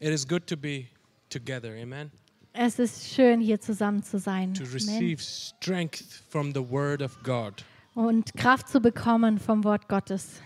It 0.00 0.10
is 0.12 0.26
good 0.26 0.46
to 0.48 0.56
be 0.56 0.88
together, 1.30 1.74
amen. 1.74 2.10
Es 2.52 2.78
ist 2.78 3.12
schön, 3.14 3.40
hier 3.40 3.60
zusammen 3.60 4.02
zu 4.02 4.18
sein 4.18 4.54
To 4.54 4.62
Amen. 4.62 4.72
receive 4.72 5.22
strength 5.22 6.22
from 6.30 6.52
the 6.54 6.60
word 6.70 7.02
of 7.02 7.22
God. 7.22 7.64
und 7.94 8.34
Kraft 8.34 8.68
zu 8.68 8.80
bekommen 8.80 9.38
vom 9.38 9.62
Wort 9.64 9.88
Gottes. 9.88 10.40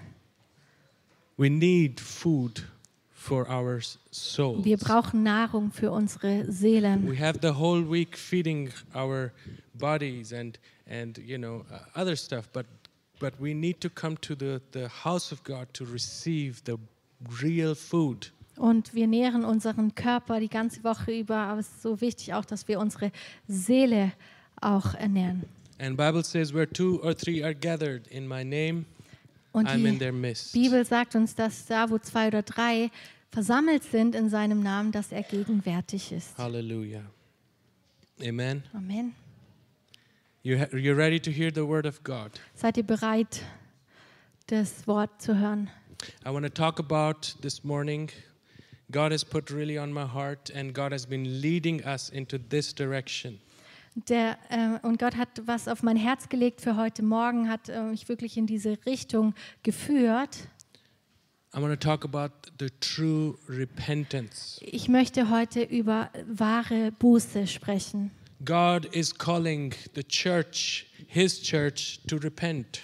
We 1.37 1.49
need 1.49 2.01
food 2.01 2.65
for 3.13 3.49
our 3.49 3.81
souls. 4.11 4.65
Wir 4.65 4.77
brauchen 4.77 5.23
Nahrung 5.23 5.71
für 5.73 5.91
unsere 5.91 6.51
Seelen. 6.51 7.09
We 7.09 7.19
have 7.19 7.39
the 7.43 7.55
whole 7.55 7.83
week 7.89 8.17
feeding 8.17 8.71
our 8.95 9.33
bodies 9.75 10.33
and 10.33 10.59
and 10.87 11.19
you 11.19 11.39
know 11.39 11.65
uh, 11.71 11.99
other 11.99 12.17
stuff, 12.17 12.49
but 12.53 12.67
but 13.21 13.35
we 13.41 13.55
need 13.55 13.81
to 13.81 13.89
come 13.89 14.17
to 14.21 14.35
the 14.35 14.61
the 14.73 14.89
house 14.89 15.33
of 15.33 15.43
God 15.45 15.73
to 15.75 15.85
receive 15.85 16.63
the 16.65 16.77
real 17.43 17.75
food. 17.75 18.31
Und 18.57 18.95
wir 18.95 19.07
nähren 19.07 19.45
unseren 19.45 19.95
Körper 19.95 20.39
die 20.41 20.49
ganze 20.49 20.85
Woche 20.85 21.19
über, 21.19 21.37
aber 21.37 21.61
es 21.61 21.69
ist 21.69 21.83
so 21.83 22.01
wichtig 22.01 22.35
auch, 22.35 22.45
dass 22.45 22.69
wir 22.69 22.79
unsere 22.79 23.11
Seele 23.49 24.13
auch 24.61 24.95
ernähren. 24.95 25.45
And 25.79 25.97
Bible 25.97 26.23
says 26.23 26.53
where 26.53 26.71
two 26.71 27.01
or 27.03 27.17
three 27.17 27.43
are 27.43 27.55
gathered 27.55 28.07
in 28.09 28.29
my 28.29 28.45
name, 28.45 28.85
Und 29.53 29.67
I'm 29.67 29.85
in 29.87 29.95
die 29.95 29.99
their 29.99 30.13
midst. 30.13 30.53
Bibel 30.53 30.85
sagt 30.85 31.15
uns, 31.17 31.35
dass 31.35 31.65
da, 31.67 31.89
wo 31.89 31.99
zwei 31.99 32.29
oder 32.29 32.43
drei 32.43 32.91
versammelt 33.31 33.83
sind 33.85 34.15
in 34.15 34.29
seinem 34.29 34.63
Namen, 34.63 34.93
dass 34.93 35.11
er 35.11 35.23
gegenwärtig 35.23 36.13
ist. 36.13 36.37
Hallelujah. 36.37 37.03
Amen. 38.23 38.63
Amen. 38.75 39.15
You 40.43 40.59
ha- 40.59 40.69
you're 40.73 40.97
ready 40.97 41.19
to 41.21 41.31
hear 41.31 41.51
the 41.55 41.67
word 41.67 41.87
of 41.87 42.03
God. 42.05 42.33
Seid 42.55 42.77
ihr 42.77 42.83
bereit, 42.87 43.43
das 44.49 44.87
Wort 44.87 45.23
zu 45.23 45.39
hören? 45.39 45.71
I 46.27 46.31
want 46.31 46.45
to 46.45 46.51
talk 46.51 46.79
about 46.79 47.37
this 47.41 47.65
morning. 47.65 48.11
God 48.91 49.13
has 49.13 49.25
put 49.25 49.51
really 49.51 49.79
on 49.79 49.93
my 49.93 50.05
heart, 50.05 50.51
and 50.55 50.75
God 50.75 50.93
has 50.93 51.07
been 51.07 51.41
leading 51.41 51.85
us 51.85 52.09
into 52.09 52.39
this 52.39 52.75
direction. 52.75 53.41
Der, 54.09 54.39
äh, 54.51 54.87
und 54.87 54.99
Gott 54.99 55.17
hat 55.17 55.43
was 55.47 55.69
auf 55.69 55.83
mein 55.83 55.97
Herz 55.97 56.29
gelegt 56.29 56.61
für 56.61 56.77
heute 56.77 57.03
Morgen, 57.03 57.49
hat 57.49 57.69
äh, 57.69 57.83
mich 57.83 58.09
wirklich 58.09 58.37
in 58.37 58.47
diese 58.47 58.79
Richtung 58.87 59.35
geführt. 59.63 60.49
I 61.53 61.61
want 61.61 61.73
to 61.73 61.77
talk 61.77 62.05
about 62.05 62.33
the 62.61 62.69
true 62.79 63.37
repentance. 63.49 64.61
Ich 64.63 64.89
möchte 64.89 65.31
heute 65.31 65.63
über 65.63 66.11
wahre 66.27 66.93
Buße 66.93 67.49
sprechen. 67.49 68.13
God 68.45 68.87
is 68.95 69.13
calling 69.13 69.75
the 69.95 70.05
church, 70.05 70.87
His 71.09 71.43
church, 71.43 72.01
to 72.07 72.17
repent 72.17 72.83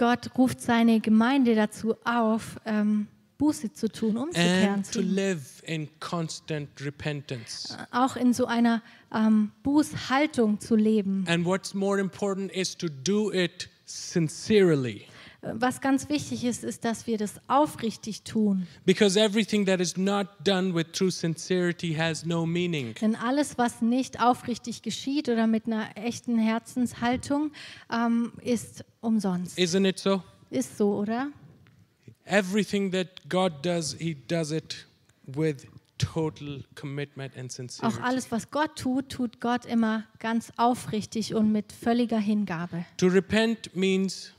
Gott 0.00 0.30
ruft 0.38 0.62
seine 0.62 0.98
Gemeinde 1.00 1.54
dazu 1.54 1.94
auf, 2.04 2.58
ähm, 2.64 3.06
Buße 3.40 3.72
zu 3.72 3.88
tun, 3.88 4.16
umzukehren. 4.18 4.74
and 4.74 4.86
to 4.86 5.00
Zu, 5.00 5.00
live 5.00 5.62
in 5.66 5.88
constant 5.98 6.68
repentance. 6.80 7.74
auch 7.90 8.14
in 8.16 8.34
so 8.34 8.44
einer 8.44 8.82
ähm, 9.12 9.50
Bußhaltung 9.62 10.60
zu 10.60 10.76
leben. 10.76 11.24
And 11.26 11.44
what's 11.46 11.72
more 11.74 11.98
important 11.98 12.52
is 12.52 12.76
to 12.76 12.88
do 12.88 13.32
it 13.32 13.68
sincerely. 13.86 15.06
Was 15.42 15.80
ganz 15.80 16.10
wichtig 16.10 16.44
ist, 16.44 16.64
ist, 16.64 16.84
dass 16.84 17.06
wir 17.06 17.16
das 17.16 17.40
aufrichtig 17.48 18.24
tun. 18.24 18.66
Because 18.84 19.18
everything 19.18 19.64
that 19.64 19.80
is 19.80 19.96
not 19.96 20.26
done 20.44 20.74
with 20.74 20.88
true 20.92 21.10
sincerity 21.10 21.94
has 21.94 22.26
no 22.26 22.44
meaning. 22.44 22.92
Denn 23.00 23.16
alles, 23.16 23.56
was 23.56 23.80
nicht 23.80 24.20
aufrichtig 24.22 24.82
geschieht 24.82 25.30
oder 25.30 25.46
mit 25.46 25.64
einer 25.66 25.88
echten 25.96 26.38
Herzenshaltung, 26.38 27.52
ähm, 27.90 28.32
ist 28.42 28.84
umsonst. 29.00 29.58
Isn't 29.58 29.88
it 29.88 29.98
so? 29.98 30.22
Ist 30.50 30.76
so, 30.76 30.94
oder? 30.94 31.28
Everything 32.26 32.92
that 32.92 33.28
God 33.28 33.62
does, 33.62 33.96
He 33.98 34.14
does 34.14 34.52
it 34.52 34.86
with 35.26 35.66
total 35.98 36.62
commitment 36.74 37.36
and 37.36 37.50
Auch 37.50 37.54
sincerity. 37.54 38.00
alles, 38.02 38.30
was 38.30 38.50
Gott 38.50 38.76
tut, 38.76 39.08
tut 39.10 39.40
Gott 39.40 39.66
immer 39.66 40.04
ganz 40.18 40.52
aufrichtig 40.56 41.34
und 41.34 41.52
mit 41.52 41.72
völliger 41.72 42.18
Hingabe. 42.18 42.84
To 42.98 43.06
repent 43.08 43.74
means 43.76 44.32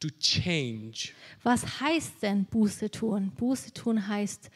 to 0.00 0.08
change, 0.18 1.10
Was 1.42 1.80
heißt 1.80 2.22
denn 2.22 2.44
Buße 2.46 2.90
tun? 2.90 3.32
Buße 3.36 3.72
tun 3.72 4.08
heißt 4.08 4.50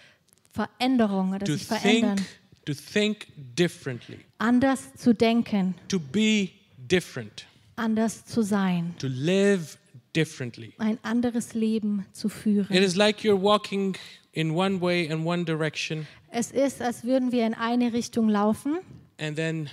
Veränderung 0.52 1.30
oder 1.34 1.44
to 1.46 1.52
sich 1.52 1.66
verändern. 1.66 2.16
think, 2.16 2.28
to 2.64 2.74
think 2.74 3.26
differently, 3.56 4.18
Anders 4.38 4.94
zu 4.96 5.12
denken, 5.14 5.74
to 5.88 5.98
be 6.00 6.50
different, 6.78 7.46
anders 7.76 8.24
zu 8.24 8.42
sein, 8.42 8.94
to 8.98 9.06
live 9.08 9.76
differently. 10.14 10.72
ein 10.78 10.98
anderes 11.02 11.54
Leben 11.54 12.06
zu 12.12 12.28
It 12.28 12.32
führen. 12.34 12.70
is 12.76 12.96
like 12.96 13.20
you're 13.22 13.40
walking 13.40 13.96
in 14.32 14.52
one 14.52 14.80
way 14.80 15.10
and 15.10 15.24
one 15.26 15.44
direction, 15.44 16.06
Es 16.30 16.50
ist, 16.50 16.80
als 16.82 17.04
würden 17.04 17.30
wir 17.32 17.46
in 17.46 17.54
eine 17.54 17.92
Richtung 17.92 18.28
laufen 18.28 18.78
and 19.18 19.36
then 19.36 19.68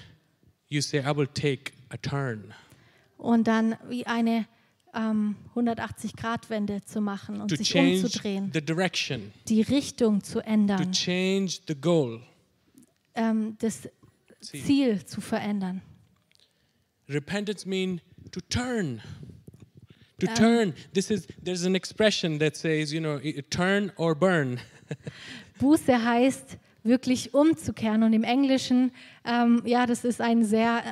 you 0.68 0.82
say, 0.82 1.00
I 1.00 1.16
will 1.16 1.28
take 1.28 1.72
a 1.90 1.98
turn. 1.98 2.54
und 3.18 3.48
dann 3.48 3.76
wie 3.90 4.06
eine 4.06 4.46
ähm, 4.94 5.36
180-Grad-Wende 5.56 6.84
zu 6.84 7.02
machen 7.02 7.40
und 7.42 7.48
To 7.50 7.56
sich 7.56 7.70
change 7.70 8.02
umzudrehen, 8.04 8.52
the 8.54 8.62
direction, 8.62 9.32
die 9.48 9.62
Richtung 9.62 10.24
zu 10.24 10.34
to 10.34 10.40
ändern, 10.46 10.92
change 10.92 11.60
the 11.68 11.76
goal. 11.76 12.22
ähm, 13.16 13.56
das 13.60 13.88
See, 14.42 14.62
Ziel 14.64 15.06
zu 15.06 15.22
verändern. 15.22 15.82
repentance 17.10 17.68
means 17.68 18.02
to 18.32 18.40
turn. 18.50 19.02
To 20.22 20.28
Um, 20.28 20.36
turn. 20.36 20.74
This 20.94 21.10
is 21.10 21.28
there's 21.44 21.66
an 21.66 21.76
expression 21.76 22.40
that 22.40 22.56
says, 22.56 22.94
you 22.94 23.00
know, 23.02 23.20
turn 23.50 23.92
or 23.98 24.16
burn. 24.16 24.60
Buße 25.60 26.04
heißt 26.04 26.58
wirklich 26.84 27.34
umzukehren 27.34 28.04
und 28.04 28.14
im 28.14 28.24
Englischen, 28.24 28.92
ähm, 29.26 29.62
ja, 29.66 29.86
das 29.86 30.04
ist 30.04 30.22
ein 30.22 30.44
sehr, 30.44 30.84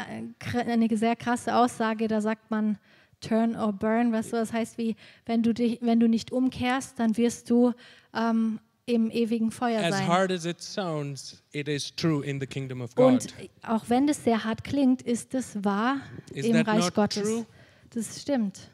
äh, 0.53 0.57
eine 0.59 0.95
sehr 0.97 1.15
krasse 1.15 1.55
Aussage, 1.55 2.07
da 2.07 2.21
sagt 2.21 2.51
man 2.51 2.77
turn 3.21 3.55
or 3.55 3.73
burn, 3.73 4.11
was 4.11 4.29
so 4.29 4.37
das 4.37 4.53
heißt 4.53 4.77
wie, 4.77 4.95
wenn 5.25 5.43
du, 5.43 5.53
dich, 5.53 5.79
wenn 5.81 5.99
du 5.99 6.07
nicht 6.07 6.31
umkehrst, 6.31 6.99
dann 6.99 7.17
wirst 7.17 7.49
du 7.49 7.73
ähm, 8.13 8.59
im 8.85 9.11
ewigen 9.11 9.51
Feuer 9.51 9.83
As 9.83 9.97
sein. 9.97 10.07
hard 10.07 10.31
as 10.31 10.45
it 10.45 10.61
sounds, 10.61 11.43
it 11.51 11.67
is 11.67 11.93
true 11.95 12.23
in 12.23 12.39
the 12.39 12.47
kingdom 12.47 12.81
of 12.81 12.95
God. 12.95 13.05
Und 13.05 13.33
auch 13.63 13.85
wenn 13.89 14.07
das 14.07 14.23
sehr 14.23 14.43
hart 14.43 14.63
klingt, 14.63 15.01
ist 15.01 15.33
es 15.35 15.63
wahr 15.63 15.97
Is 16.33 16.45
im 16.45 16.55
Reich 16.55 16.93
Gottes. 16.93 17.23
true? 17.23 17.45
Das 17.91 18.21
stimmt. 18.21 18.69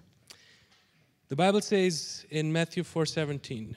The 1.30 1.36
Bible 1.36 1.62
says 1.62 2.26
in 2.30 2.52
Matthew 2.52 2.84
4:17, 2.84 3.76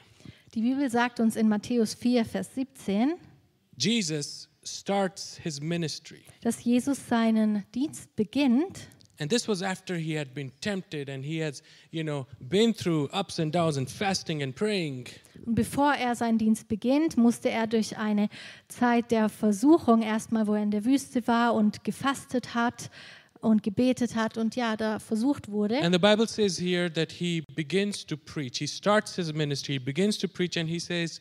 Die 0.55 0.61
Bibel 0.61 0.89
sagt 0.91 1.21
uns 1.21 1.37
in 1.37 1.49
Matthäus 1.49 1.95
4, 1.95 2.25
Vers 2.25 2.55
17, 2.55 3.15
Jesus 3.77 4.49
starts 4.65 5.39
his 5.43 5.61
ministry. 5.61 6.23
dass 6.43 6.63
Jesus 6.63 6.99
seinen 7.09 7.65
Dienst 7.75 8.15
beginnt. 8.17 8.89
And 9.21 9.31
this 9.31 9.49
was 9.49 9.63
after 9.63 9.97
he 9.97 10.17
had 10.17 10.33
been 10.33 10.53
tempted 10.61 11.09
and 11.09 11.25
he 11.25 11.43
has, 11.43 11.63
you 11.91 12.05
know, 12.05 12.27
been 12.39 12.73
through 12.73 13.09
ups 13.13 13.41
and 13.41 13.53
downs 13.53 13.77
and 13.77 13.91
fasting 13.91 14.43
and 14.43 14.55
praying. 14.55 15.09
Und 15.45 15.55
bevor 15.57 15.95
er 15.95 16.15
seinen 16.15 16.39
Dienst 16.39 16.69
beginnt, 16.69 17.17
musste 17.17 17.51
er 17.51 17.67
durch 17.67 17.97
eine 17.97 18.29
Zeit 18.69 19.11
der 19.11 19.29
Versuchung 19.29 20.03
erstmal, 20.03 20.47
wo 20.47 20.55
er 20.55 20.63
in 20.63 20.71
der 20.71 20.85
Wüste 20.85 21.27
war 21.27 21.55
und 21.55 21.83
gefastet 21.83 22.55
hat 22.55 22.91
und 23.41 23.63
gebetet 23.63 24.15
hat 24.15 24.37
und 24.37 24.57
ja, 24.57 24.77
da 24.77 24.99
versucht 24.99 25.51
wurde. 25.51 25.79
And 25.79 25.95
the 25.95 26.01
Bible 26.01 26.27
says 26.27 26.59
here 26.59 26.93
that 26.93 27.13
he 27.13 27.43
begins 27.55 28.05
to 28.07 28.17
preach. 28.17 28.59
He 28.59 28.67
starts 28.67 29.17
his 29.17 29.33
ministry, 29.33 29.75
he 29.75 29.79
begins 29.79 30.19
to 30.19 30.29
preach, 30.29 30.57
and 30.57 30.69
he 30.69 30.79
says, 30.79 31.21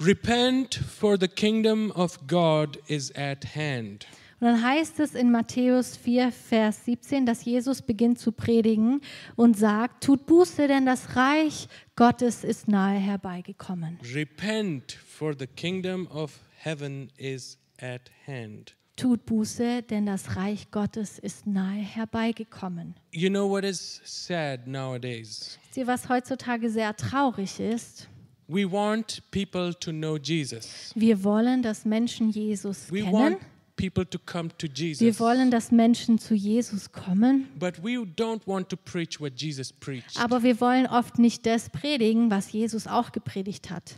Repent, 0.00 0.74
for 0.74 1.16
the 1.18 1.28
kingdom 1.28 1.92
of 1.92 2.18
God 2.26 2.78
is 2.88 3.14
at 3.16 3.54
hand. 3.54 4.06
Und 4.40 4.48
dann 4.48 4.62
heißt 4.62 5.00
es 5.00 5.14
in 5.14 5.30
Matthäus 5.30 5.96
4, 5.96 6.32
Vers 6.32 6.84
17, 6.84 7.24
dass 7.24 7.44
Jesus 7.44 7.80
beginnt 7.80 8.18
zu 8.18 8.32
predigen 8.32 9.00
und 9.36 9.56
sagt, 9.56 10.04
tut 10.04 10.26
Buße, 10.26 10.66
denn 10.66 10.84
das 10.84 11.16
Reich 11.16 11.68
Gottes 11.96 12.44
ist 12.44 12.68
nahe 12.68 12.98
herbeigekommen. 12.98 13.98
Repent, 14.12 14.92
for 14.92 15.34
the 15.38 15.46
kingdom 15.46 16.08
of 16.08 16.40
heaven 16.58 17.10
is 17.16 17.56
at 17.80 18.10
hand. 18.26 18.74
Tut 18.96 19.26
Buße, 19.26 19.82
denn 19.82 20.06
das 20.06 20.36
Reich 20.36 20.70
Gottes 20.70 21.18
ist 21.18 21.46
nahe 21.48 21.80
herbeigekommen. 21.80 22.94
You 23.12 23.28
know 23.28 23.48
what 23.50 23.64
is 23.64 24.00
sad 24.04 24.68
nowadays? 24.68 25.58
Wisst 25.64 25.76
ihr, 25.76 25.86
was 25.88 26.08
heutzutage 26.08 26.70
sehr 26.70 26.94
traurig 26.96 27.58
ist? 27.58 28.08
We 28.46 28.70
want 28.70 29.22
people 29.32 29.74
to 29.80 29.90
know 29.90 30.16
Jesus. 30.16 30.92
Wir 30.94 31.24
wollen, 31.24 31.62
dass 31.62 31.84
Menschen 31.84 32.30
Jesus 32.30 32.92
We 32.92 33.00
kennen. 33.00 33.12
want 33.12 33.38
people 33.76 34.06
to 34.08 34.18
come 34.24 34.50
to 34.58 34.68
Wir 34.68 34.74
Jesus. 34.90 35.18
wollen, 35.18 35.50
dass 35.50 35.72
Menschen 35.72 36.18
zu 36.20 36.34
Jesus 36.34 36.92
kommen, 36.92 37.48
But 37.58 37.82
we 37.82 37.96
don't 37.98 38.46
want 38.46 38.68
to 38.68 38.76
preach 38.76 39.20
what 39.20 39.32
Jesus 39.40 39.72
preached. 39.72 40.20
aber 40.20 40.44
wir 40.44 40.60
wollen 40.60 40.86
oft 40.86 41.18
nicht 41.18 41.46
das 41.46 41.68
predigen, 41.70 42.30
was 42.30 42.52
Jesus 42.52 42.86
auch 42.86 43.10
gepredigt 43.10 43.70
hat. 43.70 43.96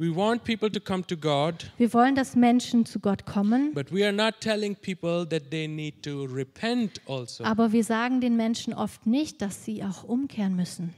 We 0.00 0.14
want 0.14 0.44
people 0.44 0.70
to 0.70 0.78
come 0.78 1.04
to 1.08 1.16
God, 1.16 1.72
Wir 1.76 1.92
wollen, 1.92 2.14
dass 2.14 2.36
Menschen 2.36 2.86
zu 2.86 3.00
Gott 3.00 3.26
kommen, 3.26 3.74
but 3.74 3.92
we 3.92 4.04
are 4.04 4.12
not 4.12 4.40
telling 4.40 4.76
people 4.76 5.26
that 5.28 5.50
they 5.50 5.66
need 5.66 6.04
to 6.04 6.24
repent 6.26 7.00
also. 7.08 7.42
aber 7.42 7.72
wir 7.72 7.82
sagen 7.82 8.20
den 8.20 8.36
Menschen 8.36 8.72
oft 8.74 9.06
nicht, 9.06 9.42
dass 9.42 9.64
sie 9.64 9.82
auch 9.82 10.04
umkehren 10.04 10.54
müssen. 10.54 10.94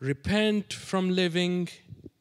Repent 0.00 0.72
from 0.74 1.10
living 1.10 1.68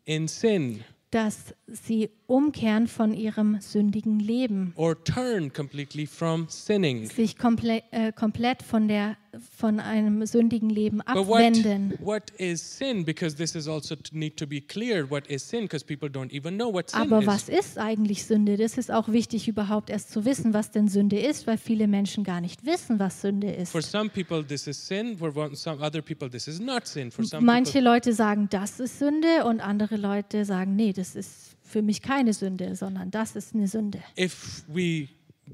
in 0.06 0.28
sin. 0.28 0.84
dass 1.12 1.54
sie 1.68 2.10
umkehren 2.28 2.88
von 2.88 3.14
ihrem 3.14 3.62
sündigen 3.62 4.20
Leben, 4.20 4.74
or 4.76 5.02
turn 5.04 5.54
completely 5.54 6.08
from 6.08 6.48
sinning. 6.50 7.06
sich 7.08 7.38
komple 7.38 7.84
äh, 7.92 8.12
komplett 8.12 8.64
von, 8.64 8.88
der, 8.88 9.16
von 9.58 9.80
einem 9.80 10.26
sündigen 10.26 10.70
Leben 10.70 11.00
what, 11.00 11.08
abwenden. 11.18 11.94
what 12.00 12.32
is 12.38 12.78
sin? 12.78 13.06
Because 13.06 13.36
this 13.36 13.56
is 13.56 13.68
also 13.68 13.96
to 13.96 14.16
need 14.18 14.38
to 14.38 14.46
be 14.48 14.62
cleared. 14.62 15.10
What 15.10 15.28
is 15.28 15.48
sin? 15.48 15.62
Because 15.64 15.86
people 15.86 16.10
don't 16.10 16.32
even 16.34 16.56
know 16.56 16.72
what 16.74 16.90
sin 16.90 17.00
Aber 17.02 17.22
is. 17.22 17.28
was 17.28 17.50
ist 17.50 17.78
eigentlich 17.78 18.26
Sünde? 18.26 18.58
Das 18.58 18.78
ist 18.78 18.92
auch 18.92 19.10
wichtig, 19.10 19.48
überhaupt 19.48 19.90
erst 19.90 20.12
zu 20.12 20.26
wissen, 20.26 20.54
was 20.54 20.72
denn 20.72 20.88
Sünde 20.88 21.20
ist, 21.20 21.48
weil 21.48 21.58
viele 21.58 21.88
Menschen 21.88 22.24
gar 22.24 22.42
nicht 22.42 22.66
wissen, 22.66 23.00
was 23.00 23.22
Sünde 23.22 23.52
ist. 23.52 23.72
For 23.72 23.82
some 23.82 24.10
people, 24.10 24.46
this 24.46 24.68
is 24.68 24.88
sin. 24.88 25.18
For 25.18 25.36
one- 25.36 25.56
some 25.56 25.82
other 25.82 26.02
people, 26.02 26.30
this 26.30 26.48
is 26.48 26.60
not 26.60 26.88
sin. 26.88 27.12
For 27.12 27.24
some 27.26 27.46
Manche 27.46 27.80
Leute 27.80 28.14
sagen, 28.14 28.48
das 28.50 28.80
ist 28.80 29.00
Sünde 29.00 29.46
und 29.46 29.60
andere 29.62 29.98
Leute 29.98 30.46
sagen, 30.46 30.76
nee, 30.76 30.94
das 30.94 31.16
ist 31.16 31.56
für 31.64 31.82
mich 31.82 32.02
keine 32.02 32.34
Sünde, 32.34 32.76
sondern 32.76 33.12
das 33.12 33.36
ist 33.36 33.54
eine 33.56 33.68
Sünde. 33.68 34.00
if 34.18 34.64
we 34.68 35.08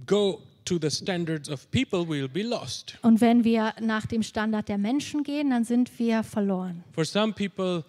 go 0.05 0.39
to 0.65 0.77
the 0.79 0.89
standards 0.89 1.49
of 1.49 1.69
people, 1.71 2.05
we'll 2.07 2.27
be 2.27 2.43
lost. 2.43 2.97
Und 3.01 3.21
wenn 3.21 3.43
wir 3.43 3.73
nach 3.81 4.05
dem 4.05 4.23
Standard 4.23 4.69
der 4.69 4.77
Menschen 4.77 5.23
gehen, 5.23 5.49
dann 5.49 5.63
sind 5.63 5.97
wir 5.99 6.23
verloren. 6.23 6.83
For 6.93 7.05
some 7.05 7.33
people, 7.33 7.83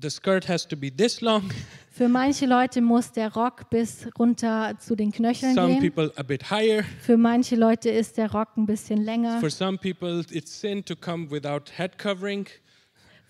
the 0.00 0.10
skirt 0.10 0.48
has 0.48 0.66
to 0.66 0.76
be 0.76 0.94
this 0.94 1.20
long. 1.20 1.50
Für 1.92 2.08
manche 2.08 2.46
Leute 2.46 2.80
muss 2.80 3.12
der 3.12 3.32
Rock 3.34 3.68
bis 3.68 4.08
runter 4.18 4.74
zu 4.78 4.94
den 4.94 5.12
Knöcheln 5.12 5.54
Some 5.54 5.78
gehen. 5.78 5.92
people 5.92 6.12
a 6.16 6.22
bit 6.22 6.50
higher. 6.50 6.84
Für 7.02 7.16
manche 7.16 7.56
Leute 7.56 7.90
ist 7.90 8.16
der 8.16 8.30
Rock 8.32 8.56
ein 8.56 8.64
bisschen 8.64 9.02
länger. 9.02 9.40
For 9.40 9.50
some 9.50 9.76
people, 9.76 10.24
it's 10.30 10.60
sin 10.60 10.84
to 10.84 10.94
come 10.96 11.30
without 11.30 11.70
head 11.76 11.98
covering. 11.98 12.46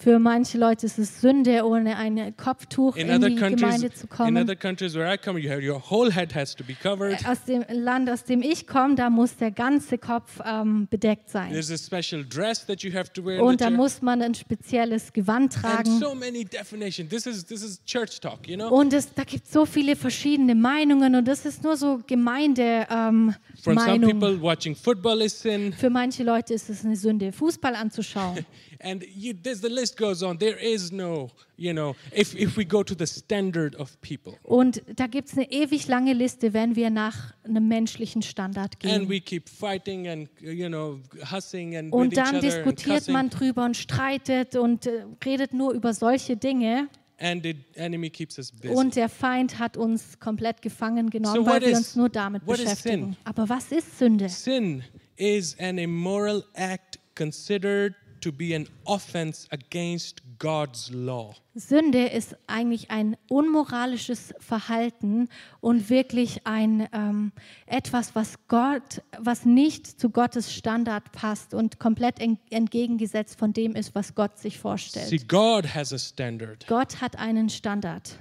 Für 0.02 0.18
manche 0.18 0.56
Leute 0.56 0.86
ist 0.86 0.98
es 0.98 1.20
Sünde, 1.20 1.62
ohne 1.66 1.94
ein 1.98 2.34
Kopftuch 2.34 2.96
In 2.96 3.10
in 3.10 3.20
die 3.20 3.34
Gemeinde 3.34 3.92
zu 3.92 4.04
in 4.04 4.08
kommen. 4.08 4.36
other 4.38 4.56
countries 4.56 4.94
where 4.94 5.12
I 5.12 5.18
come, 5.18 5.38
you 5.38 5.50
have, 5.50 5.60
your 5.62 5.78
whole 5.78 6.10
head 6.10 6.34
has 6.34 6.56
to 6.56 6.64
be 6.64 6.72
covered. 6.72 7.18
Aus 7.26 7.44
dem 7.44 7.62
Land, 7.70 8.08
aus 8.08 8.24
dem 8.24 8.40
ich 8.40 8.66
komme, 8.66 8.94
da 8.94 9.10
muss 9.10 9.36
der 9.36 9.50
ganze 9.50 9.98
Kopf 9.98 10.40
ähm, 10.42 10.88
bedeckt 10.88 11.28
sein. 11.28 11.50
There's 11.52 11.70
a 11.70 11.76
special 11.76 12.24
dress 12.26 12.64
that 12.64 12.82
you 12.82 12.94
have 12.94 13.12
to 13.12 13.22
wear. 13.22 13.40
in 13.40 13.44
Und 13.44 13.60
da 13.60 13.68
muss 13.68 14.00
man 14.00 14.22
ein 14.22 14.34
spezielles 14.34 15.12
Gewand 15.12 15.54
and 15.56 15.64
tragen. 15.84 15.98
so 16.00 16.14
many 16.14 16.46
definitions. 16.46 17.10
This 17.10 17.26
is 17.26 17.44
this 17.44 17.62
is 17.62 17.84
church 17.84 18.20
talk, 18.20 18.48
you 18.48 18.56
know. 18.56 18.70
Und 18.70 18.94
es, 18.94 19.12
da 19.12 19.24
gibt 19.24 19.44
es 19.44 19.52
so 19.52 19.66
viele 19.66 19.96
verschiedene 19.96 20.54
Meinungen 20.54 21.14
und 21.14 21.28
das 21.28 21.44
ist 21.44 21.62
nur 21.62 21.76
so 21.76 22.00
Gemeinde 22.06 22.86
ähm, 22.90 23.34
Meinung. 23.66 24.18
people, 24.18 24.40
watching 24.40 24.74
football 24.74 25.20
is 25.20 25.38
sin, 25.42 25.74
Für 25.74 25.90
manche 25.90 26.22
Leute 26.22 26.54
ist 26.54 26.70
es 26.70 26.86
eine 26.86 26.96
Sünde, 26.96 27.32
Fußball 27.32 27.74
anzuschauen. 27.74 28.46
and 28.82 29.04
you, 29.14 29.32
this, 29.34 29.60
the 29.60 29.68
list 29.68 29.96
goes 29.96 30.22
on. 30.22 30.38
There 30.38 30.56
is 30.58 30.90
no, 30.92 31.30
you 31.56 31.72
know, 31.72 31.94
if 32.16 32.34
if 32.34 32.56
we 32.56 32.64
go 32.64 32.82
to 32.82 32.94
the 32.94 33.06
standard 33.06 33.74
of 33.76 34.00
people, 34.00 34.34
Und 34.42 34.82
da 34.96 35.06
gibt 35.06 35.28
es 35.28 35.34
eine 35.36 35.50
ewig 35.50 35.86
lange 35.88 36.12
Liste, 36.12 36.52
wenn 36.52 36.76
wir 36.76 36.90
nach 36.90 37.34
einem 37.44 37.68
menschlichen 37.68 38.22
Standard 38.22 38.74
and 38.84 39.02
gehen. 39.02 39.08
we 39.08 39.20
keep 39.20 39.48
fighting 39.48 40.08
and 40.08 40.28
you 40.40 40.68
know, 40.68 41.00
hussing 41.30 41.76
and 41.76 41.92
with 41.92 41.98
Und 42.00 42.12
each 42.12 42.16
dann 42.16 42.36
other 42.36 42.36
and 42.36 42.42
diskutiert 42.44 42.98
cussing, 43.00 43.12
man 43.12 43.30
drüber 43.30 43.64
und 43.64 43.76
streitet 43.76 44.56
und 44.56 44.86
äh, 44.86 45.04
redet 45.24 45.52
nur 45.54 45.72
über 45.72 45.92
solche 45.94 46.36
Dinge. 46.36 46.88
and 47.22 47.42
the 47.42 47.54
enemy 47.74 48.08
keeps 48.08 48.38
us 48.38 48.50
busy. 48.50 48.72
Und 48.74 48.96
der 48.96 49.10
Feind 49.10 49.58
hat 49.58 49.76
uns 49.76 50.18
komplett 50.20 50.62
gefangen 50.62 51.10
genommen, 51.10 51.34
So 51.36 51.44
weil 51.44 51.56
what 51.56 51.60
wir 51.62 51.68
is- 51.72 51.78
uns 51.78 51.96
nur 51.96 52.08
damit 52.08 52.46
what 52.46 52.56
is 52.58 52.64
beschäftigen. 52.64 53.04
sin? 53.12 53.16
Aber 53.24 53.46
was 53.46 53.70
ist 53.72 53.98
Sünde? 53.98 54.30
Sin 54.30 54.82
is 55.16 55.54
an 55.58 55.76
immoral 55.76 56.42
act 56.54 56.98
considered 57.14 57.94
to 58.20 58.32
be 58.32 58.54
an 58.54 58.68
offense 58.84 59.46
against 59.50 60.22
God's 60.38 60.90
law. 60.90 61.34
Sünde 61.54 62.06
ist 62.06 62.36
eigentlich 62.46 62.90
ein 62.90 63.16
unmoralisches 63.28 64.32
Verhalten 64.38 65.28
und 65.60 65.90
wirklich 65.90 66.46
ein 66.46 66.88
ähm, 66.92 67.32
etwas, 67.66 68.14
was 68.14 68.34
Gott, 68.48 69.02
was 69.18 69.44
nicht 69.44 69.86
zu 70.00 70.10
Gottes 70.10 70.54
Standard 70.54 71.12
passt 71.12 71.54
und 71.54 71.78
komplett 71.78 72.20
en 72.20 72.38
entgegengesetzt 72.50 73.38
von 73.38 73.52
dem 73.52 73.74
ist, 73.74 73.94
was 73.94 74.14
Gott 74.14 74.38
sich 74.38 74.54
See, 74.54 74.60
vorstellt. 74.60 75.28
God 75.28 75.74
has 75.74 75.92
a 75.92 75.98
standard. 75.98 76.66
Gott 76.66 77.00
hat 77.00 77.16
einen 77.16 77.48
Standard. 77.50 78.16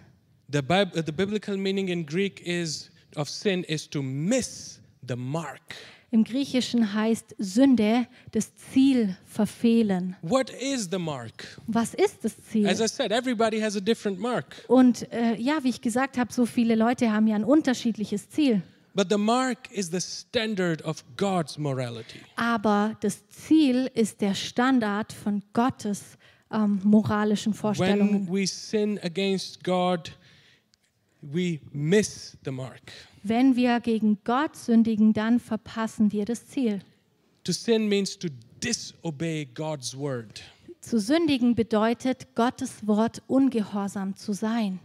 The, 0.52 0.62
Bib- 0.62 0.94
the 1.06 1.12
biblical 1.12 1.56
meaning 1.58 1.90
in 1.90 2.06
Greek 2.06 2.42
is 2.46 2.90
of 3.16 3.30
sin 3.30 3.64
is 3.64 3.90
to 3.90 4.02
miss 4.02 4.80
the 5.08 5.16
mark. 5.16 5.76
Im 6.12 6.24
Griechischen 6.24 6.94
heißt 6.94 7.36
Sünde 7.38 8.08
das 8.32 8.56
Ziel 8.56 9.16
verfehlen. 9.26 10.16
What 10.22 10.50
is 10.50 10.90
the 10.92 10.98
mark? 10.98 11.60
Was 11.68 11.94
ist 11.94 12.24
das 12.26 12.34
Ziel? 12.50 12.68
As 12.68 12.80
I 12.80 12.88
said, 12.88 13.12
everybody 13.12 13.60
has 13.60 13.76
a 13.76 13.80
different 13.80 14.20
mark. 14.20 14.64
Und 14.68 15.12
äh, 15.12 15.36
ja, 15.36 15.64
wie 15.64 15.70
ich 15.70 15.82
gesagt 15.82 16.18
habe, 16.18 16.34
so 16.34 16.48
viele 16.48 16.76
Leute 16.76 17.12
haben 17.12 17.28
ja 17.28 17.36
ein 17.36 17.44
unterschiedliches 17.44 18.30
Ziel. 18.30 18.64
But 18.96 19.12
the 19.12 19.18
mark 19.18 19.72
is 19.72 19.92
the 19.92 20.02
standard 20.02 20.84
of 20.84 21.04
God's 21.16 21.60
morality. 21.60 22.22
Aber 22.36 22.98
das 23.02 23.28
Ziel 23.30 23.90
ist 23.94 24.20
der 24.20 24.34
Standard 24.34 25.14
von 25.14 25.44
Gottes 25.54 26.18
ähm, 26.52 26.80
moralischen 26.84 27.54
When 27.54 27.60
Vorstellungen. 27.60 28.28
we 28.28 28.48
sin 28.48 29.00
against 29.04 29.64
God, 29.64 30.12
we 31.22 31.60
miss 31.72 32.36
the 32.44 32.52
mark. 32.52 32.92
Wenn 33.24 33.56
wir 33.56 33.80
gegen 33.80 34.18
Gott 34.24 34.56
sündigen, 34.56 35.14
dann 35.14 35.40
verpassen 35.40 36.12
wir 36.12 36.26
das 36.26 36.48
Ziel. 36.48 36.82
To 37.44 37.52
sin 37.52 37.88
means 37.88 38.18
to 38.18 38.28
disobey 38.64 39.46
God's 39.54 39.98
word. 39.98 40.42
Zu 40.82 41.00
sündigen 41.00 41.56
bedeutet, 41.56 42.36
Gottes 42.36 42.88
Wort 42.88 43.22
ungehorsam 43.28 44.16
zu 44.16 44.34
sein. 44.34 44.80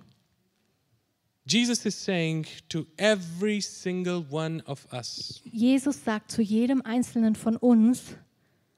Jesus 1.46 1.84
is 1.84 1.94
saying 1.94 2.46
to 2.70 2.86
every 2.96 3.60
single 3.60 4.24
one 4.30 4.62
of 4.66 4.86
us, 4.92 5.42
Jesus 5.52 6.02
sagt 6.02 6.30
zu 6.30 6.40
jedem 6.40 6.80
Einzelnen 6.82 7.34
von 7.34 7.56
uns, 7.58 8.16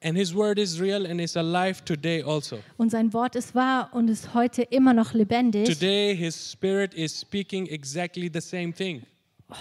and 0.03 0.17
his 0.17 0.35
word 0.35 0.59
is 0.59 0.77
real 0.79 1.05
and 1.05 1.21
is 1.21 1.37
alive 1.37 1.85
today 1.85 2.21
also. 2.21 2.59
und 2.75 2.89
sein 2.89 3.13
Wort 3.13 3.37
ist 3.37 3.55
wahr 3.55 3.89
und 3.93 4.09
ist 4.09 4.33
heute 4.33 4.63
immer 4.63 4.93
noch 4.93 5.13
lebendig. 5.13 5.65
Today, 5.65 6.13
his 6.13 6.51
spirit 6.51 6.93
is 6.93 7.17
speaking 7.17 7.67
exactly 7.67 8.29
the 8.31 8.41
same 8.41 8.73
thing. 8.73 9.03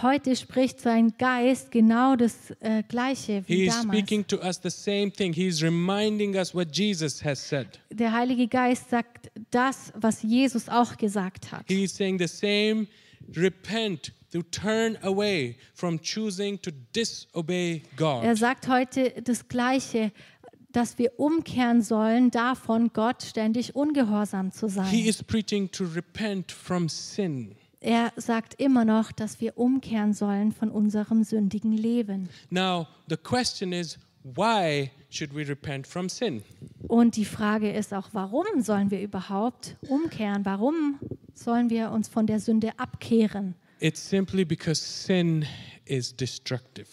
Heute 0.02 0.34
spricht 0.34 0.80
sein 0.80 1.14
Geist 1.16 1.70
genau 1.70 2.16
das 2.16 2.50
äh, 2.60 2.82
Gleiche 2.88 3.44
He 3.46 3.54
wie 3.54 3.66
is 3.66 3.74
damals. 3.76 3.96
speaking 3.96 4.26
to 4.26 4.36
us 4.38 4.58
the 4.60 4.70
same 4.70 5.12
thing. 5.12 5.32
He 5.32 5.46
is 5.46 5.62
reminding 5.62 6.34
us 6.34 6.52
what 6.52 6.74
Jesus 6.76 7.24
has 7.24 7.38
said. 7.48 7.68
Der 7.90 8.12
Heilige 8.12 8.48
Geist 8.48 8.90
sagt 8.90 9.30
das, 9.52 9.92
was 9.94 10.22
Jesus 10.22 10.68
auch 10.68 10.96
gesagt 10.96 11.52
hat. 11.52 11.64
He 11.68 11.84
is 11.84 11.94
saying 11.94 12.18
the 12.18 12.26
same 12.26 12.88
repent, 13.36 14.12
to 14.32 14.42
turn 14.42 14.98
away 15.02 15.56
from 15.74 16.00
choosing 16.02 16.60
to 16.62 16.70
disobey 16.94 17.82
God. 17.96 18.24
Er 18.24 18.34
sagt 18.36 18.66
heute 18.66 19.10
das 19.22 19.46
Gleiche, 19.48 20.10
dass 20.72 20.98
wir 20.98 21.18
umkehren 21.18 21.80
sollen 21.80 22.30
davon, 22.32 22.90
Gott 22.92 23.22
ständig 23.22 23.76
ungehorsam 23.76 24.50
zu 24.52 24.66
He 24.66 24.72
sein. 24.72 24.94
is 25.06 25.22
preaching 25.22 25.70
to 25.70 25.84
repent 25.84 26.50
from 26.50 26.88
sin. 26.88 27.54
Er 27.80 28.12
sagt 28.16 28.54
immer 28.60 28.84
noch, 28.84 29.12
dass 29.12 29.40
wir 29.40 29.58
umkehren 29.58 30.12
sollen 30.12 30.52
von 30.52 30.70
unserem 30.70 31.24
sündigen 31.24 31.72
Leben. 31.72 32.28
Now, 32.50 32.86
the 33.08 33.16
question 33.16 33.72
is 33.72 33.98
why 34.22 34.90
should 35.10 35.34
we 35.34 35.46
repent 35.46 35.86
from 35.86 36.08
sin? 36.08 36.42
Und 36.88 37.16
die 37.16 37.24
Frage 37.24 37.70
ist 37.70 37.92
auch, 37.94 38.08
warum 38.12 38.60
sollen 38.62 38.90
wir 38.90 39.00
überhaupt 39.00 39.76
umkehren? 39.88 40.44
Warum 40.44 40.98
sollen 41.34 41.70
wir 41.70 41.90
uns 41.90 42.08
von 42.08 42.26
der 42.26 42.40
Sünde 42.40 42.78
abkehren? 42.78 43.54
It's 43.78 44.08
simply 44.08 44.44
because 44.44 44.80
sin 44.80 45.44
is 45.84 46.16
destructive. 46.16 46.86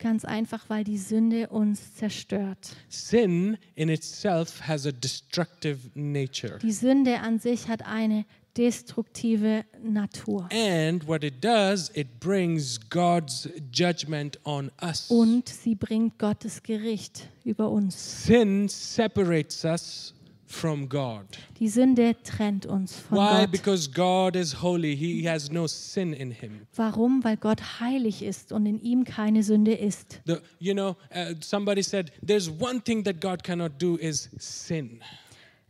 Ganz 0.00 0.24
einfach, 0.24 0.68
weil 0.68 0.84
die 0.84 0.96
Sünde 0.96 1.48
uns 1.48 1.96
zerstört. 1.96 2.76
Sin 2.88 3.58
in 3.74 3.88
itself 3.88 4.66
has 4.68 4.86
a 4.86 4.92
destructive 4.92 5.78
nature. 5.94 6.58
Die 6.58 6.72
Sünde 6.72 7.18
an 7.18 7.40
sich 7.40 7.66
hat 7.66 7.82
eine 7.84 8.24
destruktive 8.56 9.64
Natur. 9.82 10.48
And 10.50 11.06
what 11.06 11.22
it 11.22 11.40
does, 11.42 11.90
it 11.94 12.20
brings 12.20 12.78
God's 12.90 13.48
judgment 13.70 14.38
on 14.44 14.70
us. 14.82 15.10
Und 15.10 15.48
sie 15.48 15.74
bringt 15.74 16.18
Gottes 16.18 16.62
Gericht 16.62 17.28
über 17.44 17.70
uns. 17.70 18.24
Sin 18.24 18.68
separates 18.68 19.64
us 19.64 20.14
from 20.48 20.88
God. 20.88 21.26
Die 21.60 21.68
Sünde 21.68 22.16
trennt 22.24 22.66
uns 22.66 22.96
von 22.96 23.18
Why? 23.18 23.42
Gott. 23.42 23.52
Because 23.52 23.90
God 23.90 24.34
is 24.34 24.62
holy. 24.62 24.96
He 24.96 25.28
has 25.28 25.50
no 25.50 25.66
sin 25.66 26.12
in 26.12 26.30
him. 26.30 26.66
Warum? 26.74 27.22
Weil 27.22 27.36
Gott 27.36 27.80
heilig 27.80 28.22
ist 28.22 28.52
und 28.52 28.66
in 28.66 28.80
ihm 28.80 29.04
keine 29.04 29.42
Sünde 29.42 29.74
ist. 29.74 30.20
The, 30.26 30.38
you 30.58 30.72
know, 30.72 30.96
uh, 31.14 31.34
somebody 31.40 31.82
said, 31.82 32.10
there's 32.26 32.48
one 32.48 32.80
thing 32.82 33.04
that 33.04 33.20
God 33.20 33.44
cannot 33.44 33.72
do 33.78 33.96
is 33.96 34.30
sin. 34.38 35.00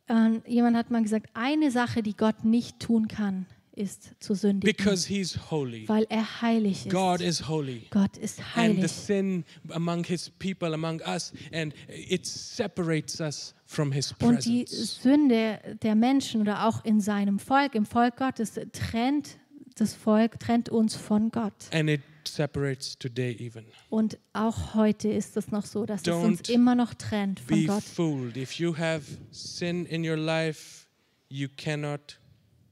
Ähm, 0.09 0.43
jemand 0.47 0.77
hat 0.77 0.91
mal 0.91 1.03
gesagt, 1.03 1.29
eine 1.35 1.71
Sache, 1.71 2.03
die 2.03 2.17
Gott 2.17 2.45
nicht 2.45 2.81
tun 2.81 3.09
kann, 3.09 3.47
ist 3.73 4.11
zu 4.21 4.35
sündigen, 4.35 4.75
because 4.77 5.07
he's 5.07 5.39
holy. 5.51 5.89
weil 5.89 6.05
er 6.09 6.43
heilig 6.43 6.87
ist. 6.87 6.93
God 6.93 7.21
is 7.21 7.47
holy. 7.49 7.83
Gott 7.91 8.17
ist 8.17 8.41
And 8.57 8.77
the 8.77 8.81
heilig. 8.83 8.91
sin 8.91 9.45
among 9.71 10.05
his 10.05 10.31
people, 10.31 10.75
among 10.75 11.01
us, 11.03 11.33
and 11.53 11.73
it 11.89 12.27
separates 12.27 13.21
us 13.21 13.55
from 13.67 13.93
his 13.93 14.13
Und 14.21 14.45
die 14.45 14.65
presence. 14.65 15.03
Sünde 15.03 15.61
der 15.83 15.95
Menschen 15.95 16.41
oder 16.41 16.67
auch 16.67 16.85
in 16.85 17.01
seinem 17.01 17.39
Volk, 17.39 17.75
im 17.77 17.87
Volk 17.87 18.17
Gottes, 18.17 18.55
trennt 18.73 19.39
das 19.77 19.95
Volk, 19.95 20.41
trennt 20.41 20.69
uns 20.71 20.97
von 20.97 21.31
Gott. 21.31 21.53
And 21.73 21.89
it 21.89 22.01
separates 22.35 22.99
today 22.99 23.37
even. 23.39 23.65
Und 23.91 24.19
auch 24.33 24.75
heute 24.75 25.09
ist 25.09 25.37
es 25.37 25.51
noch 25.51 25.65
so, 25.67 25.87
dass 25.87 26.03
es 26.03 26.09
uns 26.09 26.43
Don't 26.43 26.53
immer 26.53 26.75
noch 26.75 26.95
trennt 26.95 27.41
von 27.41 27.57
Be 27.59 27.67
Gott. 27.67 27.83
fooled. 27.83 28.37
If 28.37 28.53
you 28.55 28.77
have 28.77 29.03
sin 29.31 29.87
in 29.87 30.09
your 30.09 30.17
life, 30.17 30.87
you 31.29 31.49
cannot 31.57 32.19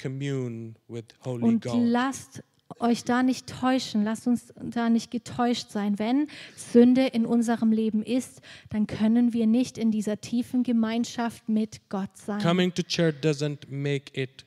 commune 0.00 0.75
with 0.88 1.04
holy 1.25 1.42
Und 1.44 1.64
God. 1.64 1.75
lasst 1.78 2.42
euch 2.78 3.04
da 3.04 3.22
nicht 3.22 3.46
täuschen, 3.46 4.04
lasst 4.04 4.26
uns 4.26 4.52
da 4.62 4.90
nicht 4.90 5.10
getäuscht 5.10 5.70
sein. 5.70 5.98
Wenn 5.98 6.28
Sünde 6.56 7.06
in 7.06 7.25
unserem 7.25 7.72
Leben 7.72 8.02
ist, 8.02 8.42
dann 8.70 8.86
können 8.86 9.32
wir 9.32 9.46
nicht 9.46 9.78
in 9.78 9.90
dieser 9.90 10.20
tiefen 10.20 10.62
Gemeinschaft 10.62 11.48
mit 11.48 11.88
Gott 11.88 12.10
sein. 12.16 12.40
Coming 12.42 12.75
to 12.75 12.82
church 12.82 13.14
doesn't 13.22 13.68
make 13.70 14.12
it 14.20 14.44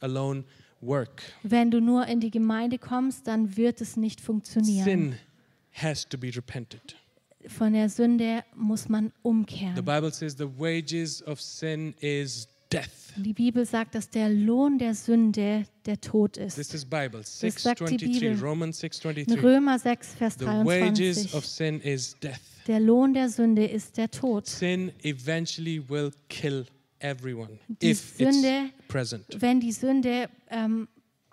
alone 0.00 0.44
work. 0.84 1.22
Wenn 1.42 1.70
du 1.70 1.80
nur 1.80 2.06
in 2.06 2.20
die 2.20 2.30
Gemeinde 2.30 2.78
kommst, 2.78 3.26
dann 3.26 3.56
wird 3.56 3.80
es 3.80 3.96
nicht 3.96 4.20
funktionieren. 4.20 4.84
Sin 4.84 5.14
has 5.72 6.08
to 6.08 6.18
be 6.18 6.28
repented. 6.34 6.96
Von 7.46 7.74
der 7.74 7.88
Sünde 7.88 8.42
muss 8.54 8.88
man 8.88 9.08
The 9.08 9.12
umkehren. 9.22 9.84
Bible 9.84 10.12
says 10.12 10.36
the 10.38 10.48
wages 10.58 11.22
of 11.26 11.40
sin 11.40 11.94
is 12.00 12.48
death. 12.72 13.12
Die 13.16 13.32
Bibel 13.32 13.64
sagt, 13.66 13.94
dass 13.94 14.08
der 14.08 14.28
Lohn 14.30 14.78
der 14.78 14.94
Sünde 14.94 15.66
der 15.86 16.00
Tod 16.00 16.36
ist. 16.36 16.54
This 16.56 16.74
is 16.74 16.84
Bible 16.84 17.22
sagt 17.22 17.42
die 17.42 17.50
623 17.50 18.20
Bibel. 18.20 18.40
Romans 18.40 18.76
In 18.82 18.90
623 18.90 19.42
Römer 19.44 19.78
6, 19.78 20.14
Vers 20.14 20.34
The 20.38 20.46
wages 20.46 21.16
23. 21.30 21.34
of 21.34 21.46
sin 21.46 21.80
is 21.80 22.16
death. 22.22 22.40
Der 22.66 22.80
Lohn 22.80 23.12
der 23.12 23.28
Sünde 23.28 23.66
ist 23.66 23.96
der 23.98 24.10
Tod. 24.10 24.46
Sin 24.46 24.90
eventually 25.02 25.82
will 25.88 26.10
kill 26.28 26.64
everyone 27.04 27.58
Die 27.68 27.90
if 27.90 28.16
Sünde-. 28.16 28.70
Wenn 29.38 29.60
die 29.60 29.72
Sünde 29.72 30.28
ähm, 30.50 30.88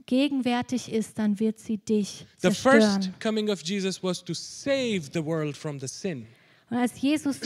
gegenwärtig 0.06 0.92
ist, 0.92 1.18
dann 1.18 1.40
wird 1.40 1.60
sie 1.60 1.78
dich 1.78 2.26
The 2.38 2.50
zerstören. 2.50 2.82
first 2.82 3.22
coming 3.22 3.50
of 3.50 3.62
Jesus 3.64 4.04
was 4.04 4.24
to 4.24 4.34
save 4.34 5.04
the 5.14 5.24
world 5.24 5.56
from 5.56 5.80
the 5.80 5.88
sin. 5.88 6.26
Und 6.70 6.78
als 6.78 7.00
Jesus 7.02 7.40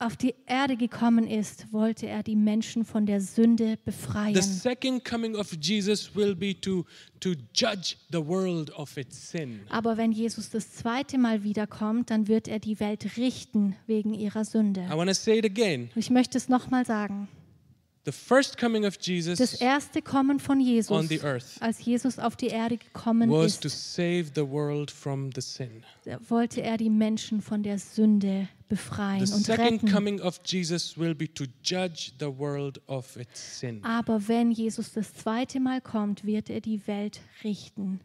auf 0.00 0.16
die 0.16 0.34
Erde 0.46 0.76
gekommen 0.78 1.26
ist, 1.26 1.70
wollte 1.72 2.06
er 2.06 2.22
die 2.22 2.34
Menschen 2.34 2.86
von 2.86 3.04
der 3.04 3.20
Sünde 3.20 3.76
befreien. 3.84 4.34
The 4.34 4.40
second 4.40 5.04
coming 5.04 5.36
of 5.36 5.54
Jesus 5.60 6.14
will 6.16 6.34
be 6.34 6.58
to, 6.58 6.86
to 7.20 7.34
judge 7.54 7.96
the 8.10 8.24
world 8.26 8.70
of 8.76 8.96
its 8.96 9.30
sin. 9.30 9.60
Aber 9.68 9.98
wenn 9.98 10.10
Jesus 10.10 10.48
das 10.48 10.72
zweite 10.72 11.18
Mal 11.18 11.44
wiederkommt, 11.44 12.10
dann 12.10 12.28
wird 12.28 12.48
er 12.48 12.60
die 12.60 12.80
Welt 12.80 13.18
richten 13.18 13.76
wegen 13.86 14.14
ihrer 14.14 14.44
Sünde. 14.46 14.80
I 14.90 14.96
want 14.96 15.08
to 15.10 15.14
say 15.14 15.38
it 15.38 15.44
again. 15.44 15.90
Ich 15.94 16.08
möchte 16.08 16.38
es 16.38 16.48
nochmal 16.48 16.86
sagen. 16.86 17.28
The 17.28 17.28
first 17.28 17.28
coming 17.28 17.88
of 17.88 17.89
Das 18.04 19.60
erste 19.60 20.00
Kommen 20.00 20.40
von 20.40 20.58
Jesus, 20.60 20.90
on 20.90 21.06
the 21.06 21.20
earth 21.22 21.44
als 21.60 21.84
Jesus 21.84 22.18
auf 22.18 22.34
die 22.34 22.46
Erde 22.46 22.78
gekommen 22.78 23.28
was 23.30 23.60
to 23.60 23.68
ist, 23.68 23.94
save 23.94 24.26
the 24.34 24.48
world 24.48 24.90
from 24.90 25.30
the 25.34 25.40
sin. 25.42 25.82
wollte 26.28 26.62
er 26.62 26.78
die 26.78 26.88
Menschen 26.88 27.42
von 27.42 27.62
der 27.62 27.78
Sünde 27.78 28.48
befreien 28.68 29.26
The 29.26 29.34
und 29.34 29.44
second 29.44 29.72
retten. 29.82 29.92
coming 29.92 30.20
of 30.20 30.40
Jesus 30.44 30.96
will 30.96 31.14
be 31.14 31.32
to 31.32 31.44
judge 31.62 32.12
the 32.18 32.26
world 32.26 32.80
of 32.86 33.16
its 33.16 33.60
sin. 33.60 33.84
Aber 33.84 34.26
wenn 34.28 34.50
Jesus 34.50 34.92
das 34.92 35.12
zweite 35.12 35.60
Mal 35.60 35.82
kommt, 35.82 36.24
wird 36.24 36.48
er 36.48 36.60
die 36.62 36.86
Welt 36.86 37.20
richten. 37.44 38.00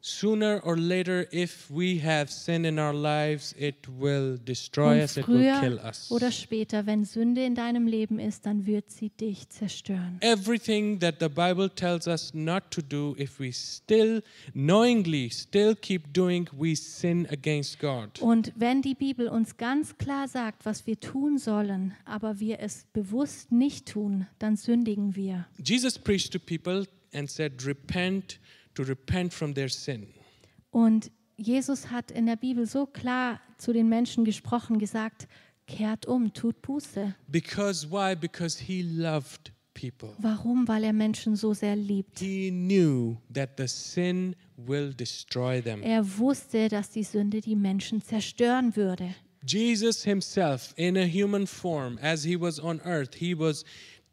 Sooner 0.00 0.60
or 0.64 0.76
later, 0.76 1.26
if 1.32 1.68
we 1.70 2.00
have 2.04 2.30
sin 2.30 2.64
in 2.64 2.78
our 2.78 2.94
lives, 2.94 3.52
it 3.58 3.86
will 3.98 4.38
destroy 4.38 5.02
us, 5.02 5.16
it 5.16 5.26
will 5.26 5.60
kill 5.60 5.80
us. 5.80 6.08
oder 6.10 6.30
später, 6.30 6.86
wenn 6.86 7.04
Sünde 7.04 7.44
in 7.44 7.56
deinem 7.56 7.88
Leben 7.88 8.20
ist, 8.20 8.46
dann 8.46 8.64
wird 8.64 8.90
sie 8.90 9.10
dich 9.10 9.48
zerstören. 9.48 10.18
Everything 10.20 11.00
that 11.00 11.16
the 11.18 11.28
Bible 11.28 11.68
tells 11.68 12.06
us 12.06 12.32
not 12.32 12.70
to 12.70 12.80
do, 12.80 13.16
if 13.18 13.40
we 13.40 13.52
still 13.52 14.22
knowingly 14.54 15.30
still 15.30 15.74
keep 15.74 16.12
doing, 16.12 16.48
we 16.56 16.76
sin 16.76 17.26
against 17.30 17.80
God. 17.80 18.20
Und 18.20 18.52
wenn 18.54 18.82
die 18.82 18.94
Bibel 18.94 19.28
uns 19.28 19.56
ganz 19.56 19.98
klar 19.98 20.28
sagt, 20.28 20.64
was 20.64 20.86
wir 20.86 21.00
tun 21.00 21.38
sollen, 21.38 21.94
aber 22.04 22.38
wir 22.38 22.60
es 22.60 22.86
bewusst 22.92 23.50
nicht 23.50 23.86
tun, 23.86 24.26
dann 24.38 24.56
sündigen 24.56 25.16
wir. 25.16 25.46
Jesus 25.62 25.98
preached 25.98 26.32
to 26.32 26.38
people 26.38 26.86
and 27.12 27.28
said, 27.30 27.64
Repent, 27.66 28.38
to 28.78 28.84
repent 28.84 29.34
from 29.34 29.54
their 29.54 29.68
sin. 29.68 30.06
Und 30.70 31.10
Jesus 31.36 31.90
hat 31.90 32.10
in 32.10 32.26
der 32.26 32.36
Bibel 32.36 32.66
so 32.66 32.86
klar 32.86 33.40
zu 33.58 33.72
den 33.72 33.88
Menschen 33.88 34.24
gesprochen, 34.24 34.78
gesagt, 34.78 35.28
kehrt 35.66 36.06
um, 36.06 36.32
tut 36.32 36.62
Buße. 36.62 37.14
Because 37.28 37.90
why? 37.90 38.14
Because 38.14 38.62
he 38.62 38.82
loved 38.82 39.52
people. 39.74 40.14
Warum? 40.18 40.66
Weil 40.66 40.84
er 40.84 40.92
Menschen 40.92 41.36
so 41.36 41.54
sehr 41.54 41.76
liebt. 41.76 42.18
He 42.18 42.50
knew 42.50 43.16
that 43.32 43.50
the 43.58 43.66
sin 43.66 44.34
will 44.56 44.92
destroy 44.94 45.60
them. 45.62 45.82
Er 45.82 46.04
wusste, 46.18 46.68
dass 46.68 46.90
die 46.90 47.04
Sünde 47.04 47.40
die 47.40 47.56
Menschen 47.56 48.02
zerstören 48.02 48.76
würde. 48.76 49.14
Jesus 49.46 50.02
himself, 50.04 50.74
in 50.76 50.96
a 50.96 51.06
human 51.06 51.46
form, 51.46 51.98
as 52.02 52.24
he 52.24 52.38
was 52.38 52.60
on 52.60 52.80
earth, 52.84 53.14
he 53.14 53.38
was 53.38 53.64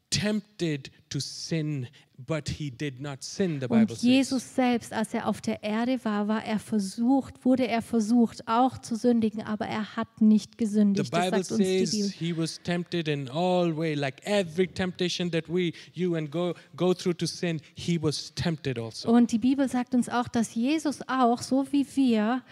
tempted 0.10 0.92
to 1.10 1.20
sin, 1.20 1.88
but 2.18 2.48
he 2.48 2.72
did 2.72 3.00
not 3.02 3.24
sin, 3.24 3.60
the 3.60 3.68
Bible 3.68 3.96
says. 3.96 4.04
Jesus 4.04 4.56
selbst, 4.56 4.94
als 4.94 5.14
er 5.14 5.28
auf 5.28 5.42
der 5.42 5.64
Erde 5.64 6.04
war, 6.04 6.28
war 6.28 6.44
er 6.44 6.60
versucht, 6.60 7.44
wurde 7.44 7.68
er 7.68 7.82
versucht, 7.82 8.48
auch 8.48 8.78
zu 8.78 8.96
sündigen, 8.96 9.42
aber 9.42 9.66
er 9.68 9.96
hat 9.96 10.22
nicht 10.22 10.52
The 10.52 10.58
gesündigt. 10.58 11.14
Das 11.14 11.24
Bible 11.24 11.44
sagt 11.44 11.60
uns 11.60 11.68
die 11.68 11.86
says 11.86 12.14
he 12.14 12.36
was 12.36 12.60
tempted 12.64 13.08
in 13.08 13.30
all 13.30 13.76
way, 13.76 13.94
like 13.94 14.26
every 14.26 14.68
temptation 14.68 15.30
that 15.32 15.48
we, 15.48 15.74
you 15.94 16.16
and 16.16 16.32
go, 16.32 16.54
go 16.76 16.94
through 16.94 17.18
to 17.18 17.26
sin, 17.26 17.62
he 17.76 18.02
was 18.02 18.34
tempted 18.36 18.80
also. 18.80 19.10
Und 19.10 19.32
die 19.32 19.40
Bibel 19.40 19.68
sagt 19.68 19.94
uns 19.94 20.10
auch, 20.10 20.28
dass 20.28 20.56
Jesus 20.56 21.00
auch, 21.08 21.42
so 21.42 21.66
wie 21.72 21.86
wir, 21.96 22.44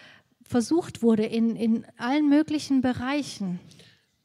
versucht 0.43 1.01
wurde 1.01 1.23
in, 1.23 1.55
in 1.55 1.85
allen 1.97 2.29
möglichen 2.29 2.81
Bereichen. 2.81 3.59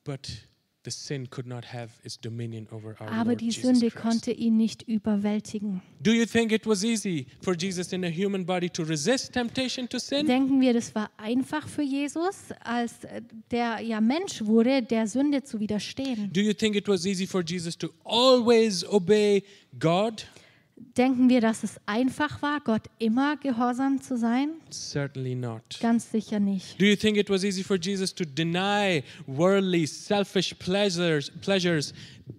But 0.04 0.47
the 0.88 0.92
sin 0.92 1.26
could 1.26 1.46
not 1.46 1.66
have 1.66 1.90
its 2.02 2.16
dominion 2.16 2.66
over 2.72 2.96
our 3.00 3.10
Aber 3.10 3.36
die 3.36 3.50
Sünde 3.50 3.90
konnte 3.90 4.32
ihn 4.32 4.56
nicht 4.56 4.82
überwältigen. 4.82 5.82
Do 6.00 6.12
you 6.12 6.24
think 6.24 6.50
it 6.52 6.66
was 6.66 6.82
easy 6.82 7.26
for 7.42 7.54
Jesus 7.54 7.92
in 7.92 8.04
a 8.04 8.10
human 8.10 8.44
body 8.44 8.70
to 8.70 8.82
resist 8.84 9.32
temptation 9.32 9.88
to 9.88 9.98
sin? 9.98 10.26
Denken 10.26 10.60
wir, 10.60 10.72
das 10.72 10.94
war 10.94 11.10
einfach 11.18 11.68
für 11.68 11.82
Jesus, 11.82 12.52
als 12.64 12.94
der 13.50 13.80
ja 13.80 14.00
Mensch 14.00 14.42
wurde, 14.42 14.82
der 14.82 15.06
Sünde 15.06 15.42
zu 15.42 15.60
widerstehen? 15.60 16.32
Do 16.32 16.40
you 16.40 16.54
think 16.54 16.74
it 16.74 16.88
was 16.88 17.04
easy 17.04 17.26
for 17.26 17.42
Jesus 17.42 17.76
to 17.76 17.88
always 18.04 18.84
obey 18.84 19.42
God? 19.78 20.26
Denken 20.96 21.28
wir, 21.28 21.40
dass 21.40 21.64
es 21.64 21.80
einfach 21.86 22.42
war, 22.42 22.60
Gott 22.60 22.82
immer 22.98 23.36
gehorsam 23.36 24.00
zu 24.00 24.16
sein? 24.16 24.50
Certainly 24.70 25.34
not. 25.34 25.62
Ganz 25.80 26.10
sicher 26.10 26.40
nicht. 26.40 26.80
Do 26.80 26.84
you 26.84 26.96
think 26.96 27.16
it 27.16 27.28
was 27.30 27.44
easy 27.44 27.62
for 27.62 27.76
Jesus 27.76 28.14
to 28.14 28.24
deny 28.24 29.02
worldly, 29.26 29.86
selfish 29.86 30.54
pleasures? 30.54 31.30
Pleasures? 31.40 31.92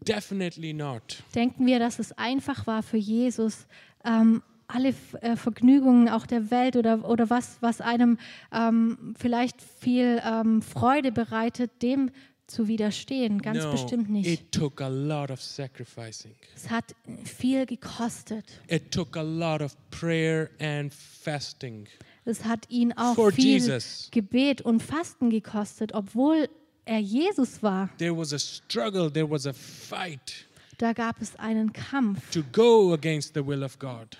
Definitely 0.07 0.73
not. 0.73 1.23
Denken 1.35 1.65
wir, 1.65 1.79
dass 1.79 1.99
es 1.99 2.11
einfach 2.13 2.65
war 2.67 2.83
für 2.83 2.97
Jesus, 2.97 3.65
ähm, 4.05 4.41
alle 4.67 4.93
äh, 5.21 5.35
Vergnügungen 5.35 6.09
auch 6.09 6.25
der 6.25 6.51
Welt 6.51 6.75
oder, 6.75 7.07
oder 7.09 7.29
was, 7.29 7.57
was 7.61 7.81
einem 7.81 8.17
ähm, 8.53 9.15
vielleicht 9.17 9.61
viel 9.61 10.21
ähm, 10.23 10.61
Freude 10.61 11.11
bereitet, 11.11 11.71
dem 11.81 12.11
zu 12.49 12.67
widerstehen? 12.67 13.41
Ganz 13.41 13.63
no, 13.63 13.71
bestimmt 13.71 14.09
nicht. 14.09 14.27
it 14.27 14.51
took 14.51 14.81
a 14.81 14.87
lot 14.87 15.29
of 15.31 15.41
sacrificing. 15.41 16.35
Es 16.55 16.69
hat 16.69 16.95
viel 17.23 17.65
gekostet. 17.65 18.45
It 18.67 18.91
took 18.91 19.15
a 19.15 19.21
lot 19.21 19.61
of 19.61 19.75
prayer 19.91 20.49
and 20.59 20.93
fasting. 20.93 21.87
Es 22.25 22.43
hat 22.43 22.69
ihn 22.69 22.93
auch 22.93 23.15
viel 23.31 23.53
Jesus. 23.53 24.09
Gebet 24.11 24.61
und 24.61 24.81
Fasten 24.83 25.29
gekostet, 25.29 25.93
obwohl 25.93 26.47
er 26.85 26.99
Jesus 26.99 27.63
war. 27.63 27.89
There 27.97 28.15
was 28.15 28.33
a 28.33 28.39
struggle, 28.39 29.11
there 29.11 29.29
was 29.29 29.45
a 29.47 29.53
fight 29.53 30.45
Da 30.77 30.93
gab 30.93 31.21
es 31.21 31.35
einen 31.35 31.73
Kampf. 31.73 32.31
to 32.31 32.41
go 32.51 32.93
against 32.93 33.33
the 33.33 33.45
will 33.45 33.63
of 33.63 33.77
God. 33.79 34.17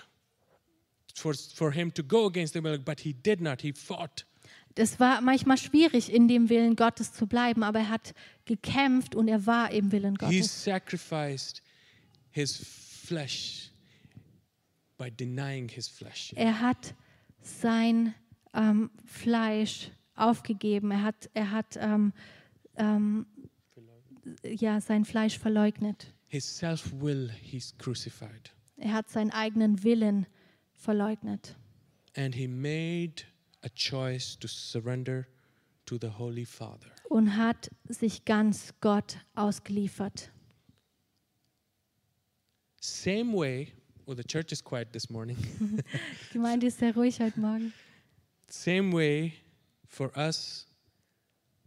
For, 1.14 1.34
for 1.34 1.72
him 1.72 1.92
to 1.94 2.02
go 2.02 2.26
against 2.26 2.54
the 2.54 2.62
will, 2.62 2.78
but 2.78 3.00
he 3.00 3.12
did 3.12 3.40
not. 3.40 3.62
He 3.62 3.72
fought. 3.72 4.24
Es 4.76 5.00
war 5.00 5.20
manchmal 5.20 5.58
schwierig, 5.58 6.12
in 6.12 6.28
dem 6.28 6.48
Willen 6.48 6.76
Gottes 6.76 7.12
zu 7.12 7.26
bleiben, 7.26 7.62
aber 7.62 7.80
er 7.80 7.88
hat 7.88 8.14
gekämpft 8.44 9.14
und 9.14 9.28
er 9.28 9.44
war 9.46 9.70
im 9.72 9.92
Willen 9.92 10.14
He 10.14 10.18
Gottes. 10.18 10.64
sacrificed 10.64 11.62
his 12.30 12.56
flesh 13.06 13.70
by 14.96 15.10
denying 15.10 15.68
his 15.68 15.88
flesh. 15.88 16.32
Er 16.36 16.60
hat 16.60 16.94
sein 17.40 18.14
ähm, 18.54 18.90
Fleisch 19.04 19.90
aufgegeben. 20.14 20.90
Er 20.90 21.02
hat, 21.02 21.30
er 21.34 21.50
hat 21.50 21.76
ähm, 21.80 22.12
ähm, 22.76 23.26
ja, 24.44 24.80
sein 24.80 25.04
Fleisch 25.04 25.38
verleugnet. 25.38 26.14
His 26.28 26.44
self 26.58 26.92
will 27.00 27.30
he's 27.42 27.76
crucified. 27.78 28.52
Er 28.76 28.92
hat 28.92 29.10
seinen 29.10 29.30
eigenen 29.30 29.82
Willen 29.82 30.26
verleugnet. 30.74 31.56
and 32.16 32.34
he 32.34 32.46
made 32.48 33.22
a 33.62 33.68
choice 33.74 34.36
to 34.38 34.48
surrender 34.48 35.26
to 35.86 35.98
the 36.00 36.08
Holy 36.18 36.44
Father. 36.44 36.90
und 37.08 37.36
hat 37.36 37.70
sich 37.88 38.24
ganz 38.24 38.72
Gott 38.80 39.18
ausgeliefert. 39.34 40.30
Same 42.80 43.32
way, 43.34 43.72
well, 44.06 44.16
the 44.16 44.24
church 44.24 44.52
is 44.52 44.62
quiet 44.62 44.92
this 44.92 45.10
morning. 45.10 45.36
Die 45.36 46.32
Gemeinde 46.32 46.66
ist 46.68 46.78
sehr 46.78 46.94
ruhig 46.94 47.20
heute 47.20 47.38
Morgen. 47.38 47.72
Same 48.48 48.92
way, 48.92 49.34
for 49.86 50.10
us, 50.16 50.66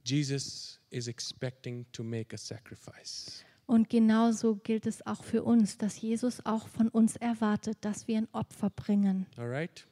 Jesus 0.04 0.80
is 0.90 1.08
expecting 1.08 1.86
to 1.92 2.04
make 2.04 2.34
a 2.34 2.38
sacrifice. 2.38 3.44
Und 3.66 3.90
genauso 3.90 4.56
gilt 4.56 4.86
es 4.88 5.06
auch 5.06 5.24
für 5.24 5.44
uns, 5.44 5.78
dass 5.78 6.02
Jesus 6.02 6.46
auch 6.46 6.68
von 6.68 6.90
uns 6.90 7.16
erwartet, 7.16 7.78
dass 7.82 8.08
wir 8.08 8.18
ein 8.18 8.28
Opfer 8.34 8.70
bringen. 8.70 9.26
All 9.38 9.48
right? 9.48 9.86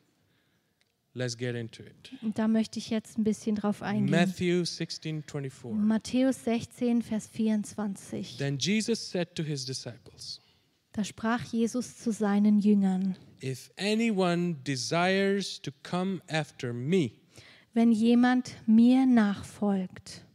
Let's 1.13 1.37
get 1.37 1.55
into 1.55 1.83
it. 1.83 2.13
Und 2.21 2.39
da 2.39 2.47
möchte 2.47 2.79
ich 2.79 2.89
jetzt 2.89 3.17
ein 3.17 3.25
bisschen 3.25 3.55
drauf 3.55 3.81
eingehen. 3.81 4.09
Matthew 4.11 4.63
16 4.63 5.23
24. 5.23 5.71
Matthäus 5.73 6.43
16, 6.45 7.01
Vers 7.01 7.27
24. 7.27 8.37
Then 8.37 8.57
Jesus 8.57 9.09
said 9.11 9.35
to 9.35 9.43
his 9.43 9.65
disciples, 9.65 10.39
Da 10.93 11.03
sprach 11.03 11.43
Jesus 11.43 11.97
zu 11.97 12.11
seinen 12.11 12.59
Jüngern, 12.59 13.17
If 13.43 13.71
anyone 13.77 14.55
desires 14.63 15.61
to 15.63 15.71
come 15.83 16.21
after 16.29 16.71
me, 16.73 17.11
wenn 17.73 17.91
jemand 17.91 18.55
mir 18.65 19.05
nachfolgt, 19.05 20.25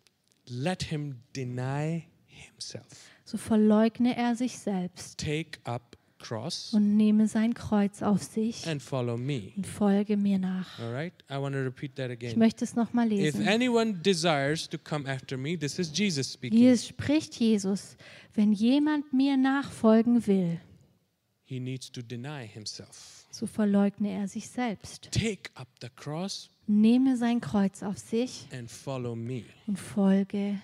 let 0.47 0.83
him 0.83 1.23
deny 1.35 2.07
himself. 2.27 2.87
so 3.25 3.39
verleugne 3.39 4.15
er 4.17 4.37
sich 4.37 4.59
selbst 4.59 5.19
Take 5.19 5.59
up 5.65 5.96
cross 6.19 6.73
und 6.75 6.97
nehme 6.97 7.29
sein 7.29 7.55
Kreuz 7.55 8.03
auf 8.03 8.23
sich 8.23 8.67
and 8.67 8.83
follow 8.83 9.17
me. 9.17 9.53
und 9.57 9.67
folge 9.67 10.17
mir 10.17 10.39
nach. 10.39 10.79
All 10.79 10.93
right? 10.93 11.13
I 11.31 11.35
want 11.35 11.55
to 11.55 11.61
repeat 11.63 11.97
that 11.97 12.11
Ich 12.11 12.17
again. 12.19 12.39
möchte 12.39 12.65
es 12.65 12.75
nochmal 12.75 13.07
If 13.13 13.19
lesen. 13.35 13.49
anyone 13.49 13.95
desires 13.95 14.69
to 14.69 14.79
come 14.79 15.09
after 15.11 15.37
me, 15.37 15.59
this 15.59 15.79
is 15.79 15.91
Jesus 15.97 16.33
speaking. 16.33 16.59
Hier 16.59 16.77
spricht 16.77 17.35
Jesus, 17.35 17.97
wenn 18.35 18.53
jemand 18.53 19.13
mir 19.13 19.37
nachfolgen 19.37 20.27
will, 20.27 20.61
He 21.49 21.61
needs 21.61 21.91
to 21.93 22.03
deny 22.03 22.47
himself. 22.47 23.27
so 23.31 23.47
verleugne 23.47 24.11
er 24.11 24.27
sich 24.29 24.49
selbst. 24.49 25.09
Take 25.13 25.51
up 25.55 25.69
the 25.81 25.89
cross 25.95 26.49
Nehme 26.69 27.17
sein 27.17 27.41
Kreuz 27.41 27.85
auf 27.85 27.99
sich 27.99 28.49
and 28.53 28.69
follow 28.69 29.15
me. 29.15 29.45
und 29.69 29.79
folge 29.79 30.37
mir 30.37 30.61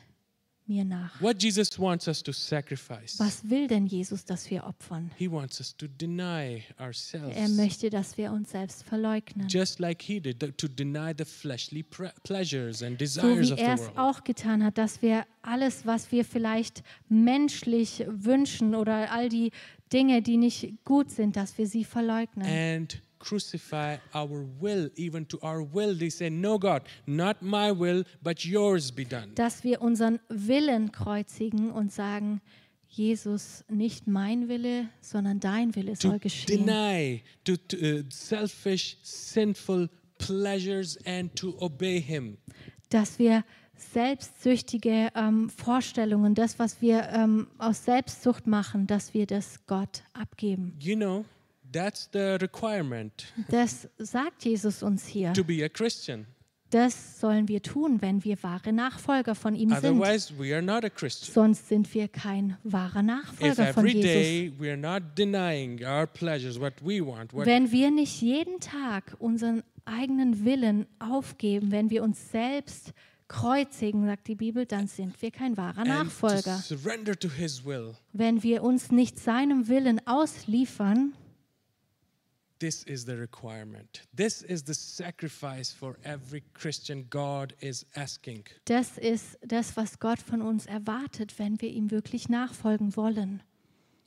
nach. 0.67 1.21
What 1.21 1.43
Jesus 1.43 1.79
wants 1.79 2.09
us 2.09 2.23
to 2.23 2.33
sacrifice, 2.33 3.19
Was 3.19 3.49
will 3.49 3.67
denn 3.67 3.87
Jesus, 3.87 4.25
dass 4.25 4.49
wir 4.51 4.65
opfern? 4.65 5.11
He 5.19 5.31
wants 5.31 5.61
us 5.61 5.77
to 5.77 5.87
deny 5.87 6.65
Er 6.79 6.87
ourselves. 6.87 7.57
möchte, 7.57 7.91
dass 7.91 8.17
wir 8.17 8.33
uns 8.33 8.51
selbst 8.53 8.83
verleugnen. 8.85 9.49
Just 9.49 9.79
like 9.81 10.01
He 10.03 10.21
did, 10.21 10.57
to 10.59 10.69
deny 10.69 11.13
the 11.17 11.25
fleshly 11.25 11.83
pleasures 12.23 12.83
and 12.83 12.93
So 12.99 13.05
desires 13.05 13.49
wie 13.49 13.53
of 13.53 13.59
the 13.59 13.65
er 13.65 13.75
es 13.75 13.91
auch 13.97 14.25
getan 14.25 14.65
hat, 14.65 14.79
dass 14.79 15.03
wir 15.03 15.25
alles, 15.43 15.85
was 15.87 16.11
wir 16.13 16.25
vielleicht 16.25 16.83
menschlich 17.09 18.05
wünschen 18.09 18.75
oder 18.75 19.11
all 19.13 19.29
die 19.29 19.51
Dinge, 19.93 20.23
die 20.23 20.37
nicht 20.39 20.85
gut 20.85 21.11
sind, 21.11 21.37
dass 21.37 21.59
wir 21.59 21.67
sie 21.67 21.85
verleugnen. 21.85 22.47
and 22.47 23.03
crucify 23.23 23.97
our 24.15 24.45
will, 24.61 24.91
even 24.97 25.27
to 25.29 25.39
our 25.43 25.63
will. 25.63 25.97
They 25.97 26.11
say, 26.11 26.29
No, 26.31 26.59
God, 26.59 26.83
not 27.07 27.41
my 27.41 27.71
will, 27.71 28.05
but 28.23 28.45
yours 28.45 28.91
be 28.93 29.05
done. 29.05 29.33
dass 29.37 29.65
wir 29.65 29.81
unseren 29.81 30.19
Willen 30.29 30.91
kreuzigen 30.93 31.71
und 31.71 31.93
sagen, 31.93 32.41
Jesus, 32.89 33.65
nicht 33.71 34.07
mein 34.07 34.49
Wille, 34.49 34.89
sondern 35.01 35.41
dein 35.41 35.75
Wille 35.75 35.95
To 35.95 36.09
soll 36.11 36.19
geschehen. 36.19 36.67
deny 36.67 37.23
to, 37.45 37.57
to 37.57 37.77
uh, 37.79 38.03
selfish, 38.11 38.99
sinful 39.03 39.89
pleasures 40.19 40.99
and 41.07 41.35
to 41.35 41.55
obey 41.61 42.01
Him. 42.01 42.37
Dass 42.91 43.19
wir 43.19 43.45
selbstsüchtige 43.77 45.09
ähm, 45.15 45.49
Vorstellungen, 45.49 46.35
das, 46.35 46.59
was 46.59 46.81
wir 46.83 47.09
ähm, 47.09 47.47
aus 47.59 47.85
Selbstsucht 47.85 48.47
machen, 48.47 48.87
dass 48.87 49.15
wir 49.15 49.27
das 49.27 49.65
Gott 49.67 50.03
abgeben. 50.13 50.77
You 50.79 50.95
know, 50.97 51.25
that's 51.73 52.09
the 52.13 52.37
requirement 52.41 53.33
Das 53.49 53.89
sagt 53.99 54.45
Jesus 54.45 54.83
uns 54.83 55.07
hier. 55.07 55.33
to 55.33 55.45
be 55.45 55.65
a 55.65 55.69
Christian. 55.69 56.27
Das 56.71 57.21
sollen 57.21 57.49
wir 57.49 57.61
tun, 57.61 58.01
wenn 58.01 58.25
wir 58.25 58.43
wahre 58.43 58.73
Nachfolger 58.73 59.35
von 59.35 59.55
ihm 59.55 59.69
sind. 59.69 59.79
Otherwise, 60.01 60.33
we 60.39 60.55
are 60.55 60.63
not 60.63 60.85
a 60.87 60.89
Christian. 60.89 61.35
Sonst 61.35 61.69
sind 61.69 61.93
wir 61.93 62.09
kein 62.09 62.57
wahrer 62.65 63.03
Nachfolger 63.03 63.75
von 63.75 63.85
every 63.87 63.93
Jesus. 63.93 64.03
day 64.11 64.53
we 64.59 64.69
are 64.71 64.77
not 64.79 65.03
denying 65.19 65.85
our 65.85 66.07
pleasures, 66.07 66.59
what 66.59 66.73
we 66.83 67.05
want, 67.05 67.35
what 67.35 67.45
Wenn 67.45 67.71
wir 67.73 67.91
nicht 67.91 68.23
jeden 68.23 68.59
Tag 68.61 69.15
unseren 69.19 69.63
eigenen 69.85 70.47
Willen 70.47 70.87
aufgeben, 70.99 71.73
wenn 71.73 71.91
wir 71.91 72.03
uns 72.03 72.31
selbst 72.31 72.93
kreuzigen, 73.29 74.07
sagt 74.07 74.29
die 74.29 74.35
Bibel, 74.35 74.65
dann 74.65 74.87
sind 74.87 75.21
wir 75.21 75.31
kein 75.31 75.59
wahrer 75.59 75.85
Nachfolger. 75.85 76.57
surrender 76.57 77.19
to 77.19 77.29
His 77.29 77.67
will, 77.67 77.95
Wenn 78.15 78.43
wir 78.43 78.63
uns 78.63 78.91
nicht 78.91 79.19
seinem 79.19 79.69
Willen 79.69 80.01
ausliefern, 80.07 81.13
this 82.63 82.85
is 82.85 83.05
the 83.05 83.17
requirement. 83.17 84.03
This 84.15 84.43
is 84.43 84.63
the 84.63 84.75
sacrifice 84.75 85.73
for 85.73 85.97
every 86.05 86.45
Christian 86.55 87.07
God 87.11 87.55
is 87.61 87.85
asking. 87.97 88.45
das 88.67 88.99
ist 88.99 89.37
das, 89.45 89.77
was 89.77 89.99
Gott 89.99 90.21
von 90.21 90.43
uns 90.43 90.67
erwartet, 90.67 91.39
wenn 91.39 91.61
wir 91.61 91.71
ihm 91.71 91.91
wirklich 91.91 92.29
nachfolgen 92.29 92.97
wollen. 92.97 93.43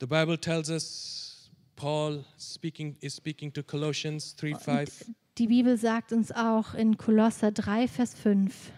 The 0.00 0.06
Bible 0.06 0.38
tells 0.38 0.70
us 0.70 1.50
Paul 1.76 2.24
speaking 2.38 2.96
is 3.00 3.14
speaking 3.14 3.52
to 3.52 3.62
Colossians 3.62 4.34
3 4.36 4.54
5. 4.54 5.10
Die 5.36 5.48
Bibel 5.48 5.76
sagt 5.76 6.12
uns 6.12 6.32
auch 6.32 6.72
in 6.72 6.96
Kolosser 6.96 7.52
3, 7.52 7.86
Vers 7.88 8.14
5, 8.14 8.72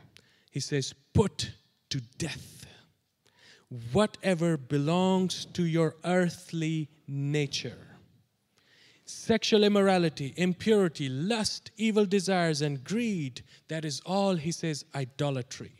He 0.51 0.61
says, 0.61 0.93
Put 1.13 1.53
to 1.91 2.01
death 2.19 2.67
whatever 3.93 4.57
belongs 4.57 5.47
to 5.53 5.63
your 5.63 5.95
earthly 6.03 6.89
nature 7.07 7.88
sexual 9.09 9.65
immorality, 9.65 10.35
impurity, 10.37 11.09
lust, 11.09 11.73
evil 11.77 12.07
desires, 12.07 12.63
and 12.63 12.85
greed. 12.85 13.43
That 13.69 13.85
is 13.85 14.01
all, 14.05 14.37
he 14.37 14.53
says, 14.53 14.85
idolatry. 14.95 15.73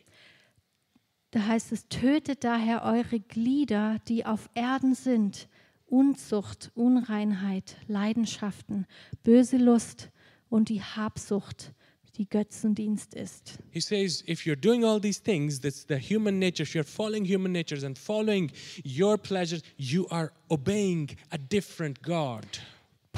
Da 1.31 1.47
heißt 1.47 1.73
es, 1.73 1.87
tötet 1.89 2.43
daher 2.43 2.85
eure 2.85 3.21
Glieder, 3.21 3.99
die 4.09 4.25
auf 4.25 4.49
Erden 4.55 4.95
sind, 4.95 5.47
Unzucht, 5.87 6.71
Unreinheit, 6.75 7.77
Leidenschaften, 7.87 8.87
böse 9.25 9.59
Lust 9.59 10.11
und 10.49 10.69
die 10.71 10.83
Habsucht, 10.83 11.73
die 12.17 12.29
Götzendienst 12.29 13.15
ist. 13.15 13.59
He 13.71 13.81
says, 13.81 14.25
if 14.27 14.45
you're 14.45 14.57
doing 14.57 14.85
all 14.85 15.01
these 15.01 15.21
things, 15.23 15.61
that's 15.61 15.87
the 15.87 15.99
human 15.99 16.39
nature, 16.39 16.63
if 16.63 16.75
you're 16.75 16.83
following 16.83 17.25
human 17.25 17.53
natures 17.53 17.85
and 17.85 17.99
following 17.99 18.51
your 18.85 19.17
pleasures, 19.19 19.63
you 19.77 20.07
are 20.11 20.33
obeying 20.51 21.11
a 21.31 21.39
different 21.39 22.03
God, 22.03 22.47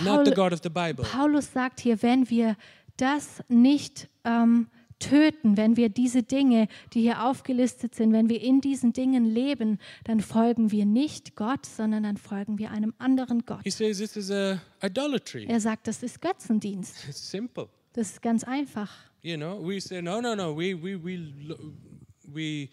Paul- 0.05 0.25
God 0.35 0.53
of 0.53 0.61
the 0.63 0.69
Bible. 0.69 1.05
Paulus 1.05 1.53
sagt 1.53 1.81
hier, 1.81 2.03
wenn 2.03 2.29
wir 2.31 2.57
das 2.97 3.43
nicht 3.49 4.09
ähm, 4.25 4.69
töten, 4.99 5.57
wenn 5.57 5.77
wir 5.77 5.89
diese 5.89 6.23
Dinge, 6.23 6.69
die 6.93 7.01
hier 7.01 7.25
aufgelistet 7.25 7.95
sind, 7.95 8.13
wenn 8.13 8.29
wir 8.29 8.41
in 8.41 8.61
diesen 8.61 8.93
Dingen 8.93 9.25
leben, 9.25 9.79
dann 10.05 10.21
folgen 10.21 10.71
wir 10.71 10.85
nicht 10.85 11.35
Gott, 11.37 11.67
sondern 11.67 12.03
dann 12.05 12.17
folgen 12.17 12.59
wir 12.59 12.71
einem 12.71 12.95
anderen 12.99 13.45
Gott. 13.47 13.61
He 13.65 13.71
says. 13.71 14.01
Er 14.31 15.61
sagt, 15.61 15.89
das 15.89 16.03
ist 16.03 16.21
Götzendienst. 16.21 16.95
It's 17.09 17.31
simple. 17.31 17.69
Das 17.95 18.11
ist 18.11 18.23
ganz 18.23 18.45
einfach. 18.45 18.91
You 19.23 19.37
know, 19.37 19.59
we 19.67 19.81
say 19.81 20.01
no, 20.01 20.21
no, 20.21 20.35
no. 20.35 20.57
We 20.57 20.75
we 20.81 20.97
we 21.03 21.19
we 22.33 22.69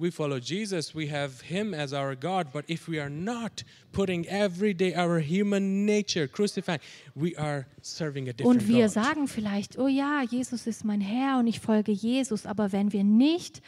we 0.00 0.10
follow 0.10 0.40
Jesus. 0.40 0.94
We 0.94 1.08
have 1.08 1.42
Him 1.42 1.74
as 1.74 1.92
our 1.92 2.16
God. 2.16 2.52
But 2.52 2.64
if 2.68 2.88
we 2.88 2.98
are 2.98 3.10
not 3.10 3.62
putting 3.92 4.26
every 4.26 4.72
day 4.74 4.94
our 4.94 5.20
human 5.20 5.84
nature 5.84 6.26
crucified, 6.26 6.80
we 7.14 7.36
are 7.36 7.66
serving 7.82 8.28
a 8.28 8.32
different 8.32 8.62
Und 8.62 8.68
wir 8.68 8.86
God. 8.86 8.92
sagen 8.94 9.28
vielleicht, 9.28 9.78
oh 9.78 9.88
ja, 9.88 10.22
Jesus 10.22 10.66
ist 10.66 10.84
mein 10.84 11.00
Herr 11.00 11.38
und 11.38 11.46
ich 11.46 11.60
folge 11.60 11.92
Jesus, 11.92 12.46
aber 12.46 12.72
wenn 12.72 12.92
wir 12.92 13.04
nicht 13.04 13.60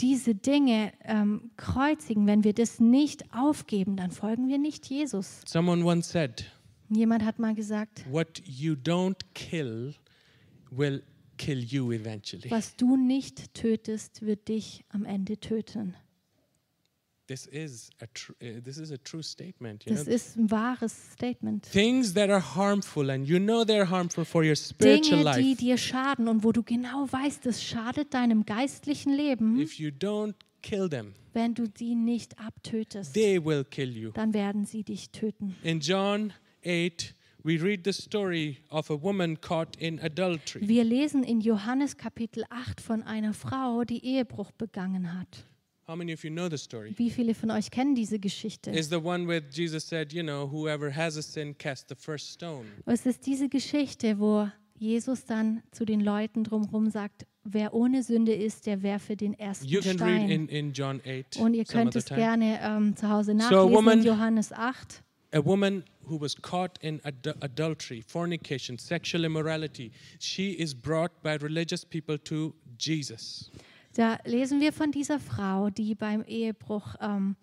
diese 0.00 0.34
Dinge 0.34 0.92
ähm, 1.04 1.50
kreuzigen, 1.56 2.26
wenn 2.26 2.44
wir 2.44 2.52
das 2.52 2.78
nicht 2.78 3.24
aufgeben, 3.34 3.96
dann 3.96 4.10
folgen 4.12 4.48
wir 4.48 4.58
nicht 4.58 4.86
Jesus. 4.86 5.40
Someone 5.46 5.84
once 5.84 6.10
said, 6.10 6.44
Jemand 6.90 7.22
hat 7.24 7.38
mal 7.38 7.54
gesagt, 7.54 8.04
"What 8.10 8.40
you 8.46 8.74
don't 8.74 9.20
kill 9.34 9.94
will 10.70 11.02
kill 11.38 11.58
you 11.62 11.90
eventually." 11.92 12.50
was 12.50 12.76
du 12.76 12.96
nicht 12.96 13.54
tötest, 13.54 14.20
wird 14.26 14.48
dich 14.48 14.84
am 14.90 15.04
Ende 15.06 15.38
töten. 15.40 15.94
This 17.26 17.44
is 17.44 17.90
a 18.00 18.06
uh, 18.42 18.60
this 18.62 18.78
is 18.78 18.90
a 18.90 18.96
true 18.96 19.22
statement. 19.22 19.84
You 19.84 19.92
Das 19.92 20.04
know? 20.04 20.14
ist 20.14 20.36
ein 20.38 20.50
wahres 20.50 21.12
Statement. 21.12 21.62
Things 21.70 22.14
that 22.14 22.30
are 22.30 22.40
harmful 22.54 23.10
and 23.10 23.28
you 23.28 23.38
know 23.38 23.64
they're 23.64 23.88
harmful 23.90 24.24
for 24.24 24.42
your 24.42 24.56
spiritual 24.56 25.18
Dinge, 25.24 25.34
die 25.36 25.42
life. 25.50 25.56
dir 25.58 25.76
schaden 25.76 26.26
und 26.28 26.42
wo 26.42 26.52
du 26.52 26.62
genau 26.62 27.06
weißt, 27.10 27.44
es 27.44 27.62
schadet 27.62 28.14
deinem 28.14 28.46
geistlichen 28.46 29.12
Leben, 29.12 29.60
If 29.60 29.74
you 29.78 29.90
don't 29.90 30.36
kill 30.62 30.88
them, 30.88 31.12
wenn 31.34 31.52
du 31.54 31.68
die 31.68 31.94
nicht 31.94 32.38
abtötest, 32.38 33.12
they 33.12 33.44
will 33.44 33.62
kill 33.62 33.94
you. 33.94 34.10
dann 34.12 34.32
werden 34.32 34.64
sie 34.64 34.82
dich 34.82 35.10
töten. 35.10 35.54
In 35.62 35.80
John 35.80 36.32
8, 36.64 37.14
we 37.44 37.56
read 37.60 37.84
the 37.84 37.92
story 37.92 38.58
of 38.70 38.90
a 38.90 38.94
woman 39.02 39.40
caught 39.40 39.76
in 39.76 39.98
adultery. 40.00 40.66
Wir 40.66 40.84
lesen 40.84 41.22
in 41.22 41.40
Johannes 41.40 41.96
Kapitel 41.96 42.44
8 42.50 42.80
von 42.80 43.02
einer 43.02 43.32
Frau, 43.32 43.84
die 43.84 44.04
Ehebruch 44.04 44.50
begangen 44.52 45.18
hat. 45.18 45.44
How 45.86 45.96
many 45.96 46.12
of 46.12 46.22
you 46.22 46.30
know 46.30 46.48
the 46.50 46.58
story? 46.58 46.92
Wie 46.96 47.08
viele 47.10 47.34
von 47.34 47.50
euch 47.50 47.70
kennen 47.70 47.94
diese 47.94 48.18
Geschichte? 48.18 48.70
Is 48.70 48.90
the 48.90 48.96
one 48.96 49.26
where 49.26 49.40
Jesus 49.50 49.86
said, 49.88 50.12
you 50.12 50.22
know, 50.22 50.46
whoever 50.50 50.94
has 50.94 51.16
a 51.16 51.22
sin, 51.22 51.56
cast 51.56 51.88
the 51.88 51.94
first 51.94 52.30
stone. 52.32 52.66
Es 52.84 53.06
ist 53.06 53.24
diese 53.26 53.48
Geschichte, 53.48 54.18
wo 54.18 54.48
Jesus 54.78 55.24
dann 55.24 55.62
zu 55.72 55.86
den 55.86 56.00
Leuten 56.00 56.44
drumherum 56.44 56.90
sagt, 56.90 57.26
wer 57.42 57.72
ohne 57.72 58.02
Sünde 58.02 58.34
ist, 58.34 58.66
der 58.66 58.82
werfe 58.82 59.16
den 59.16 59.32
ersten 59.32 59.66
You 59.66 59.80
can 59.80 59.96
read 59.98 59.98
Stein. 59.98 60.28
in, 60.30 60.48
in 60.48 60.72
John 60.72 61.00
8 61.06 61.38
Und 61.38 61.54
ihr 61.54 61.64
könnt 61.64 61.96
es 61.96 62.04
gerne 62.04 62.58
ähm, 62.62 62.94
zu 62.94 63.08
Hause 63.08 63.32
So, 63.32 63.38
nachlesen 63.38 63.72
woman- 63.72 63.98
in 64.00 64.04
Johannes 64.04 64.52
8. 64.52 65.02
A 65.32 65.40
woman 65.40 65.84
who 66.06 66.16
was 66.16 66.34
caught 66.34 66.78
in 66.80 67.00
adu- 67.00 67.36
adultery, 67.42 68.00
fornication, 68.00 68.78
sexual 68.78 69.24
immorality, 69.24 69.92
she 70.18 70.52
is 70.52 70.72
brought 70.74 71.22
by 71.22 71.34
religious 71.34 71.84
people 71.84 72.16
to 72.18 72.54
Jesus. 72.78 73.50
Da 73.94 74.18
lesen 74.24 74.60
wir 74.60 74.72
von 74.72 74.90
dieser 74.90 75.18
Frau, 75.18 75.70
die 75.70 75.94
beim 75.94 76.24
Ehebruch 76.24 76.94
ähm, 77.00 77.36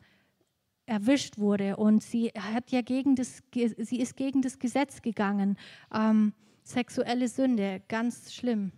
erwischt 0.88 1.38
wurde 1.38 1.76
und 1.76 2.02
sie 2.04 2.32
hat 2.36 2.72
ja 2.72 2.82
gegen 2.82 3.16
das, 3.16 3.42
sie 3.54 4.00
ist 4.00 4.16
gegen 4.16 4.42
das 4.42 4.58
Gesetz 4.58 5.02
gegangen. 5.02 5.58
Ähm, 5.94 6.34
sexuelle 6.64 7.28
Sünde, 7.28 7.82
ganz 7.88 8.34
schlimm. 8.34 8.72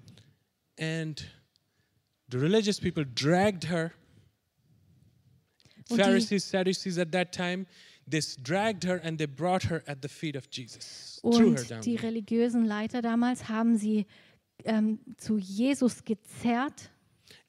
And 0.79 1.25
the 2.29 2.37
religious 2.37 2.79
people 2.79 3.05
dragged 3.05 3.69
her. 3.69 3.91
Und 5.89 6.01
Pharisees, 6.01 6.49
Sadducees 6.49 6.97
at 6.97 7.11
that 7.13 7.31
time, 7.31 7.65
they 8.09 8.19
s- 8.19 8.37
dragged 8.41 8.83
her 8.85 9.01
and 9.03 9.17
they 9.17 9.27
brought 9.27 9.63
her 9.69 9.83
at 9.87 9.99
the 10.01 10.07
feet 10.09 10.35
of 10.35 10.45
Jesus. 10.51 11.19
threw 11.21 11.51
her 11.53 11.59
Und 11.59 11.71
down. 11.71 11.81
die 11.81 11.95
religiösen 11.95 12.65
Leiter 12.65 13.01
damals 13.01 13.49
haben 13.49 13.77
sie 13.77 14.05
ähm, 14.65 14.99
zu 15.17 15.37
Jesus 15.37 16.03
gezerrt 16.03 16.89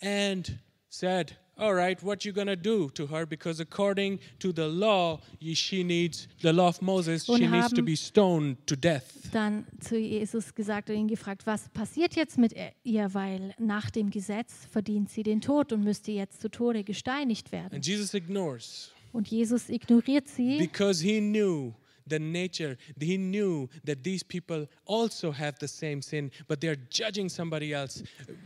and 0.01 0.59
said, 0.91 1.37
"All 1.57 1.73
right, 1.75 2.03
what 2.05 2.25
you 2.25 2.33
gonna 2.33 2.55
do 2.57 2.89
to 2.91 3.09
her? 3.11 3.27
Because 3.27 3.61
according 3.61 4.19
to 4.39 4.53
the 4.55 4.67
law, 4.69 5.21
she 5.55 5.83
needs 5.83 6.29
the 6.43 6.51
law 6.51 6.69
of 6.69 6.81
Moses. 6.83 7.29
Und 7.29 7.39
she 7.39 7.47
needs 7.49 7.71
to 7.73 7.83
be 7.83 7.97
stoned 7.97 8.59
to 8.67 8.77
death." 8.77 9.05
dann 9.33 9.67
zu 9.81 9.99
Jesus 9.99 10.55
gesagt 10.55 10.89
und 10.89 10.97
ihn 10.97 11.09
gefragt, 11.09 11.47
was 11.47 11.69
passiert 11.71 12.15
jetzt 12.17 12.39
mit 12.39 12.55
ihr, 12.83 13.13
weil 13.13 13.55
nach 13.59 13.91
dem 13.91 14.09
Gesetz 14.11 14.55
verdient 14.71 15.11
sie 15.11 15.23
den 15.23 15.41
Tod 15.43 15.71
und 15.73 15.85
müsste 15.85 16.13
jetzt 16.13 16.41
zu 16.41 16.49
Tode 16.51 16.83
gesteinigt 16.85 17.53
werden. 17.53 17.75
And 17.75 17.87
Jesus 17.87 18.15
ignores 18.15 18.91
Und 19.13 19.29
Jesus 19.29 19.69
ignoriert 19.69 20.29
sie, 20.29 20.59
because 20.59 21.03
he 21.03 21.21
knew 21.21 21.75
the 22.09 22.19
nature. 22.19 22.77
He 22.99 23.17
knew 23.19 23.69
that 23.85 24.03
these 24.03 24.25
people 24.25 24.69
also 24.87 25.33
have 25.33 25.59
the 25.61 25.69
same 25.69 26.03
sin, 26.03 26.31
but 26.47 26.61
they 26.61 26.69
are 26.69 26.79
judging 26.91 27.29
somebody 27.29 27.73
else 27.73 28.03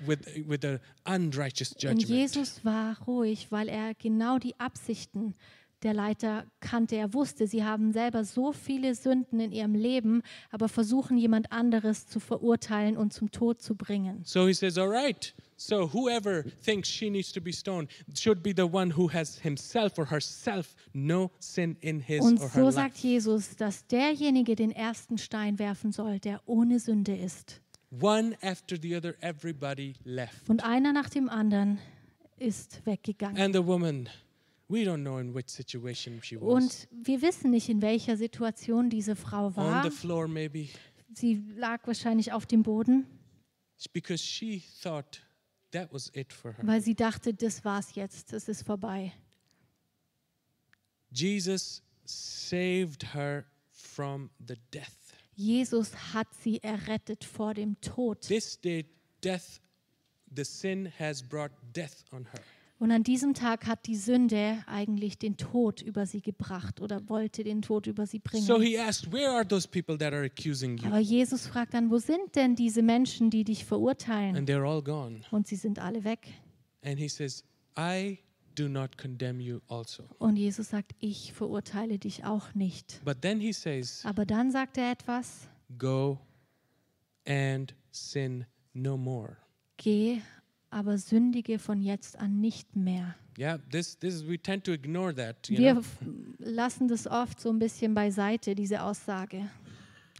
with 0.07 0.21
with 0.47 0.65
an 0.65 0.81
unrighteous 1.05 1.73
und 1.73 1.83
judgment. 1.83 2.09
Jesus 2.09 2.65
war 2.65 2.97
ruhig, 3.07 3.49
weil 3.51 3.69
er 3.69 3.95
genau 3.95 4.39
die 4.39 4.59
Absichten 4.59 5.35
der 5.83 5.95
Leiter 5.95 6.45
kannte. 6.61 6.97
Er 6.97 7.13
wusste, 7.15 7.47
sie 7.47 7.65
haben 7.65 7.93
selber 7.93 8.25
so 8.25 8.53
viele 8.53 8.95
Sünden 8.95 9.41
in 9.41 9.53
ihrem 9.53 9.75
Leben, 9.75 10.23
aber 10.51 10.69
versuchen 10.69 11.19
jemand 11.19 11.53
anderes 11.53 12.07
zu 12.07 12.21
verurteilen 12.21 12.97
und 12.97 13.13
zum 13.13 13.31
Tod 13.31 13.61
zu 13.61 13.75
bringen. 13.75 14.23
So 14.25 14.47
he 14.47 14.55
says, 14.55 14.79
All 14.79 14.89
right, 14.89 15.35
so 15.57 15.93
whoever 15.93 16.45
thinks 16.65 16.89
she 16.89 17.11
needs 17.11 17.33
to 17.33 17.41
be 17.41 17.53
stoned 17.53 17.89
should 18.17 18.43
be 18.43 18.53
the 18.57 18.63
one 18.63 18.97
who 18.97 19.11
has 19.13 19.39
himself 19.41 19.99
or 19.99 20.11
herself 20.11 20.75
no 20.93 21.31
sin 21.39 21.77
in 21.81 22.01
his 22.01 22.21
Und 22.21 22.41
or 22.41 22.49
her 22.49 22.51
so 22.51 22.65
life. 22.65 22.75
sagt 22.75 22.99
Jesus, 22.99 23.57
dass 23.57 23.87
derjenige 23.87 24.55
den 24.57 24.71
ersten 24.71 25.19
Stein 25.19 25.59
werfen 25.59 25.93
soll, 25.93 26.19
der 26.19 26.41
ohne 26.47 26.79
Sünde 26.79 27.17
ist. 27.17 27.61
One 28.01 28.37
after 28.43 28.77
the 28.81 28.97
other, 28.97 29.15
everybody 29.21 29.95
left. 30.05 30.49
Und 30.49 30.65
einer 30.65 30.93
nach 30.95 31.11
dem 31.11 31.29
anderen 31.29 31.79
ist 32.39 32.85
weggegangen. 32.87 33.41
And 33.41 33.55
the 33.55 33.65
woman, 33.65 34.09
we 34.69 34.85
don't 34.85 35.03
know 35.03 35.19
in 35.19 35.35
which 35.35 35.49
situation 35.49 36.21
she 36.23 36.37
was. 36.41 36.43
Und 36.43 36.89
wir 37.07 37.21
wissen 37.23 37.51
nicht, 37.51 37.69
in 37.69 37.83
welcher 37.83 38.17
Situation 38.17 38.89
diese 38.91 39.17
Frau 39.17 39.47
On 39.47 39.57
war. 39.57 39.83
the 39.85 39.91
floor, 39.91 40.29
maybe, 40.29 40.69
Sie 41.15 41.43
lag 41.57 41.87
wahrscheinlich 41.87 42.33
auf 42.33 42.47
dem 42.47 42.63
Boden, 42.63 43.07
because 43.93 44.23
she 44.25 44.63
thought 44.83 45.21
that 45.73 45.93
was 45.93 46.11
it 46.15 46.33
for 46.33 46.53
her. 46.57 46.67
weil 46.67 46.81
sie 46.81 46.95
dachte, 46.95 47.35
das 47.35 47.65
war's 47.65 47.95
jetzt, 47.95 48.33
es 48.33 48.49
ist 48.49 48.63
vorbei. 48.63 49.13
Jesus 51.11 51.83
saved 52.05 53.15
her 53.15 53.45
from 53.71 54.31
the 54.47 54.55
death. 54.73 55.15
Jesus 55.35 55.93
hat 56.15 56.29
sie 56.43 56.63
errettet 56.63 57.25
vor 57.25 57.55
dem 57.55 57.79
Tod. 57.81 58.21
This 58.23 58.59
day, 58.61 58.87
death, 59.23 59.61
the 60.35 60.45
sin 60.45 60.91
has 60.99 61.23
brought 61.23 61.53
death 61.75 62.05
on 62.13 62.25
her. 62.33 62.41
Und 62.83 62.91
an 62.91 63.05
diesem 63.05 63.33
Tag 63.33 63.69
hat 63.69 63.87
die 63.87 63.95
Sünde 63.95 64.65
eigentlich 64.67 65.17
den 65.17 65.37
Tod 65.37 65.83
über 65.83 66.05
sie 66.05 66.21
gebracht 66.21 66.81
oder 66.81 67.09
wollte 67.09 67.45
den 67.45 67.63
Tod 67.63 67.87
über 67.87 68.09
sie 68.09 68.19
bringen. 68.19 68.43
So 68.43 68.61
he 68.61 68.77
asked, 68.77 69.13
Where 69.13 69.31
are 69.31 69.47
those 69.47 69.69
people 69.69 69.97
that 69.99 70.13
are 70.13 70.25
accusing 70.25 70.79
you? 70.79 70.89
Aber 70.89 70.99
Jesus 70.99 71.47
fragt 71.47 71.75
dann, 71.75 71.93
wo 71.93 71.99
sind 71.99 72.35
denn 72.35 72.57
diese 72.57 72.83
Menschen, 72.83 73.31
die 73.31 73.45
dich 73.45 73.65
verurteilen? 73.65 74.35
And 74.35 74.51
they're 74.51 74.69
all 74.69 74.83
gone. 74.83 75.21
Und 75.31 75.47
sie 75.47 75.55
sind 75.55 75.79
alle 75.79 76.03
weg. 76.03 76.27
And 76.85 76.99
he 76.99 77.07
says, 77.07 77.45
I 77.79 78.19
do 78.57 78.69
not 78.69 78.99
condemn 78.99 79.39
you 79.39 79.61
also. 79.69 80.03
Und 80.19 80.35
Jesus 80.35 80.71
sagt, 80.71 80.97
ich 80.99 81.33
verurteile 81.33 82.01
dich 82.01 82.25
auch 82.25 82.53
nicht. 82.57 83.01
But 83.05 83.23
then 83.23 83.39
he 83.39 83.53
says, 83.53 84.05
Aber 84.05 84.27
dann 84.27 84.51
sagt 84.51 84.77
er 84.77 84.91
etwas, 84.91 85.49
Go 85.79 86.19
and 87.29 87.77
sin 87.93 88.45
no 88.73 88.97
more. 88.97 89.37
geh, 89.77 90.21
aber 90.73 90.99
sündige 90.99 91.59
von 91.59 91.81
jetzt 91.83 92.19
an 92.19 92.41
nicht 92.41 92.75
mehr. 92.77 93.15
Yeah, 93.39 93.59
this 93.71 93.99
this 93.99 94.15
is, 94.15 94.29
we 94.29 94.39
tend 94.39 94.65
to 94.65 94.73
ignore 94.73 95.15
that. 95.15 95.37
Wir 95.49 95.73
know? 95.75 95.83
lassen 96.39 96.89
das 96.89 97.07
oft 97.07 97.41
so 97.41 97.51
ein 97.51 97.59
bisschen 97.59 97.95
beiseite, 97.95 98.55
diese 98.55 98.83
Aussage. 98.83 99.49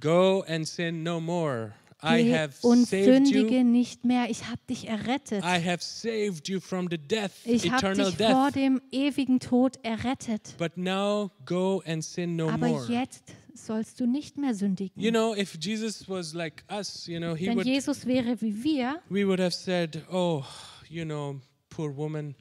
Go 0.01 0.43
and 0.49 0.67
sin 0.67 1.03
no 1.03 1.21
more. 1.21 1.73
I 2.05 2.25
Geh 2.25 2.37
have 2.37 2.67
und 2.67 2.89
saved 2.89 3.05
sündige 3.05 3.59
you. 3.59 3.65
nicht 3.65 4.05
mehr. 4.05 4.29
Ich 4.29 4.49
habe 4.49 4.61
dich 4.69 4.89
errettet. 4.89 5.45
I 5.45 5.65
have 5.65 5.79
saved 5.81 6.49
you 6.49 6.59
from 6.59 6.89
the 6.91 6.99
death, 6.99 7.31
Ich 7.45 7.71
habe 7.71 7.95
dich 7.95 8.17
vor 8.17 8.47
death. 8.51 8.57
dem 8.57 8.81
ewigen 8.91 9.39
Tod 9.39 9.79
errettet. 9.85 10.57
But 10.59 10.77
now 10.77 11.31
go 11.47 11.81
and 11.87 12.03
sin 12.03 12.35
no 12.35 12.49
Aber 12.49 12.67
more. 12.67 12.87
jetzt 12.93 13.23
sollst 13.55 14.01
du 14.01 14.07
nicht 14.07 14.39
mehr 14.39 14.55
sündigen. 14.55 15.01
You 15.03 15.11
know, 15.11 15.35
if 15.35 15.57
Jesus 15.61 16.09
was 16.09 16.35
like 16.35 16.65
us, 16.71 17.07
you 17.07 17.19
know, 17.19 17.35
he 17.35 17.47
Wenn 17.47 17.57
would 17.57 17.67
Jesus 17.67 18.07
wäre 18.07 18.41
wie 18.41 18.63
wir, 18.63 19.01
we 19.09 19.27
would 19.27 19.41
have 19.41 19.55
said, 19.55 20.03
"Oh, 20.11 20.45
you 20.89 21.05
know, 21.05 21.41
poor 21.69 21.97
woman. 21.97 22.35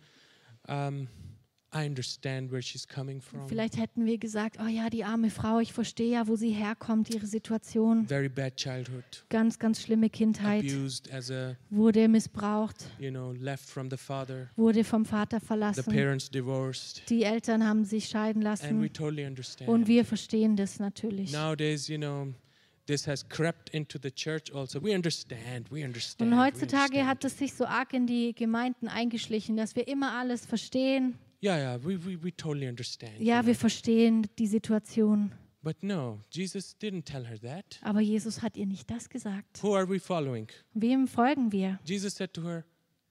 Um, 0.67 1.07
vielleicht 3.47 3.77
hätten 3.77 4.05
wir 4.05 4.17
gesagt, 4.17 4.57
oh 4.61 4.67
ja, 4.67 4.89
die 4.89 5.03
arme 5.03 5.29
Frau, 5.29 5.59
ich 5.59 5.71
verstehe 5.73 6.11
ja, 6.11 6.27
wo 6.27 6.35
sie 6.35 6.51
herkommt, 6.51 7.09
ihre 7.13 7.25
Situation. 7.25 8.05
Very 8.07 8.29
bad 8.29 8.55
childhood, 8.57 9.25
Ganz, 9.29 9.57
ganz 9.57 9.81
schlimme 9.81 10.09
Kindheit, 10.09 10.63
abused 10.65 11.11
as 11.13 11.31
a, 11.31 11.55
wurde 11.69 12.07
missbraucht, 12.07 12.85
you 12.99 13.09
know, 13.09 13.31
left 13.33 13.69
from 13.69 13.89
the 13.89 13.97
father. 13.97 14.49
wurde 14.55 14.83
vom 14.83 15.05
Vater 15.05 15.39
The 15.39 15.45
verlassen. 15.45 15.93
parents 15.93 16.29
divorced, 16.29 17.09
Die 17.09 17.23
Eltern 17.23 17.65
haben 17.65 17.85
sich 17.85 18.07
scheiden 18.07 18.45
and 18.45 18.59
we 18.61 18.67
lassen 18.69 18.93
totally 18.93 19.25
understand. 19.25 19.69
und 19.69 19.87
wir 19.87 20.03
verstehen 20.05 20.55
das 20.55 20.79
natürlich. 20.79 21.31
Nowadays, 21.31 21.87
you 21.87 21.97
know, 21.97 22.33
this 22.87 23.07
has 23.07 23.27
crept 23.29 23.69
into 23.69 23.97
the 24.01 24.11
church 24.11 24.53
also. 24.53 24.83
We 24.83 24.93
understand. 24.93 25.71
We 25.71 25.85
understand. 25.85 26.31
Und 26.33 26.37
heutzutage 26.39 27.05
hat 27.05 27.23
es 27.23 27.37
sich 27.37 27.53
so 27.53 27.65
arg 27.65 27.93
in 27.93 28.07
die 28.07 28.33
Gemeinden 28.33 28.87
eingeschlichen, 28.89 29.55
dass 29.55 29.75
wir 29.75 29.87
immer 29.87 30.13
alles 30.17 30.45
verstehen. 30.45 31.17
Yeah, 31.41 31.57
yeah, 31.57 31.79
we, 31.83 31.97
we, 31.97 32.15
we 32.21 32.31
totally 32.31 32.67
understand. 32.67 33.19
Ja, 33.19 33.45
wir 33.45 33.55
verstehen 33.55 34.27
die 34.37 34.47
Situation. 34.47 35.31
But 35.63 35.83
no, 35.83 36.19
Jesus 36.31 36.75
didn't 36.79 37.05
tell 37.05 37.25
her 37.25 37.39
that. 37.41 37.79
Aber 37.81 37.99
Jesus 37.99 38.41
hat 38.41 38.57
ihr 38.57 38.65
nicht 38.65 38.89
das 38.89 39.09
gesagt. 39.09 39.61
Who 39.61 39.75
are 39.75 39.87
we 39.87 39.99
following? 39.99 40.47
Wem 40.73 41.07
folgen 41.07 41.51
wir? 41.51 41.79
Jesus 41.85 42.15
said 42.15 42.33
to 42.33 42.43
her, 42.43 42.63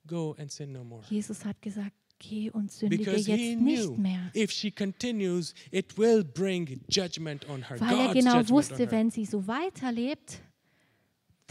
Go 0.07 0.35
and 0.38 0.51
sin 0.51 0.73
no 0.73 0.83
more. 0.83 1.03
Jesus 1.09 1.45
hat 1.45 1.61
gesagt, 1.62 1.93
geh 2.19 2.51
und 2.51 2.71
sündige 2.73 3.05
Because 3.05 3.27
he 3.31 3.53
jetzt 3.53 3.61
nicht 3.61 3.83
knew 3.85 3.97
mehr. 3.97 4.31
if 4.35 4.51
she 4.51 4.71
continues, 4.71 5.55
it 5.71 5.97
will 5.99 6.25
bring 6.25 6.81
judgment 6.88 7.49
on 7.49 7.69
her. 7.69 7.81
Weil 7.81 7.88
er 7.99 8.07
God's 8.07 8.14
genau 8.14 8.37
judgment 8.38 8.51
on 8.51 8.57
wusste, 8.57 8.77
her. 8.79 8.90
wenn 8.90 9.11
sie 9.11 9.25
so 9.25 9.47
weiterlebt, 9.47 10.40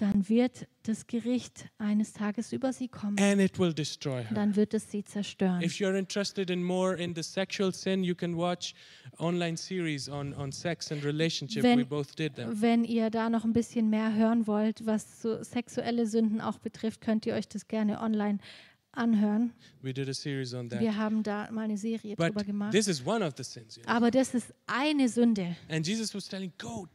dann 0.01 0.29
wird 0.29 0.67
das 0.83 1.07
Gericht 1.07 1.67
eines 1.77 2.13
Tages 2.13 2.53
über 2.53 2.71
sie 2.73 2.87
kommen. 2.87 3.19
And 3.19 3.41
it 3.41 3.59
will 3.59 3.73
destroy 3.73 4.23
her. 4.23 4.33
Dann 4.33 4.55
wird 4.55 4.73
es 4.73 4.89
sie 4.89 5.03
zerstören. 5.03 5.61
If 5.61 5.73
you're 5.73 5.97
interested 5.97 6.49
in 6.49 6.63
more 6.63 6.95
in 6.95 7.13
the 7.15 7.21
sexual 7.23 7.73
sin, 7.73 8.03
you 8.03 8.15
can 8.15 8.35
watch 8.37 8.73
online 9.19 9.57
series 9.57 10.07
on, 10.09 10.33
on 10.33 10.51
sex 10.51 10.91
and 10.91 11.03
relationship. 11.03 11.63
Wenn- 11.63 11.79
we 11.79 11.85
both 11.85 12.15
did 12.17 12.35
them. 12.35 12.61
Wenn 12.61 12.83
ihr 12.85 13.09
da 13.09 13.29
noch 13.29 13.43
ein 13.43 13.53
bisschen 13.53 13.89
mehr 13.89 14.13
hören 14.15 14.47
wollt, 14.47 14.85
was 14.85 15.21
so 15.21 15.43
sexuelle 15.43 16.05
Sünden 16.07 16.39
auch 16.41 16.59
betrifft, 16.59 17.01
könnt 17.01 17.25
ihr 17.25 17.33
euch 17.33 17.47
das 17.47 17.67
gerne 17.67 18.01
online 18.01 18.39
anhören. 18.99 19.53
We 19.81 19.93
did 19.93 20.09
a 20.09 20.13
series 20.13 20.53
on 20.53 20.69
that. 20.69 20.81
Wir 20.81 20.97
haben 20.97 21.23
da 21.23 21.49
mal 21.51 21.61
eine 21.63 21.77
Serie 21.77 22.15
But 22.15 22.29
drüber 22.29 22.43
gemacht. 22.43 22.73
sins. 22.73 23.77
You 23.77 23.83
know? 23.83 23.91
Aber 23.91 24.11
das 24.11 24.33
ist 24.33 24.53
eine 24.67 25.07
Sünde. 25.07 25.55
Jesus 25.81 26.11
telling, 26.27 26.51
do. 26.57 26.87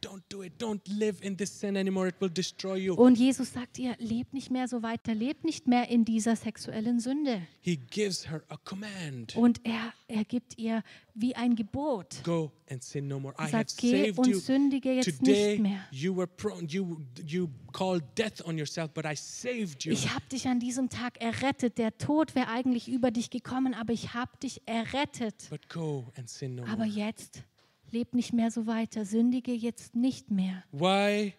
Und 2.97 3.17
Jesus 3.17 3.53
sagt 3.53 3.79
ihr, 3.79 3.95
lebt 3.99 4.33
nicht 4.33 4.51
mehr 4.51 4.67
so 4.67 4.83
weiter, 4.83 5.15
lebt 5.15 5.43
nicht 5.43 5.67
mehr 5.67 5.89
in 5.89 6.05
dieser 6.05 6.35
sexuellen 6.35 6.99
Sünde. 6.99 7.41
He 7.61 7.77
gives 7.77 8.29
her 8.29 8.43
a 8.49 8.57
command. 8.57 9.35
Und 9.35 9.61
er, 9.65 9.93
er 10.07 10.23
gibt 10.23 10.57
ihr 10.57 10.83
wie 11.15 11.35
ein 11.35 11.55
Gebot. 11.55 12.23
Go 12.23 12.51
and 12.69 12.83
sin 12.83 13.07
no 13.07 13.19
more. 13.19 13.33
I 13.35 13.37
Er 13.37 13.43
have 13.45 13.51
sagt, 13.51 13.77
geh 13.77 14.05
saved 14.07 14.19
und 14.19 14.35
sündige 14.35 14.93
jetzt 14.93 15.17
Today 15.17 15.51
nicht 15.53 15.61
mehr. 15.61 15.79
you 15.91 16.15
were 16.15 16.27
prone, 16.27 16.67
you 16.67 16.97
you 17.25 17.47
called 17.75 18.03
death 18.15 18.41
on 18.45 18.57
yourself, 18.57 18.91
but 18.93 19.05
I 19.05 19.15
saved 19.15 19.83
you. 19.83 19.91
Ich 19.91 20.13
habe 20.13 20.25
dich 20.31 20.47
an 20.47 20.59
diesem 20.59 20.89
Tag 20.89 21.19
errettet. 21.19 21.77
Der 21.77 21.97
Tod 21.97 22.33
wäre 22.33 22.47
eigentlich 22.47 22.87
über 22.87 23.11
dich 23.11 23.29
gekommen, 23.29 23.73
aber 23.73 23.91
ich 23.91 24.13
habe 24.13 24.31
dich 24.41 24.61
errettet. 24.65 25.47
But 25.49 25.67
go 25.67 26.09
and 26.15 26.29
sin 26.29 26.55
no 26.55 26.63
Aber 26.65 26.85
jetzt 26.85 27.43
leb 27.91 28.13
nicht 28.13 28.31
mehr 28.31 28.49
so 28.49 28.65
weiter, 28.65 29.03
sündige 29.03 29.51
jetzt 29.51 29.93
nicht 29.93 30.31
mehr. 30.31 30.63
Why 30.71 31.33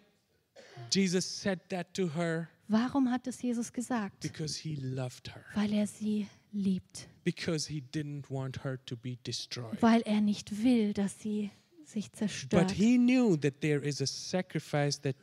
Jesus 0.92 1.24
said 1.24 1.60
that 1.70 1.94
to 1.94 2.14
her? 2.14 2.48
Warum 2.68 3.10
hat 3.10 3.26
es 3.26 3.40
Jesus 3.40 3.72
gesagt? 3.72 4.20
Because 4.20 4.60
he 4.60 4.74
loved 4.74 5.34
her. 5.34 5.44
Weil 5.54 5.72
er 5.72 5.86
sie 5.86 6.26
liebt. 6.52 7.08
Because 7.24 7.66
he 7.72 7.82
didn't 7.94 8.28
want 8.28 8.62
her 8.62 8.78
to 8.84 8.94
be 8.94 9.16
destroyed. 9.26 9.80
Weil 9.80 10.02
er 10.02 10.20
nicht 10.20 10.62
will, 10.62 10.92
dass 10.92 11.18
sie 11.18 11.50
sich 11.84 12.10
But 12.10 12.18
zerstört. 12.18 12.70
he 12.72 12.98
knew 12.98 13.36
that 13.38 13.62
there 13.62 13.82
is 13.82 14.02
a 14.02 14.06
sacrifice 14.06 15.00
that 15.00 15.16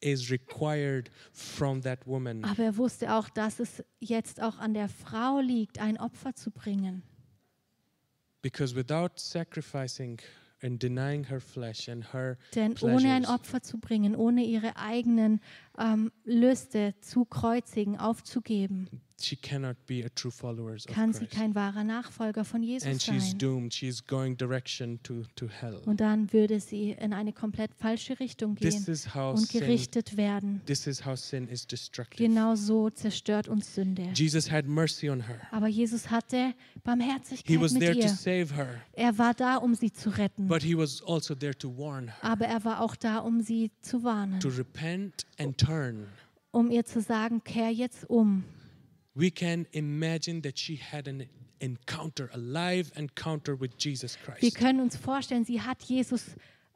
is 0.00 0.30
required 0.30 1.10
from 1.32 1.82
that 1.82 2.06
woman. 2.06 2.44
Aber 2.44 2.64
er 2.64 2.76
wusste 2.76 3.14
auch, 3.14 3.28
dass 3.28 3.60
es 3.60 3.84
jetzt 3.98 4.42
auch 4.42 4.58
an 4.58 4.74
der 4.74 4.88
Frau 4.88 5.40
liegt, 5.40 5.80
ein 5.80 5.98
Opfer 5.98 6.34
zu 6.34 6.50
bringen. 6.50 7.02
Because 8.42 8.74
without 8.74 9.18
sacrificing 9.18 10.18
and 10.62 10.82
denying 10.82 11.24
her 11.24 11.40
flesh 11.40 11.88
and 11.88 12.12
her 12.12 12.36
Denn 12.54 12.74
ohne 12.80 13.12
ein 13.12 13.26
Opfer 13.26 13.62
zu 13.62 13.78
bringen, 13.78 14.14
ohne 14.14 14.44
ihre 14.44 14.76
eigenen 14.76 15.40
ähm, 15.80 16.12
Lüste 16.24 16.94
zu 17.00 17.24
kreuzigen, 17.24 17.98
aufzugeben, 17.98 18.88
she 19.22 19.36
cannot 19.36 19.76
be 19.86 20.02
a 20.02 20.08
true 20.14 20.30
follower 20.32 20.72
of 20.74 20.86
kann 20.86 21.12
sie 21.12 21.26
Christ. 21.26 21.32
kein 21.32 21.54
wahrer 21.54 21.84
Nachfolger 21.84 22.42
von 22.42 22.62
And 22.62 22.64
Jesus 22.70 23.02
she's 23.02 23.30
sein. 23.32 23.38
doomed. 23.38 23.74
She's 23.74 24.06
going 24.06 24.34
direction 24.38 24.98
to, 25.02 25.24
to 25.36 25.46
hell. 25.46 25.82
Und 25.84 26.00
dann 26.00 26.32
würde 26.32 26.58
sie 26.58 26.92
in 26.92 27.12
eine 27.12 27.34
komplett 27.34 27.74
falsche 27.74 28.18
Richtung 28.18 28.56
This 28.56 28.86
gehen 28.86 28.92
is 28.94 29.14
how 29.14 29.34
und 29.36 29.46
sin, 29.46 29.60
gerichtet 29.60 30.16
werden. 30.16 30.62
this 30.64 30.86
is 30.86 31.04
how 31.04 31.18
sin 31.18 31.48
is 31.48 31.66
destructive. 31.66 32.22
Genau 32.26 32.54
so 32.54 32.88
zerstört 32.88 33.46
uns 33.48 33.74
Sünde. 33.74 34.08
Jesus 34.14 34.50
had 34.50 34.66
mercy 34.66 35.10
on 35.10 35.20
her. 35.26 35.38
Aber 35.50 35.66
Jesus 35.68 36.10
hatte 36.10 36.54
He 36.74 36.80
Barmherzigkeit 36.82 37.60
was 37.60 37.72
mit 37.72 37.82
there 37.82 37.92
to 37.94 38.00
ihr. 38.00 38.08
save 38.08 38.54
her, 38.56 38.80
Er 38.94 39.18
war 39.18 39.34
da, 39.34 39.56
um 39.56 39.74
sie 39.74 39.92
zu 39.92 40.08
retten. 40.16 40.46
but 40.48 40.62
he 40.62 40.74
was 40.74 41.02
also 41.06 41.34
there 41.34 41.54
to 41.58 41.68
warn 41.76 42.08
her, 42.08 42.14
Aber 42.24 42.46
er 42.46 42.64
war 42.64 42.80
auch 42.80 42.96
da, 42.96 43.18
um 43.18 43.42
sie 43.42 43.70
zu 43.82 44.02
warnen, 44.02 44.40
to 44.40 44.48
repent 44.48 45.26
and 45.38 45.58
turn. 45.58 45.69
Um 46.52 46.70
ihr 46.70 46.84
zu 46.84 47.00
sagen, 47.00 47.42
kehr 47.44 47.70
jetzt 47.70 48.08
um. 48.10 48.44
We 49.14 49.30
can 49.30 49.66
imagine 49.72 50.40
that 50.42 50.58
she 50.58 50.76
had 50.76 51.08
an 51.08 51.24
encounter, 51.58 52.30
a 52.32 52.36
live 52.38 52.90
encounter 52.96 53.58
with 53.60 53.70
Jesus 53.78 54.16
Wir 54.24 54.34
Christ. 54.34 54.56
können 54.56 54.80
uns 54.80 54.96
vorstellen, 54.96 55.44
sie 55.44 55.60
hat 55.60 55.82
Jesus 55.82 56.24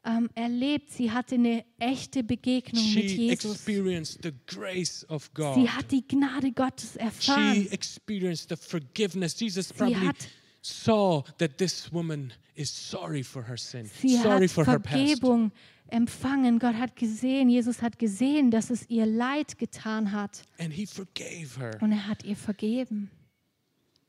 ähm, 0.03 0.29
erlebt, 0.35 0.91
sie 0.91 1.11
hatte 1.11 1.35
eine 1.35 1.65
echte 1.79 2.23
Begegnung 2.23 2.83
mit 2.93 3.09
She 3.09 3.27
Jesus. 3.29 3.55
experienced 3.55 4.19
the 4.21 4.31
grace 4.45 5.03
of 5.09 5.33
God. 5.33 5.55
Sie 5.55 5.69
hat 5.69 5.91
die 5.91 6.07
Gnade 6.07 6.51
Gottes 6.51 6.93
She 6.93 6.99
erfahren. 6.99 7.67
experienced 7.71 8.49
the 8.49 8.55
forgiveness. 8.55 9.39
Jesus 9.39 9.69
Sie 9.69 9.73
probably 9.73 9.95
hat- 10.07 10.27
saw 10.65 11.23
that 11.37 11.57
this 11.57 11.91
woman 11.91 12.33
is 12.55 12.69
sorry 12.69 13.23
for 13.23 13.43
her 13.43 13.57
sin, 13.57 13.85
Sie 13.85 14.17
sorry 14.17 14.47
for 14.47 14.65
her 14.65 14.79
past. 14.79 14.95
Vergebung 14.95 15.51
empfangen. 15.89 16.59
Gott 16.59 16.75
hat 16.75 16.95
gesehen, 16.95 17.49
Jesus 17.49 17.81
hat 17.81 17.99
gesehen, 17.99 18.49
dass 18.51 18.69
es 18.69 18.89
ihr 18.89 19.05
leid 19.05 19.57
getan 19.57 20.11
hat. 20.11 20.43
And 20.57 20.73
he 20.73 20.85
forgave 20.85 21.59
her. 21.59 21.77
Und 21.81 21.91
er 21.91 22.07
hat 22.07 22.23
ihr 22.23 22.35
vergeben. 22.35 23.11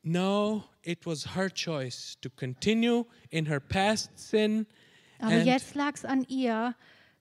No, 0.03 0.65
it 0.83 1.05
was 1.05 1.35
her 1.35 1.51
choice 1.51 2.17
to 2.21 2.31
continue 2.31 3.05
in 3.31 3.47
her 3.47 3.61
past 3.61 4.11
sin 4.17 4.67
Aber 5.19 5.33
and, 5.33 5.47
jetzt 5.47 5.75
lag 5.75 5.95
es 5.95 6.05
an 6.05 6.25
ihr, 6.29 6.75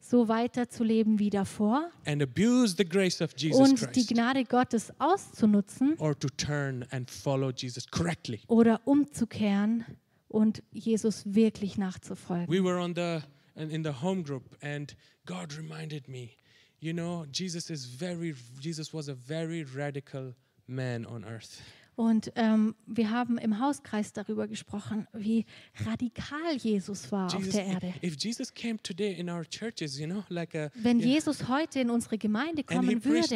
so 0.10 0.28
weiterzuleben 0.28 1.20
wie 1.20 1.30
davor 1.30 1.90
and 2.06 2.22
abuse 2.22 2.76
the 2.78 2.86
grace 2.86 3.22
of 3.22 3.32
Jesus 3.38 3.60
und 3.60 3.96
die 3.96 4.06
Gnade 4.06 4.44
Gottes 4.44 4.92
auszunutzen 5.00 5.96
or 5.98 6.18
to 6.18 6.28
turn 6.30 6.86
and 6.92 7.10
follow 7.10 7.52
Jesus 7.52 7.88
correctly. 7.88 8.42
oder 8.48 8.82
umzukehren 8.86 9.86
und 10.28 10.62
Jesus 10.72 11.24
wirklich 11.26 11.78
nachzufolgen. 11.78 12.48
We 12.48 12.64
were 12.64 12.80
on 12.80 12.94
the 12.96 13.22
in 13.56 13.70
in 13.70 13.84
the 13.84 14.02
home 14.02 14.24
group 14.24 14.44
and 14.62 14.96
God 15.26 15.58
reminded 15.58 16.08
me, 16.08 16.32
you 16.80 16.94
know, 16.94 17.26
Jesus 17.32 17.70
is 17.70 17.86
very 17.86 18.36
Jesus 18.60 18.94
was 18.94 19.10
a 19.10 19.16
very 19.16 19.64
radical 19.64 20.36
man 20.68 21.06
on 21.06 21.24
earth. 21.24 21.62
Und 21.96 22.32
ähm, 22.36 22.76
wir 22.86 23.10
haben 23.10 23.38
im 23.38 23.60
Hauskreis 23.60 24.12
darüber 24.12 24.48
gesprochen, 24.48 25.08
wie 25.14 25.46
radikal 25.86 26.56
Jesus 26.58 27.10
war 27.12 27.28
auf 27.28 27.38
Jesus, 27.38 27.54
der 27.54 27.66
Erde. 27.66 27.94
if 28.04 28.18
Jesus 28.20 28.54
came 28.54 28.78
today 28.84 29.14
in 29.14 29.30
our 29.30 29.46
churches, 29.46 29.98
you 29.98 30.06
know, 30.06 30.24
like 30.28 30.54
a 30.56 30.70
Wenn 30.76 31.00
yeah, 31.00 31.14
Jesus 31.16 31.48
heute 31.48 31.80
in 31.80 31.90
unsere 31.90 32.18
Gemeinde 32.18 32.64
kommen 32.64 33.04
würde 33.06 33.36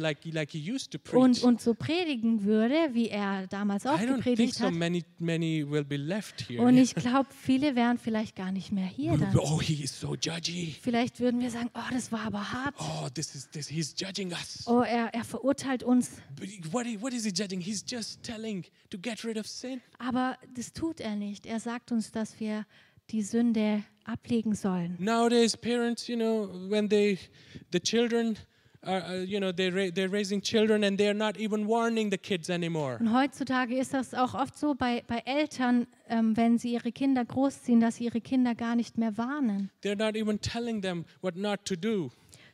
like 0.00 0.24
like 0.24 0.54
und, 0.54 1.04
preach. 1.04 1.44
und 1.44 1.60
so 1.60 1.74
predigen 1.74 2.44
würde, 2.44 2.90
wie 2.92 3.08
er 3.08 3.46
damals 3.46 3.86
auch 3.86 4.00
I 4.00 4.06
gepredigt 4.06 4.54
so 4.54 4.64
hat, 4.64 4.74
many 4.74 5.04
many 5.18 5.64
will 5.68 5.84
be 5.84 5.96
left 5.96 6.48
here. 6.48 6.62
und 6.62 6.76
ich 6.76 6.94
glaube, 6.94 7.28
viele 7.30 7.76
wären 7.76 7.98
vielleicht 7.98 8.34
gar 8.34 8.50
nicht 8.50 8.72
mehr 8.72 8.86
hier 8.86 9.16
dann. 9.16 9.38
oh, 9.38 9.60
he 9.60 9.84
is 9.84 10.00
so 10.00 10.16
judgy. 10.16 10.74
Vielleicht 10.82 11.20
würden 11.20 11.40
wir 11.40 11.50
sagen, 11.50 11.70
oh, 11.74 11.92
das 11.92 12.10
war 12.10 12.22
aber 12.22 12.52
hart. 12.52 12.74
Oh, 12.78 13.08
this 13.14 13.36
is 13.36 13.48
this 13.50 13.68
he's 13.68 13.94
judging 13.96 14.32
us. 14.32 14.64
Oh, 14.66 14.80
er, 14.80 15.14
er 15.14 15.24
verurteilt 15.24 15.84
uns. 15.84 16.10
But 16.34 16.48
what, 16.72 16.86
what 17.00 17.12
is 17.12 17.24
he 17.24 17.30
judging? 17.30 17.60
He's 17.60 17.84
just 17.86 17.99
telling 18.22 18.64
to 18.90 18.98
get 18.98 19.24
rid 19.24 19.36
of 19.36 19.46
sin. 19.46 19.80
Aber 19.98 20.36
das 20.54 20.72
tut 20.72 21.00
er 21.00 21.16
nicht. 21.16 21.46
Er 21.46 21.60
sagt 21.60 21.92
uns, 21.92 22.12
dass 22.12 22.40
wir 22.40 22.66
die 23.10 23.22
Sünde 23.22 23.84
ablegen 24.04 24.54
sollen. 24.54 24.96
Nowadays, 24.98 25.56
parents, 25.56 26.06
you 26.08 26.16
know, 26.16 26.48
when 26.68 26.88
they, 26.88 27.18
the 27.72 27.80
children, 27.80 28.36
are, 28.82 29.02
uh, 29.02 29.22
you 29.22 29.38
know, 29.38 29.52
they 29.52 29.90
they're 29.90 30.08
raising 30.10 30.40
children 30.40 30.84
and 30.84 30.98
they're 30.98 31.14
not 31.14 31.36
even 31.36 31.66
warning 31.66 32.10
the 32.10 32.18
kids 32.18 32.48
anymore. 32.48 32.96
Und 32.98 33.12
heutzutage 33.12 33.76
ist 33.76 33.92
das 33.92 34.14
auch 34.14 34.34
oft 34.34 34.56
so 34.56 34.74
bei, 34.74 35.02
bei 35.06 35.22
Eltern, 35.26 35.86
ähm, 36.08 36.36
wenn 36.36 36.58
sie 36.58 36.72
ihre 36.72 36.92
Kinder 36.92 37.24
großziehen, 37.24 37.80
dass 37.80 37.96
sie 37.96 38.04
ihre 38.04 38.20
Kinder 38.20 38.54
gar 38.54 38.76
nicht 38.76 38.96
mehr 38.96 39.16
warnen. 39.18 39.70
They're 39.82 39.96
not 39.96 40.16
even 40.16 40.40
telling 40.40 40.80
them 40.80 41.04
what 41.20 41.36
not 41.36 41.64
to 41.66 41.76
do. 41.76 42.10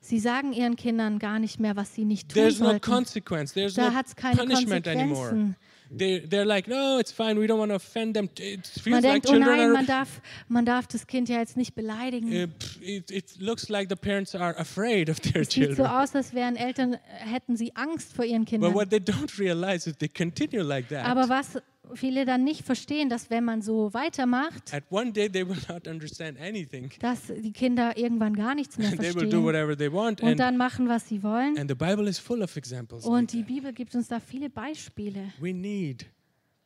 Sie 0.08 0.20
sagen 0.20 0.52
ihren 0.52 0.76
Kindern 0.76 1.18
gar 1.18 1.38
nicht 1.40 1.58
mehr, 1.58 1.74
was 1.74 1.92
sie 1.94 2.04
nicht 2.04 2.28
tun 2.28 2.34
There's 2.42 2.60
no 2.60 2.66
sollten. 2.66 2.80
consequence. 2.80 3.52
There's 3.54 3.74
Da 3.74 3.88
no 3.90 3.94
hat 3.94 4.06
es 4.06 4.14
keine 4.16 4.36
punishment 4.36 4.86
anymore. 4.86 5.30
Konsequenzen. 5.30 5.56
They, 5.88 6.18
they're 6.20 6.44
like, 6.44 6.66
no, 6.66 6.98
it's 6.98 7.12
fine. 7.12 7.40
We 7.40 7.46
don't 7.46 7.58
want 7.60 7.70
to 7.70 7.76
offend 7.76 8.14
them. 8.16 8.28
It 8.40 8.66
feels 8.66 8.86
Man 8.86 9.02
like 9.04 9.22
denkt, 9.22 9.26
oh 9.28 9.32
children 9.34 9.56
nein, 9.56 9.60
are. 9.68 9.72
man 9.72 9.86
darf, 9.86 10.20
man 10.48 10.64
darf 10.64 10.88
das 10.88 11.06
Kind 11.06 11.28
ja 11.28 11.38
jetzt 11.38 11.56
nicht 11.56 11.76
beleidigen. 11.76 12.52
Pff, 12.58 12.80
it, 12.82 13.10
it 13.12 13.36
looks 13.40 13.68
like 13.68 13.88
the 13.88 13.94
parents 13.94 14.34
are 14.34 14.56
afraid 14.58 15.08
of 15.08 15.20
their 15.20 15.42
Es 15.42 15.50
sieht 15.52 15.64
so 15.68 15.74
children. 15.74 15.86
aus, 15.86 16.14
als 16.16 16.34
wären 16.34 16.56
Eltern, 16.56 16.94
äh, 16.94 16.98
hätten 17.18 17.56
sie 17.56 17.74
Angst 17.76 18.12
vor 18.12 18.24
ihren 18.24 18.42
But 18.42 18.48
Kindern. 18.48 18.74
what 18.74 18.90
they 18.90 18.98
don't 18.98 19.38
realize 19.38 19.88
is 19.88 19.96
they 19.98 20.08
continue 20.08 20.62
like 20.62 20.88
that. 20.88 21.04
Aber 21.04 21.28
was 21.28 21.56
viele 21.94 22.24
dann 22.24 22.44
nicht 22.44 22.64
verstehen, 22.64 23.08
dass 23.08 23.30
wenn 23.30 23.44
man 23.44 23.62
so 23.62 23.92
weitermacht, 23.94 24.72
At 24.74 24.84
one 24.90 25.12
day, 25.12 25.28
they 25.30 25.46
will 25.46 25.56
not 25.68 25.86
understand 25.86 26.38
anything. 26.40 26.90
dass 27.00 27.26
die 27.26 27.52
Kinder 27.52 27.96
irgendwann 27.96 28.34
gar 28.34 28.54
nichts 28.54 28.76
mehr 28.78 28.90
they 28.90 28.98
will 28.98 29.06
do 29.06 29.18
verstehen 29.20 29.44
whatever 29.44 29.76
they 29.76 29.92
want. 29.92 30.20
und 30.22 30.38
dann 30.38 30.56
machen, 30.56 30.88
was 30.88 31.08
sie 31.08 31.22
wollen. 31.22 31.56
and 31.58 31.70
the 31.70 31.74
Bible 31.76 32.08
is 32.08 32.18
full 32.18 32.42
of 32.42 32.56
examples. 32.56 33.04
like 33.04 33.12
Und 33.12 33.32
die. 33.32 33.42
Bibel 33.42 33.72
gibt 33.72 33.94
uns 33.94 34.08
da 34.08 34.20
viele 34.20 34.50
Beispiele, 34.50 35.32
We 35.40 35.52
need 35.52 36.06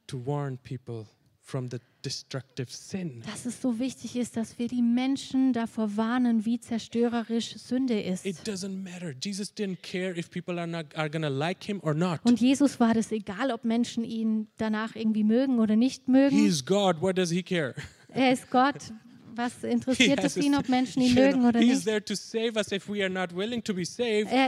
to 0.06 0.24
warn 0.24 0.58
people 0.58 1.06
from 1.50 1.68
the 1.70 1.78
destructive 2.04 2.70
sin. 2.70 3.22
dass 3.26 3.44
es 3.44 3.60
so 3.60 3.78
wichtig 3.78 4.16
ist, 4.16 4.36
dass 4.36 4.58
wir 4.58 4.68
die 4.68 4.82
Menschen 4.82 5.52
davor 5.52 5.96
warnen, 5.96 6.44
wie 6.44 6.60
zerstörerisch 6.60 7.56
Sünde 7.56 8.00
ist. 8.00 8.24
It 8.24 8.36
doesn't 8.46 8.82
matter. 8.82 9.12
Jesus 9.22 9.52
didn't 9.54 9.82
care 9.82 10.16
if 10.16 10.30
people 10.30 10.58
are 10.58 10.66
not 10.66 10.86
are 10.96 11.10
gonna 11.10 11.28
like 11.28 11.64
him 11.64 11.80
or 11.82 11.94
not. 11.94 12.20
Und 12.24 12.40
Jesus 12.40 12.80
war 12.80 12.94
das 12.94 13.12
egal, 13.12 13.50
ob 13.50 13.64
Menschen 13.64 14.04
ihn 14.04 14.48
danach 14.56 14.94
irgendwie 14.94 15.24
mögen 15.24 15.58
oder 15.58 15.76
nicht 15.76 16.08
mögen. 16.08 16.36
He's 16.36 16.64
God. 16.64 17.00
What 17.00 17.18
does 17.18 17.30
he 17.30 17.42
care? 17.42 17.74
Er 18.08 18.32
ist 18.32 18.50
Gott. 18.50 18.92
Was 19.40 19.64
interessiert 19.70 20.22
es 20.22 20.36
ihn, 20.36 20.54
ob 20.54 20.68
Menschen 20.68 21.00
ihn 21.00 21.14
mögen 21.14 21.46
oder 21.46 21.60
nicht? 21.60 21.86
Er 21.86 21.96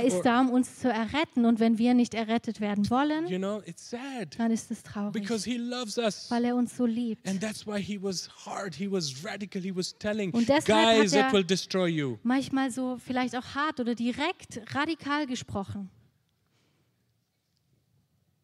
ist 0.05 0.23
da, 0.23 0.41
um 0.41 0.51
uns 0.51 0.81
zu 0.81 0.89
erretten. 0.89 1.47
Und 1.47 1.61
wenn 1.61 1.79
wir 1.79 1.95
nicht 1.95 2.13
errettet 2.13 2.61
werden 2.61 2.91
wollen, 2.91 3.27
You 3.27 3.39
know, 3.39 3.63
it's 3.65 3.89
sad 3.89 4.39
dann 4.39 4.51
ist 4.51 4.71
es 4.71 4.83
traurig, 4.83 5.13
because 5.13 5.49
he 5.49 5.57
loves 5.57 5.97
us. 5.97 6.31
weil 6.31 6.45
er 6.45 6.57
uns 6.57 6.77
so 6.77 6.85
liebt. 6.85 7.27
And 7.27 7.41
that's 7.41 7.67
why 7.67 7.83
he 7.83 8.03
was 8.03 8.29
hard. 8.45 8.75
He 8.75 8.91
was 8.91 9.25
radical. 9.25 9.63
He 9.63 9.75
was 9.75 9.97
telling 9.99 10.31
Und 10.33 10.49
deshalb 10.49 10.87
hat 10.87 10.97
guys, 10.99 11.13
er- 11.15 11.29
it 11.29 11.33
will 11.33 11.45
destroy 11.45 11.89
you. 11.89 12.19
Manchmal 12.23 12.71
so 12.71 12.99
vielleicht 12.99 13.35
auch 13.35 13.55
hart 13.55 13.81
oder 13.81 13.95
direkt 13.95 14.61
radikal 14.75 15.27
gesprochen. 15.27 15.89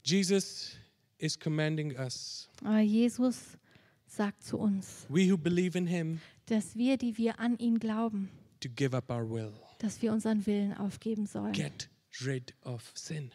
Jesus 0.02 0.70
is 1.18 1.38
commanding 1.38 1.94
us, 1.98 2.48
Jesus 2.82 3.58
sagt 4.06 4.42
zu 4.42 4.56
uns, 4.58 5.04
we 5.10 5.30
who 5.30 5.36
believe 5.36 5.76
in 5.76 5.86
him, 5.86 6.20
dass 6.48 6.76
wir, 6.76 6.96
die 6.96 7.16
wir 7.18 7.38
an 7.40 7.58
ihn 7.58 7.78
glauben, 7.78 8.28
to 8.60 8.68
give 8.68 8.96
up 8.96 9.10
our 9.10 9.28
will. 9.28 9.52
dass 9.78 10.02
wir 10.02 10.12
unseren 10.12 10.46
Willen 10.46 10.74
aufgeben 10.76 11.26
sollen 11.26 11.52
Get 11.52 11.88
rid 12.24 12.54
of 12.62 12.90
sin. 12.94 13.30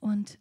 und 0.00 0.38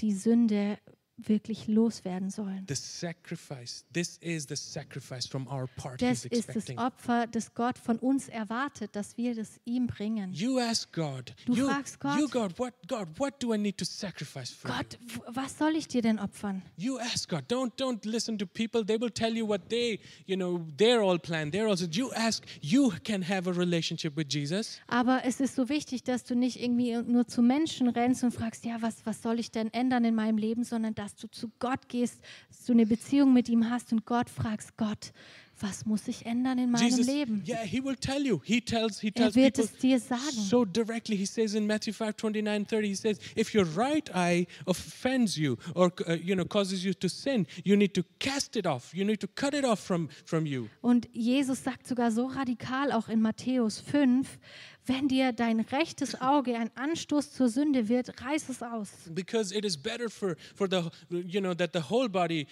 die 0.00 0.12
Sünde 0.12 0.78
wirklich 1.28 1.66
loswerden 1.68 2.30
sollen. 2.30 2.64
The 2.68 2.74
sacrifice, 2.74 3.84
this 3.92 4.18
is 4.18 4.46
the 4.48 4.56
sacrifice 4.56 5.26
from 5.26 5.46
our 5.46 5.66
part 5.76 6.00
Das 6.00 6.24
ist 6.24 6.48
das. 6.48 6.76
Opfer, 6.76 7.26
das 7.26 7.54
Gott 7.54 7.78
von 7.78 7.98
uns 7.98 8.28
erwartet, 8.28 8.94
dass 8.94 9.16
wir 9.16 9.34
das 9.34 9.60
ihm 9.64 9.86
bringen. 9.86 10.32
You 10.32 10.58
ask 10.58 10.92
God, 10.92 11.34
Du 11.46 11.54
you, 11.54 11.66
fragst 11.68 12.00
Gott. 12.00 12.30
God, 12.30 12.58
what 12.58 12.74
God, 12.88 13.08
what 13.18 13.42
do 13.42 13.52
I 13.54 13.58
need 13.58 13.76
to 13.78 13.84
sacrifice 13.84 14.50
for 14.50 14.70
Gott, 14.70 14.98
was 15.28 15.58
soll 15.58 15.76
ich 15.76 15.88
dir 15.88 16.02
denn 16.02 16.18
opfern? 16.18 16.62
You 16.76 16.98
ask 16.98 17.28
God. 17.28 17.44
Don't 17.48 17.72
don't 17.76 18.04
listen 18.04 18.38
to 18.38 18.46
people. 18.46 18.84
They 18.84 19.00
will 19.00 19.10
tell 19.10 19.34
you 19.34 19.46
what 19.46 19.68
they, 19.68 20.00
you 20.26 20.36
know, 20.36 20.64
they're 20.76 21.02
all 21.02 21.18
planned. 21.18 21.52
They're 21.52 21.68
also 21.68 21.86
you 21.90 22.12
ask, 22.14 22.44
you 22.60 22.92
can 23.04 23.22
have 23.28 23.48
a 23.48 23.52
relationship 23.52 24.16
with 24.16 24.26
Jesus. 24.30 24.80
Aber 24.86 25.22
es 25.24 25.40
ist 25.40 25.54
so 25.54 25.68
wichtig, 25.68 26.02
dass 26.04 26.24
du 26.24 26.34
nicht 26.34 26.60
irgendwie 26.62 26.96
nur 27.02 27.26
zu 27.26 27.42
Menschen 27.42 27.88
rennst 27.88 28.22
und 28.22 28.32
fragst, 28.32 28.64
ja, 28.64 28.80
was, 28.80 29.04
was 29.04 29.22
soll 29.22 29.38
ich 29.38 29.50
denn 29.50 29.72
ändern 29.72 30.04
in 30.04 30.14
meinem 30.14 30.38
Leben, 30.38 30.64
sondern 30.64 30.94
dass 30.94 31.09
du 31.16 31.28
zu 31.28 31.50
Gott 31.58 31.88
gehst, 31.88 32.20
dass 32.48 32.64
du 32.66 32.72
eine 32.72 32.86
Beziehung 32.86 33.32
mit 33.32 33.48
ihm 33.48 33.68
hast 33.70 33.92
und 33.92 34.04
Gott 34.06 34.28
fragst, 34.30 34.76
Gott, 34.76 35.12
was 35.62 35.84
muss 35.84 36.08
ich 36.08 36.24
ändern 36.24 36.58
in 36.58 36.70
meinem 36.70 36.88
Jesus, 36.88 37.06
Leben? 37.06 37.44
yeah, 37.46 37.62
he 37.62 37.84
will 37.84 37.94
tell 37.94 38.24
you. 38.26 38.40
He 38.42 38.62
tells 38.62 38.98
he 38.98 39.08
Er 39.08 39.12
tells 39.24 39.34
wird 39.34 39.56
people 39.56 39.70
es 39.70 39.78
dir 39.78 40.00
sagen. 40.00 40.22
so 40.32 40.64
directly. 40.64 41.16
He 41.18 41.26
says 41.26 41.54
in 41.54 41.66
Matthew 41.66 41.92
5, 41.92 42.16
29, 42.16 42.66
30, 42.66 42.88
he 42.88 42.94
says, 42.94 43.18
if 43.36 43.54
your 43.54 43.66
right 43.76 44.08
eye 44.14 44.46
offends 44.66 45.36
you 45.36 45.58
or 45.74 45.92
uh, 46.08 46.14
you 46.14 46.34
know 46.34 46.46
causes 46.46 46.82
you 46.82 46.94
to 46.94 47.08
sin, 47.08 47.46
you 47.62 47.76
need 47.76 47.92
to 47.94 48.02
cast 48.18 48.56
it 48.56 48.66
off. 48.66 48.94
You 48.94 49.04
need 49.04 49.20
to 49.20 49.28
cut 49.28 49.52
it 49.52 49.66
off 49.66 49.80
from, 49.80 50.08
from 50.24 50.46
you. 50.46 50.68
Und 50.80 51.08
Jesus 51.12 51.62
sagt 51.62 51.86
sogar 51.86 52.10
so 52.10 52.24
radikal 52.26 52.90
auch 52.90 53.10
in 53.10 53.20
Matthäus 53.20 53.80
5, 53.80 54.38
wenn 54.86 55.08
dir 55.08 55.32
dein 55.32 55.60
rechtes 55.60 56.20
Auge 56.20 56.56
ein 56.56 56.70
Anstoß 56.76 57.32
zur 57.32 57.48
Sünde 57.48 57.88
wird, 57.88 58.20
reiß 58.22 58.48
es 58.48 58.62
aus. 58.62 58.90
because 59.14 59.54
it 59.54 59.64
is 59.64 59.76
better 59.76 60.08
for 60.08 60.36
for 60.54 60.68
the 60.68 60.90
you 61.10 61.40
know 61.40 61.54
that 61.54 61.72
the 61.72 61.82
whole 61.90 62.08
body 62.08 62.46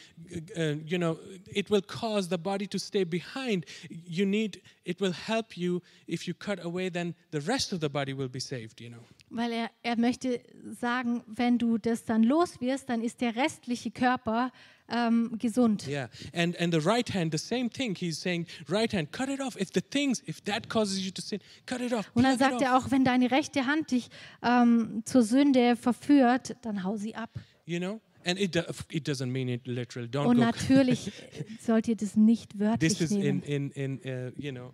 uh, 0.57 0.77
you 0.85 0.99
know 0.99 1.19
it 1.47 1.71
will 1.71 1.83
cause 1.83 2.29
the 2.29 2.38
body 2.38 2.67
to 2.67 2.79
stay 2.79 3.05
behind 3.05 3.64
you 3.88 4.27
need 4.27 4.61
it 4.85 5.01
will 5.01 5.12
help 5.27 5.57
you 5.57 5.81
if 6.07 6.27
you 6.27 6.35
cut 6.35 6.59
away 6.64 6.91
then 6.91 7.14
the 7.31 7.41
rest 7.41 7.73
of 7.73 7.81
the 7.81 7.88
body 7.88 8.12
will 8.12 8.29
be 8.29 8.41
saved 8.41 8.81
you 8.81 8.88
know 8.91 9.01
Weil 9.31 9.53
er, 9.53 9.71
er 9.83 9.99
möchte 9.99 10.41
sagen, 10.81 11.23
wenn 11.27 11.59
du 11.59 11.77
das 11.77 12.05
dann 12.07 12.23
los 12.23 12.62
wirst, 12.62 12.88
dann 12.88 13.03
ist 13.03 13.21
der 13.21 13.37
restliche 13.37 13.91
Körper 13.91 14.51
ähm, 14.90 15.37
gesund. 15.38 15.87
yeah 15.87 16.09
and 16.35 16.57
and 16.61 16.72
the 16.72 16.81
right 16.85 17.14
hand 17.14 17.33
the 17.33 17.38
same 17.38 17.68
thing 17.70 17.94
he's 17.96 18.20
saying 18.20 18.46
right 18.68 18.92
hand 18.92 19.12
cut 19.12 19.29
it 19.29 19.40
off 19.40 19.57
if 19.61 19.70
the 19.72 19.81
things 19.81 20.22
if 20.27 20.42
that 20.44 20.68
causes 20.68 21.05
you 21.05 21.11
to 21.11 21.20
sin 21.22 21.40
cut 21.66 21.81
it 21.81 21.92
off 21.92 22.11
Und 22.14 22.22
dann 22.24 22.38
sagt 22.38 22.61
er 22.62 22.77
auch, 22.77 22.90
wenn 22.90 23.05
deine 23.05 23.31
rechte 23.31 23.66
Hand 23.66 23.90
dich 23.90 24.09
ähm, 24.42 25.03
zur 25.05 25.22
Sünde 25.22 25.77
verführt, 25.77 26.57
dann 26.62 26.85
hau 26.85 26.96
sie 26.96 27.14
ab. 27.14 27.31
you 27.66 27.79
know 27.79 28.01
and 28.24 28.38
it 28.38 28.57
it 28.90 29.07
doesn't 29.09 29.31
mean 29.31 29.48
it 29.48 29.66
literal 29.66 30.07
don't 30.07 30.26
Und 30.26 30.38
natürlich 30.38 31.12
sollt 31.61 31.88
ihr 31.88 31.96
das 31.96 32.16
nicht 32.16 32.59
wörtlich 32.59 32.98
this 32.98 33.00
is 33.00 33.11
in 33.12 33.20
nehmen. 33.20 33.42
in 33.42 33.70
in 33.72 33.98
uh, 34.04 34.33
you 34.37 34.52
know 34.52 34.72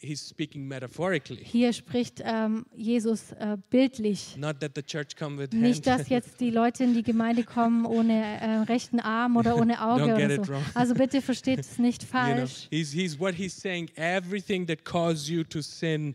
he's 0.00 0.28
speaking 0.28 0.66
metaphorically 0.68 1.44
Hier 1.44 1.72
spricht 1.72 2.22
ähm, 2.24 2.66
Jesus 2.76 3.32
äh, 3.32 3.56
bildlich. 3.70 4.36
not 4.36 4.60
that 4.60 4.72
the 4.76 4.82
church 4.82 5.16
come 5.16 5.38
with 5.38 5.50
Nicht, 5.52 5.86
hand 5.86 6.00
dass 6.00 6.08
jetzt 6.08 6.40
die 6.40 6.50
Leute 6.50 6.84
in 6.84 6.94
die 6.94 7.02
Gemeinde 7.02 7.42
kommen 7.44 7.84
ohne 7.86 8.12
äh, 8.40 8.46
rechten 8.70 9.00
Arm 9.00 9.36
oder 9.36 9.56
ohne 9.56 9.80
Auge 9.84 10.02
Don't 10.04 10.16
get 10.16 10.24
oder 10.26 10.34
it 10.36 10.46
so. 10.46 10.52
wrong. 10.52 10.64
Also 10.74 10.94
bitte 10.94 11.20
versteht 11.22 11.58
es 11.60 11.78
nicht 11.78 12.02
you 12.02 12.08
know, 12.10 12.18
falsch. 12.18 12.68
he's, 12.70 12.92
he's 12.92 13.18
what 13.18 13.34
he's 13.34 13.54
saying 13.56 13.90
everything 13.96 14.66
that 14.66 14.84
caused 14.84 15.28
you 15.28 15.42
to 15.44 15.60
sin 15.62 16.14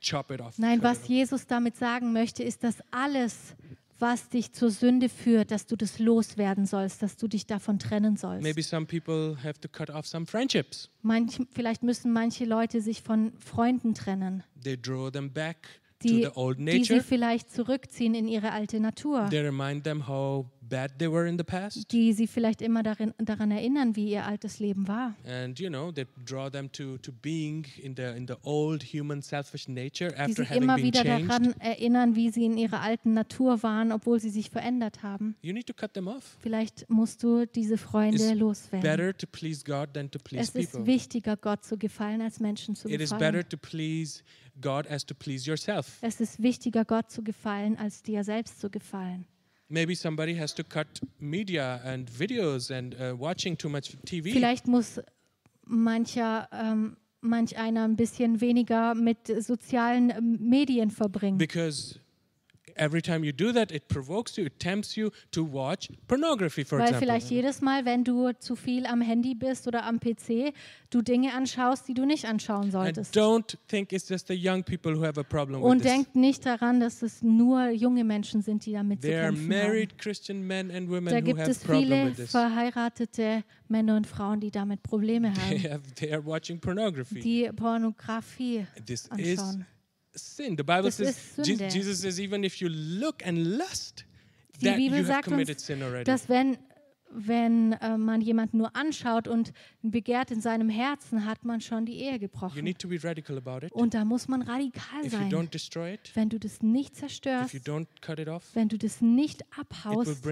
chop 0.00 0.32
it 0.32 0.40
off 0.40 0.58
Nein, 0.58 0.82
was. 0.82 1.06
Jesus 1.06 1.46
damit 1.46 1.76
sagen 1.76 2.12
möchte, 2.12 2.42
ist, 2.42 2.64
dass 2.64 2.78
alles, 2.90 3.54
was 4.02 4.28
dich 4.28 4.52
zur 4.52 4.70
Sünde 4.70 5.08
führt, 5.08 5.52
dass 5.52 5.66
du 5.66 5.76
das 5.76 6.00
loswerden 6.00 6.66
sollst, 6.66 7.02
dass 7.02 7.16
du 7.16 7.28
dich 7.28 7.46
davon 7.46 7.78
trennen 7.78 8.16
sollst. 8.16 8.42
maybe 8.42 8.62
some 8.62 8.84
people 8.84 9.36
have 9.42 9.60
to 9.60 9.68
cut 9.68 9.88
off 9.88 10.06
some 10.06 10.26
friendships 10.26 10.90
Manch, 11.02 11.40
vielleicht 11.52 11.82
müssen 11.82 12.12
manche 12.12 12.44
Leute 12.44 12.80
sich 12.82 13.02
von 13.02 13.32
Freunden 13.38 13.94
trennen, 13.94 14.42
they 14.62 14.76
draw 14.76 15.10
them 15.10 15.32
back 15.32 15.80
die, 16.02 16.28
die 16.66 16.84
sie 16.84 17.00
vielleicht 17.00 17.50
zurückziehen 17.52 18.14
in 18.14 18.28
ihre 18.28 18.52
alte 18.52 18.80
Natur, 18.80 19.28
they 19.30 19.40
remind 19.40 19.84
them 19.84 20.06
how 20.08 20.46
bad 20.62 20.98
they 20.98 21.10
were 21.10 21.28
in 21.28 21.36
the 21.36 21.44
past 21.44 21.92
die 21.92 22.12
sie 22.14 22.26
vielleicht 22.26 22.62
immer 22.62 22.82
darin, 22.82 23.12
daran 23.18 23.50
erinnern, 23.50 23.94
wie 23.94 24.08
ihr 24.10 24.24
altes 24.24 24.58
Leben 24.58 24.88
war. 24.88 25.14
and 25.26 25.58
you 25.60 25.68
know 25.68 25.92
they 25.92 26.06
draw 26.24 26.48
them 26.50 26.70
to, 26.72 26.96
to 26.98 27.12
being 27.12 27.66
in 27.82 27.94
the 27.94 28.04
in 28.16 28.26
the 28.26 28.34
old 28.42 28.82
human 28.82 29.20
selfish 29.20 29.68
nature 29.68 30.10
Die 30.12 30.16
having 30.44 30.62
immer 30.62 30.76
wieder 30.78 31.04
daran 31.04 31.52
erinnern, 31.60 32.16
wie 32.16 32.30
sie 32.30 32.44
in 32.46 32.56
ihrer 32.56 32.80
alten 32.80 33.12
Natur 33.12 33.62
waren, 33.62 33.92
obwohl 33.92 34.18
sie 34.20 34.30
sich 34.30 34.48
verändert 34.50 35.02
haben. 35.02 35.36
you 35.42 35.52
need 35.52 35.66
to 35.66 35.74
cut 35.74 35.92
them 35.92 36.08
off 36.08 36.36
Vielleicht 36.40 36.88
musst 36.88 37.22
du 37.22 37.44
diese 37.46 37.76
Freunde 37.76 38.16
It's 38.30 38.34
loswerden. 38.38 38.80
better 38.88 39.14
to 39.16 39.26
please 39.26 39.62
god 39.64 39.92
than 39.92 40.10
to 40.10 40.18
please 40.18 40.42
Es 40.44 40.54
ist 40.54 40.72
people 40.72 40.86
wichtiger, 40.86 41.36
Gott 41.36 41.64
zu 41.64 41.76
gefallen, 41.76 42.22
als 42.22 42.40
Menschen 42.40 42.74
zu 42.76 42.88
it 42.88 43.00
is 43.00 43.10
gefallen. 43.10 43.32
better 43.32 43.46
to 43.48 43.56
please 43.58 44.22
god 44.60 44.86
as 44.86 45.04
to 45.04 45.14
please 45.14 45.48
yourself 45.48 45.98
Es 46.02 46.20
ist 46.20 46.42
wichtiger, 46.42 46.84
Gott 46.84 47.10
zu 47.10 47.22
gefallen, 47.22 47.76
als 47.76 48.02
dir 48.02 48.24
selbst 48.24 48.60
zu 48.60 48.70
gefallen. 48.70 49.26
Maybe 49.68 49.94
somebody 49.94 50.36
has 50.36 50.54
to 50.54 50.62
cut 50.62 51.00
media 51.18 51.80
and 51.84 52.10
videos 52.18 52.70
and 52.70 52.94
uh, 52.94 53.18
watching 53.18 53.56
too 53.56 53.70
much 53.70 53.96
TV. 54.04 54.30
Vielleicht 54.30 54.66
muss 54.66 55.00
mancher, 55.64 56.48
ähm, 56.52 56.96
manch 57.22 57.56
einer 57.56 57.84
ein 57.84 57.96
bisschen 57.96 58.40
weniger 58.42 58.94
mit 58.94 59.28
sozialen 59.42 60.10
ähm, 60.10 60.38
Medien 60.40 60.90
verbringen. 60.90 61.38
Because 61.38 61.98
every 62.76 63.02
time 63.02 63.24
you 63.24 63.32
do 63.32 63.52
that, 63.52 63.70
it 63.72 63.88
provokes 63.88 64.36
you, 64.36 64.44
it 64.46 64.58
tempts 64.58 64.96
you 64.96 65.10
to 65.30 65.44
watch 65.44 65.88
pornography, 66.08 66.64
for 66.64 66.78
Weil 66.78 66.86
example. 66.88 67.06
vielleicht 67.06 67.30
jedes 67.30 67.60
Mal, 67.60 67.84
wenn 67.84 68.04
du 68.04 68.32
zu 68.38 68.56
viel 68.56 68.86
am 68.86 69.00
Handy 69.00 69.34
bist 69.34 69.66
oder 69.66 69.84
am 69.84 69.98
PC, 70.00 70.52
du 70.90 71.02
Dinge 71.02 71.34
anschaust, 71.34 71.86
die 71.88 71.94
du 71.94 72.04
nicht 72.06 72.24
anschauen 72.24 72.64
And 72.64 72.72
solltest. 72.72 73.16
don't 73.16 73.56
think 73.68 73.92
it's 73.92 74.08
just 74.08 74.28
the 74.28 74.34
young 74.34 74.62
people 74.62 74.94
who 74.96 75.02
have 75.04 75.18
a 75.20 75.22
problem 75.24 75.60
with 75.62 75.70
Und 75.70 75.82
this. 75.82 75.92
denk 75.92 76.14
nicht 76.14 76.46
daran, 76.46 76.80
dass 76.80 77.02
es 77.02 77.22
nur 77.22 77.68
junge 77.70 78.04
Menschen 78.04 78.42
sind, 78.42 78.64
die 78.66 78.72
damit 78.72 79.02
zu 79.02 79.08
There 79.08 79.20
are 79.22 79.32
kämpfen 79.32 79.42
haben. 79.54 79.66
married 79.66 79.98
Christian 79.98 80.46
men 80.46 80.70
and 80.70 80.88
women 80.88 81.06
Da 81.06 81.16
who 81.16 81.22
gibt 81.22 81.40
have 81.40 81.50
es 81.50 81.58
problem 81.58 81.88
viele 81.88 82.06
with 82.10 82.16
this. 82.16 82.30
verheiratete 82.30 83.44
Männer 83.68 83.96
und 83.96 84.06
Frauen, 84.06 84.40
die 84.40 84.50
damit 84.50 84.82
Probleme 84.82 85.32
They, 85.48 85.58
haben, 85.58 85.72
have, 85.72 85.82
they 85.96 86.12
are 86.12 86.24
watching 86.24 86.58
pornography. 86.60 87.20
die 87.20 87.50
Pornografie 87.54 88.66
this 88.86 89.08
is 89.18 89.38
anschauen. 89.38 89.66
Sin. 90.14 90.56
The 90.56 90.62
Bible 90.62 90.82
Das 90.84 90.96
says. 90.96 91.36
Jesus 91.46 92.00
says, 92.00 92.18
even 92.18 92.44
if 92.44 92.56
you 92.60 92.68
look 92.68 93.24
and 93.26 93.38
lust, 93.58 94.04
Die 94.60 94.66
that 94.68 94.76
Bibel 94.76 94.98
you 94.98 95.04
have 95.04 95.06
sagt 95.06 95.24
committed 95.24 95.56
uns, 95.56 95.66
sin 95.66 95.82
already. 95.82 96.04
dass 96.04 96.28
wenn, 96.28 96.56
wenn 97.14 97.72
äh, 97.74 97.98
man 97.98 98.20
jemanden 98.22 98.56
nur 98.58 98.74
anschaut 98.76 99.28
und 99.28 99.52
ein 99.82 99.90
Begehrt 99.90 100.30
in 100.30 100.40
seinem 100.40 100.68
Herzen 100.70 101.26
hat, 101.26 101.44
man 101.44 101.60
schon 101.60 101.84
die 101.84 101.96
Ehe 101.98 102.12
You 102.14 102.18
gebrochen. 102.20 102.62
need 102.64 102.78
to 102.78 102.88
be 102.88 103.02
radical 103.02 103.36
about 103.36 103.66
it. 103.66 103.72
Und 103.72 103.92
da 103.94 104.04
muss 104.04 104.28
man 104.28 104.40
radikal 104.42 105.04
If 105.04 105.12
you 105.12 105.18
sein. 105.18 105.30
don't 105.30 105.50
destroy 105.50 105.94
it, 105.94 106.10
Wenn 106.14 106.28
du 106.30 106.38
das 106.38 106.62
nicht 106.62 106.92
if 106.94 107.00
zerstörst, 107.00 107.52
you 107.54 107.60
don't 107.60 107.86
cut 108.00 108.18
it 108.18 108.28
off, 108.28 108.44
wenn 108.54 108.68
du 108.68 108.78
das 108.78 109.00
nicht 109.02 109.42
abhaust, 109.58 110.24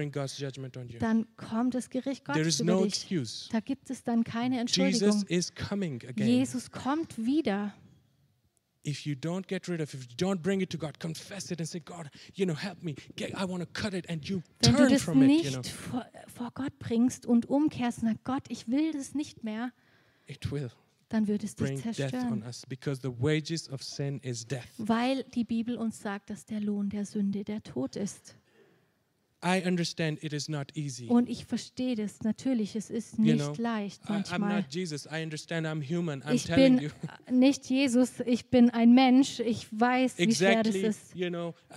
dann 0.99 1.27
kommt 1.37 1.75
das 1.75 1.89
Gericht 1.89 2.25
There 2.25 2.37
Gottes 2.39 2.47
is 2.55 2.59
über 2.61 2.73
no 2.73 2.83
dich. 2.85 2.93
excuse. 2.93 3.49
Da 3.51 3.59
gibt 3.59 3.89
es 3.89 4.03
dann 4.03 4.23
keine 4.23 4.61
Jesus 4.61 4.77
Entschuldigung. 5.27 6.01
again. 6.09 6.27
Jesus 6.27 6.71
kommt 6.71 7.17
wieder. 7.23 7.73
If 8.83 9.05
you 9.05 9.15
don't 9.15 9.47
get 9.47 9.67
rid 9.67 9.79
of 9.79 9.93
if 9.93 10.07
you 10.09 10.15
don't 10.17 10.41
bring 10.41 10.61
it 10.61 10.71
to 10.71 10.77
God, 10.77 10.99
confess 10.99 11.51
it 11.51 11.59
and 11.59 11.67
say, 11.67 11.79
God, 11.79 12.09
you 12.33 12.45
know, 12.45 12.55
help 12.55 12.81
me. 12.81 12.95
Get, 13.15 13.29
I 13.35 13.45
want 13.45 13.61
to 13.61 13.67
cut 13.81 13.93
it, 13.93 14.09
and 14.09 14.27
you 14.27 14.41
Wenn 14.61 14.73
du 14.73 14.77
turn 14.77 14.89
das 14.89 15.03
from 15.03 15.21
it. 15.21 15.43
You 15.43 15.51
know, 15.51 15.57
nicht 15.59 15.71
vor, 15.71 16.05
vor 16.27 16.51
Gott 16.55 16.79
bringst 16.79 17.25
und 17.27 17.47
umkehrst 17.47 18.01
und 18.01 18.07
sagst, 18.07 18.23
Gott, 18.23 18.43
ich 18.49 18.67
will 18.67 18.91
das 18.91 19.13
nicht 19.13 19.43
mehr, 19.43 19.71
it 20.25 20.51
will 20.51 20.71
dann 21.09 21.27
wird 21.27 21.43
es 21.43 21.55
dich 21.55 21.67
bring 21.67 21.81
death 21.81 21.85
on 21.85 22.09
zerstören. 22.09 22.43
us 22.43 22.65
because 22.67 23.01
the 23.01 23.11
wages 23.21 23.69
of 23.69 23.83
sin 23.83 24.19
is 24.19 24.45
death. 24.45 24.63
Weil 24.77 25.23
die 25.35 25.43
Bibel 25.43 25.77
uns 25.77 25.99
sagt, 25.99 26.29
dass 26.29 26.45
der 26.45 26.61
Lohn 26.61 26.89
der 26.89 27.05
Sünde 27.05 27.43
der 27.43 27.61
Tod 27.61 27.95
ist. 27.95 28.35
I 29.43 29.61
understand 29.65 30.23
it 30.23 30.33
is 30.33 30.47
not 30.49 30.67
easy. 30.75 31.07
Und 31.07 31.27
ich 31.27 31.45
verstehe 31.45 31.95
das 31.95 32.21
natürlich, 32.21 32.75
es 32.75 32.89
ist 32.91 33.17
You 33.17 33.23
nicht 33.23 33.37
know, 33.39 33.53
leicht 33.57 34.01
I, 34.03 34.07
I'm 34.07 34.11
manchmal. 34.13 34.57
not 34.61 34.65
Jesus. 34.73 35.05
I 35.07 35.23
understand 35.23 35.65
I'm 35.65 35.81
human. 35.81 36.21
I'm 36.23 36.33
Ich 36.33 36.43
telling 36.45 36.77
bin 36.77 36.83
you. 36.85 36.89
nicht 37.31 37.65
Jesus, 37.69 38.19
ich 38.25 38.49
bin 38.51 38.69
ein 38.69 38.93
Mensch, 38.93 39.39
ich 39.39 39.67
weiß, 39.71 40.17
wie 40.19 40.35
schwer 40.35 40.61
das 40.63 40.75
exactly, 40.75 40.81
ist. 40.89 41.15
you 41.15 41.29
know, 41.29 41.55
uh, 41.71 41.73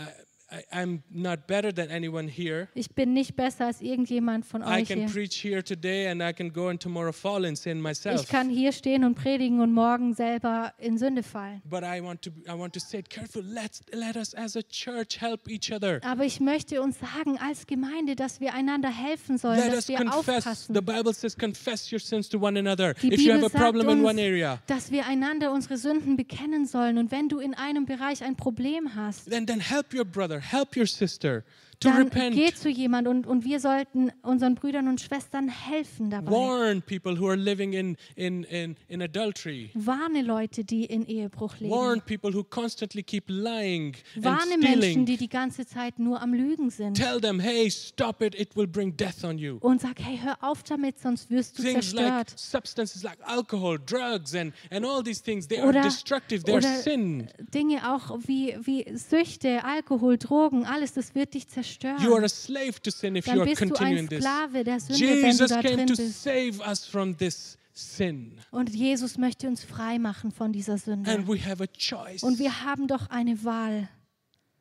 I, 0.51 0.63
I'm 0.73 1.03
not 1.11 1.47
better 1.47 1.73
than 1.75 1.91
anyone 1.91 2.29
here. 2.29 2.69
Ich 2.75 2.91
bin 2.95 3.13
nicht 3.13 3.35
besser 3.35 3.67
als 3.67 3.81
irgendjemand 3.81 4.45
von 4.47 4.63
I 4.63 4.83
euch 4.83 4.89
can 4.89 4.99
hier. 5.01 5.09
preach 5.09 5.43
here 5.43 5.63
today 5.65 6.09
and 6.09 6.23
I 6.23 6.33
can 6.33 6.53
go 6.53 6.69
and 6.69 6.81
tomorrow 6.81 7.13
fall 7.13 7.45
in 7.45 7.57
sin 7.57 7.81
myself. 7.81 8.21
Ich 8.23 8.29
kann 8.29 8.51
hier 8.51 8.73
stehen 8.73 9.05
und 9.05 9.15
predigen 9.15 9.61
und 9.61 9.73
morgen 9.73 10.15
selber 10.15 10.73
in 10.79 10.99
Sünde 10.99 11.23
fallen. 11.23 11.63
But 11.65 11.83
I 11.83 12.03
want 12.03 12.23
to 12.23 12.31
I 12.47 12.57
want 12.59 12.75
to 12.75 12.81
say 12.81 12.99
it 12.99 13.11
careful. 13.11 13.43
Let's 13.43 13.81
let 13.93 14.17
us 14.17 14.35
as 14.35 14.57
a 14.57 14.63
church 14.63 15.21
help 15.21 15.49
each 15.49 15.73
other. 15.73 16.01
Aber 16.05 16.25
ich 16.25 16.41
möchte 16.41 16.81
uns 16.83 16.99
sagen 17.01 17.39
als 17.39 17.67
Gemeinde, 17.67 18.15
dass 18.15 18.41
wir 18.41 18.55
einander 18.55 18.91
helfen 18.91 19.39
sollen, 19.39 19.59
Let 19.59 19.69
dass 19.69 19.77
us 19.77 19.89
wir 19.89 19.97
confess. 19.99 20.47
aufpassen. 20.47 20.75
The 20.75 20.83
Bible 20.83 21.15
says 21.15 21.37
confess 21.37 21.91
your 21.91 22.01
sins 22.01 22.29
to 22.29 22.39
one 22.39 22.59
another. 22.59 22.95
Die 22.95 23.13
if 23.13 23.21
you 23.21 23.33
have 23.33 23.41
Bibel 23.41 23.57
a 23.57 23.59
problem 23.65 23.89
in 23.89 23.99
uns, 24.01 24.09
one 24.11 24.21
area, 24.21 24.61
dass 24.67 24.91
wir 24.91 25.07
einander 25.07 25.53
unsere 25.53 25.79
Sünden 25.79 26.17
bekennen 26.17 26.67
sollen. 26.67 26.99
Und 26.99 27.11
wenn 27.11 27.29
du 27.29 27.39
in 27.41 27.55
einem 27.55 27.87
Bereich 27.87 28.23
ein 28.23 28.37
Problem 28.37 28.95
hast, 28.95 29.31
then 29.31 29.47
then 29.47 29.61
help 29.61 29.95
your 29.95 30.05
brother, 30.05 30.41
help 30.45 30.77
your 30.77 30.87
sister 30.87 31.45
to 31.81 31.89
dann 31.89 32.03
repent. 32.05 32.35
geh 32.35 32.53
zu 32.55 32.69
jemand 32.69 33.09
und, 33.09 33.27
und 33.27 33.45
wir 33.45 33.61
sollten 33.61 34.11
unseren 34.23 34.55
Brüdern 34.55 34.89
und 34.89 35.01
Schwestern 35.01 35.49
helfen 35.49 36.11
dabei. 36.11 36.31
Warn 36.31 36.83
people 36.83 37.19
who 37.19 37.27
are 37.29 37.37
living 37.37 37.73
in, 37.73 37.97
in, 38.17 38.45
in, 38.45 38.77
in 38.89 39.03
adultery. 39.03 39.71
Warne 39.75 40.23
Leute, 40.23 40.65
die 40.65 40.85
in 40.85 41.05
Ehebruch 41.07 41.55
Warn 41.61 41.95
leben. 41.97 42.07
people 42.07 42.33
who 42.33 42.45
constantly 42.45 43.03
keep 43.03 43.25
lying 43.29 43.95
and 44.15 44.25
Warne 44.25 44.59
Menschen, 44.59 44.77
stealing. 44.77 45.07
die 45.07 45.17
die 45.17 45.29
ganze 45.29 45.67
Zeit 45.67 45.99
nur 45.99 46.23
am 46.23 46.33
Lügen 46.33 46.71
sind. 46.71 46.95
Tell 46.95 47.21
them, 47.21 47.41
hey, 47.41 47.71
stop 47.71 48.23
it, 48.23 48.35
it 48.39 48.55
will 48.57 48.67
bring 48.69 48.97
death 48.97 49.25
on 49.25 49.37
you. 49.39 49.59
Und 49.61 49.81
sag, 49.81 49.99
hey, 50.01 50.19
hör 50.23 50.37
auf 50.41 50.63
damit, 50.63 51.01
sonst 51.01 51.31
wirst 51.31 51.59
du 51.59 51.63
Things 51.63 51.93
like 51.93 52.07
zerstört. 52.29 52.39
substances 52.39 53.03
like 53.03 53.19
alcohol, 53.25 53.79
drugs, 53.79 54.35
and, 54.35 54.53
and 54.71 54.85
all 54.87 55.03
these 55.03 55.23
things, 55.23 55.49
they 55.49 55.59
are 55.59 55.69
Oder, 55.69 55.83
destructive, 55.83 56.45
they 56.45 56.55
are 56.55 56.63
sin. 56.63 57.29
Dinge 57.53 57.93
auch 57.93 58.17
wie, 58.27 58.57
wie 58.63 58.87
Süchte, 58.97 59.65
Alkohol, 59.65 60.19
Drogen, 60.19 60.65
alles, 60.65 60.93
das 60.93 61.15
wird 61.15 61.35
dich 61.35 61.49
zerstören. 61.49 61.64
You 62.03 62.15
are 62.15 62.25
a 62.25 62.29
slave 62.29 62.81
to 62.83 62.91
sin 62.91 63.17
if 63.17 63.27
you 63.27 63.33
are 63.41 63.45
bist 63.45 63.61
du 63.61 63.65
ein 63.65 63.71
continuing 63.71 64.09
this. 64.09 64.21
Sklave 64.25 64.65
der 64.65 64.81
Sünde, 64.81 65.01
wenn 65.01 65.21
du 65.21 65.27
Jesus 65.27 65.49
da 65.49 65.63
came 65.63 65.77
drin 65.77 65.87
to 65.87 65.97
bist. 65.97 66.23
save 66.23 66.61
us 66.69 66.85
from 66.87 67.17
this 67.17 67.59
sin. 67.73 68.39
Und 68.51 68.71
Jesus 68.75 69.19
möchte 69.19 69.49
uns 69.49 69.65
frei 69.65 69.99
machen 69.99 70.31
von 70.31 70.53
dieser 70.53 70.75
And 70.75 70.83
Sünde. 70.83 71.27
we 71.29 71.39
have 71.45 71.63
a 71.63 71.67
choice. 71.67 72.23
Und 72.23 72.39
wir 72.39 72.63
haben 72.65 72.87
doch 72.89 73.09
eine 73.11 73.43
Wahl. 73.45 73.89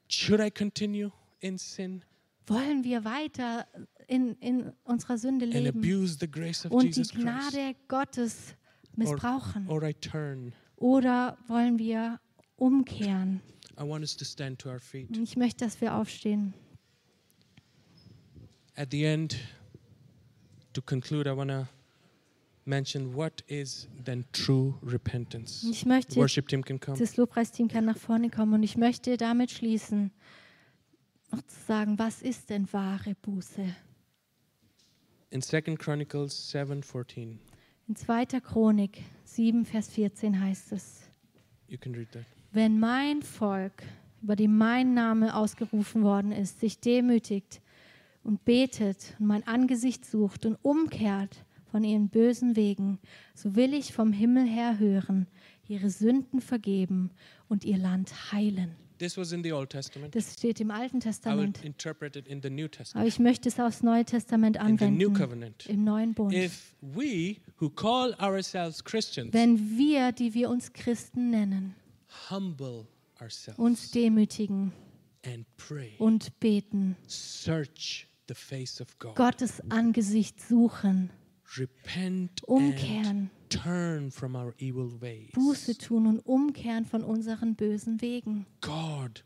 Should 0.07 0.39
I 0.39 0.51
continue 0.51 1.11
in 1.39 1.57
sin 1.57 2.03
Wollen 2.45 2.83
wir 2.83 3.05
weiter 3.05 3.65
in, 4.07 4.35
in 4.39 4.73
unserer 4.83 5.17
Sünde 5.17 5.45
and 5.45 5.53
leben 5.53 5.79
abuse 5.79 6.17
the 6.19 6.29
grace 6.29 6.65
of 6.65 6.71
und 6.71 6.83
die 6.83 6.87
Jesus 6.87 7.09
Christ? 7.09 7.23
Gnade 7.23 7.75
Gottes 7.87 8.55
missbrauchen? 8.95 9.67
Or 9.69 9.81
I 9.83 9.93
turn. 9.93 10.53
Oder 10.75 11.37
wollen 11.47 11.79
wir 11.79 12.19
umkehren? 12.57 13.41
I 13.79 13.83
want 13.83 14.03
us 14.03 14.15
to 14.17 14.25
stand 14.25 14.59
to 14.59 14.69
our 14.69 14.79
feet. 14.79 15.15
Ich 15.17 15.37
möchte, 15.37 15.63
dass 15.65 15.79
wir 15.81 15.95
aufstehen. 15.95 16.53
At 18.75 18.89
the 18.91 19.05
end, 19.05 19.35
to 20.73 20.81
conclude, 20.81 21.27
I 21.27 21.33
want 21.35 21.49
to 21.51 21.67
mention 22.65 23.13
what 23.15 23.43
is 23.47 23.87
then 24.03 24.25
true 24.31 24.73
repentance. 24.83 25.63
Ich 25.69 25.85
möchte, 25.85 26.15
Worship 26.15 26.47
team 26.47 26.63
can 26.63 26.79
come. 26.79 26.97
das 26.97 27.17
Lobpreisteam 27.17 27.67
kann 27.67 27.85
nach 27.85 27.97
vorne 27.97 28.29
kommen 28.29 28.53
und 28.55 28.63
ich 28.63 28.77
möchte 28.77 29.17
damit 29.17 29.51
schließen, 29.51 30.11
noch 31.31 31.41
zu 31.43 31.59
sagen, 31.67 31.99
was 31.99 32.21
ist 32.21 32.49
denn 32.49 32.71
wahre 32.73 33.15
Buße? 33.21 33.63
In 35.29 35.41
2 35.41 35.61
Chronicles 35.77 36.51
7:14, 36.53 37.37
In 37.87 37.95
2. 37.95 38.25
Chronik 38.39 39.01
7, 39.25 39.65
Vers 39.65 39.89
14 39.89 40.39
heißt 40.39 40.71
es, 40.71 41.01
you 41.67 41.77
can 41.77 41.93
read 41.93 42.11
that. 42.11 42.23
wenn 42.51 42.79
mein 42.79 43.21
Volk, 43.23 43.83
über 44.21 44.35
dem 44.35 44.57
mein 44.57 44.93
Name 44.93 45.35
ausgerufen 45.35 46.03
worden 46.03 46.31
ist, 46.31 46.59
sich 46.59 46.79
demütigt 46.79 47.61
und 48.23 48.45
betet 48.45 49.15
und 49.19 49.27
mein 49.27 49.45
Angesicht 49.47 50.05
sucht 50.05 50.45
und 50.45 50.55
umkehrt 50.61 51.45
von 51.71 51.83
ihren 51.83 52.09
bösen 52.09 52.55
Wegen, 52.55 52.99
so 53.33 53.55
will 53.55 53.73
ich 53.73 53.93
vom 53.93 54.13
Himmel 54.13 54.45
her 54.47 54.79
hören, 54.79 55.27
ihre 55.67 55.89
Sünden 55.89 56.39
vergeben 56.41 57.11
und 57.49 57.65
ihr 57.65 57.77
Land 57.77 58.31
heilen. 58.31 58.75
This 58.99 59.17
was 59.17 59.31
in 59.31 59.43
the 59.43 59.51
Old 59.51 59.71
Testament. 59.71 60.15
Das 60.15 60.33
steht 60.35 60.61
im 60.61 60.69
Alten 60.71 60.97
I 60.97 61.01
Testament. 61.01 61.63
interpret 61.65 62.15
it 62.15 62.27
in 62.27 62.41
the 62.41 62.49
New 62.49 62.65
Aber 62.65 62.71
Testament. 62.71 63.07
ich 63.07 63.19
möchte 63.19 63.49
es 63.49 63.59
aufs 63.59 63.81
Neue 63.81 64.05
Testament 64.05 64.55
In 64.57 64.77
the 64.77 64.85
New 64.91 65.07
anwenden, 65.09 65.13
Covenant. 65.13 65.65
im 65.65 65.83
neuen 65.83 66.13
Bund. 66.13 66.33
If 66.33 66.75
we 66.79 67.37
who 67.59 67.69
call 67.69 68.13
ourselves 68.21 68.83
Christians 68.83 69.33
Wenn 69.33 69.77
wir, 69.77 70.11
die 70.11 70.33
wir 70.33 70.49
uns 70.49 70.71
Christen 70.73 71.31
nennen, 71.31 71.75
humble 72.29 72.85
uns 73.17 73.49
ourselves 73.49 73.91
demütigen 73.91 74.71
and 75.25 75.45
pray, 75.57 75.93
und 75.97 76.39
beten, 76.39 76.95
search 77.07 78.07
the 78.27 78.35
face 78.35 78.79
of 78.81 78.97
God, 78.99 79.15
Gottes 79.15 79.61
Angesicht 79.69 80.39
suchen, 80.41 81.09
repent 81.57 82.41
and 82.47 82.49
umkehren, 82.49 83.29
turn 83.49 84.11
from 84.11 84.35
our 84.35 84.53
evil 84.57 84.99
ways. 85.01 85.31
Buße 85.33 85.77
tun 85.77 86.07
und 86.07 86.19
umkehren 86.19 86.85
von 86.85 87.03
unseren 87.03 87.55
bösen 87.55 88.01
Wegen, 88.01 88.45
God 88.61 89.23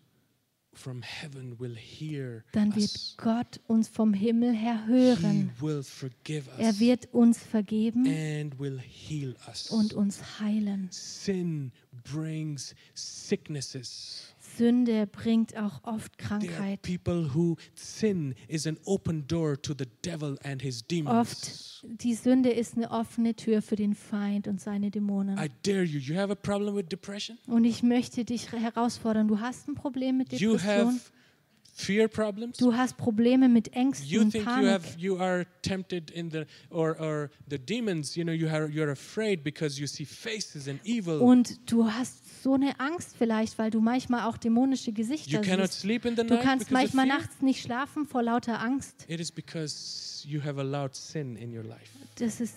from 0.74 1.02
heaven 1.02 1.60
will 1.60 1.76
hear 1.76 2.44
dann 2.52 2.68
wird 2.76 2.84
us. 2.92 3.16
Gott 3.18 3.60
uns 3.66 3.88
vom 3.88 4.14
Himmel 4.14 4.54
her 4.54 4.86
He 4.86 4.92
hören. 4.92 5.52
will 5.60 5.82
forgive 5.82 6.48
us 6.52 6.60
Er 6.60 6.80
wird 6.80 7.12
uns 7.16 7.40
vergeben 7.40 8.06
and 8.06 8.60
will 8.60 8.80
heal 8.80 9.36
us. 9.48 9.72
und 9.72 9.94
uns 9.94 10.40
heilen. 10.40 10.88
Sin 10.92 11.72
brings 12.04 12.76
sicknesses. 12.94 14.34
Sünde 14.58 15.08
bringt 15.08 15.56
auch 15.56 15.84
oft 15.84 16.18
Krankheit. 16.18 16.82
people 16.82 17.34
who 17.34 17.56
sin 17.76 18.36
is 18.48 18.66
an 18.66 18.78
open 18.86 19.26
door 19.28 19.62
to 19.62 19.74
the 19.78 19.86
devil 20.04 20.38
and 20.44 20.62
his 20.62 20.86
demons. 20.86 21.16
Oft 21.16 22.02
die 22.02 22.16
Sünde 22.16 22.50
ist 22.50 22.76
eine 22.76 22.92
offene 22.92 23.36
Tür 23.36 23.62
für 23.62 23.76
den 23.76 23.94
Feind 23.94 24.48
und 24.48 24.60
seine 24.60 24.92
Dämonen. 24.92 25.38
I 25.38 25.50
dare 25.64 25.84
you. 25.84 26.00
You 26.00 26.16
have 26.16 26.32
a 26.32 26.36
problem 26.36 26.76
with 26.76 26.86
depression? 26.90 27.38
Und 27.48 27.66
ich 27.66 27.84
möchte 27.84 28.26
dich 28.26 28.52
herausfordern. 28.52 29.28
Du 29.28 29.40
hast 29.40 29.68
ein 29.68 29.76
Problem 29.76 30.18
mit 30.18 30.32
Depression. 30.32 31.00
Fear 31.78 32.08
problems? 32.08 32.58
Du 32.58 32.74
hast 32.76 32.98
Probleme 32.98 33.48
mit 33.48 33.68
You 33.68 33.74
Ängsten 33.82 34.20
und 34.20 34.32
think 34.32 34.44
you 34.46 34.52
Panik. 34.52 34.70
have 34.72 34.86
you 34.98 35.18
are 35.20 35.46
tempted 35.62 36.10
in 36.12 36.32
the 36.32 36.46
or 36.72 37.00
or 37.00 37.30
the 37.50 37.58
demons, 37.60 38.16
you 38.16 38.24
know, 38.24 38.34
you 38.34 38.48
are 38.50 38.68
you're 38.68 38.92
afraid 38.92 39.44
because 39.44 39.80
you 39.80 39.86
see 39.88 40.04
faces 40.06 40.68
and 40.68 40.80
evil. 40.84 41.20
Und 41.22 41.72
du 41.72 41.86
hast 41.92 42.44
so 42.44 42.56
eine 42.56 42.80
Angst 42.80 43.16
vielleicht, 43.18 43.58
weil 43.60 43.70
du 43.70 43.80
manchmal 43.80 44.24
auch 44.28 44.38
dämonische 44.38 44.90
You 44.90 44.96
Gesichter 44.96 45.42
cannot 45.42 45.68
siehst. 45.72 45.82
sleep 45.82 46.06
in 46.06 46.16
the 46.16 46.24
Du 46.24 46.34
night 46.36 46.44
kannst 46.44 46.72
manchmal 46.72 47.06
nachts 47.06 47.42
nicht 47.42 47.62
schlafen 47.62 48.06
vor 48.08 48.24
lauter 48.24 48.60
Angst. 48.60 49.06
It 49.08 49.20
is 49.20 49.32
because 49.32 50.28
you 50.28 50.44
have 50.44 50.60
allowed 50.60 50.96
sin 50.96 51.36
in 51.36 51.56
your 51.56 51.64
life. 51.64 51.92
Das 52.16 52.42
ist, 52.42 52.56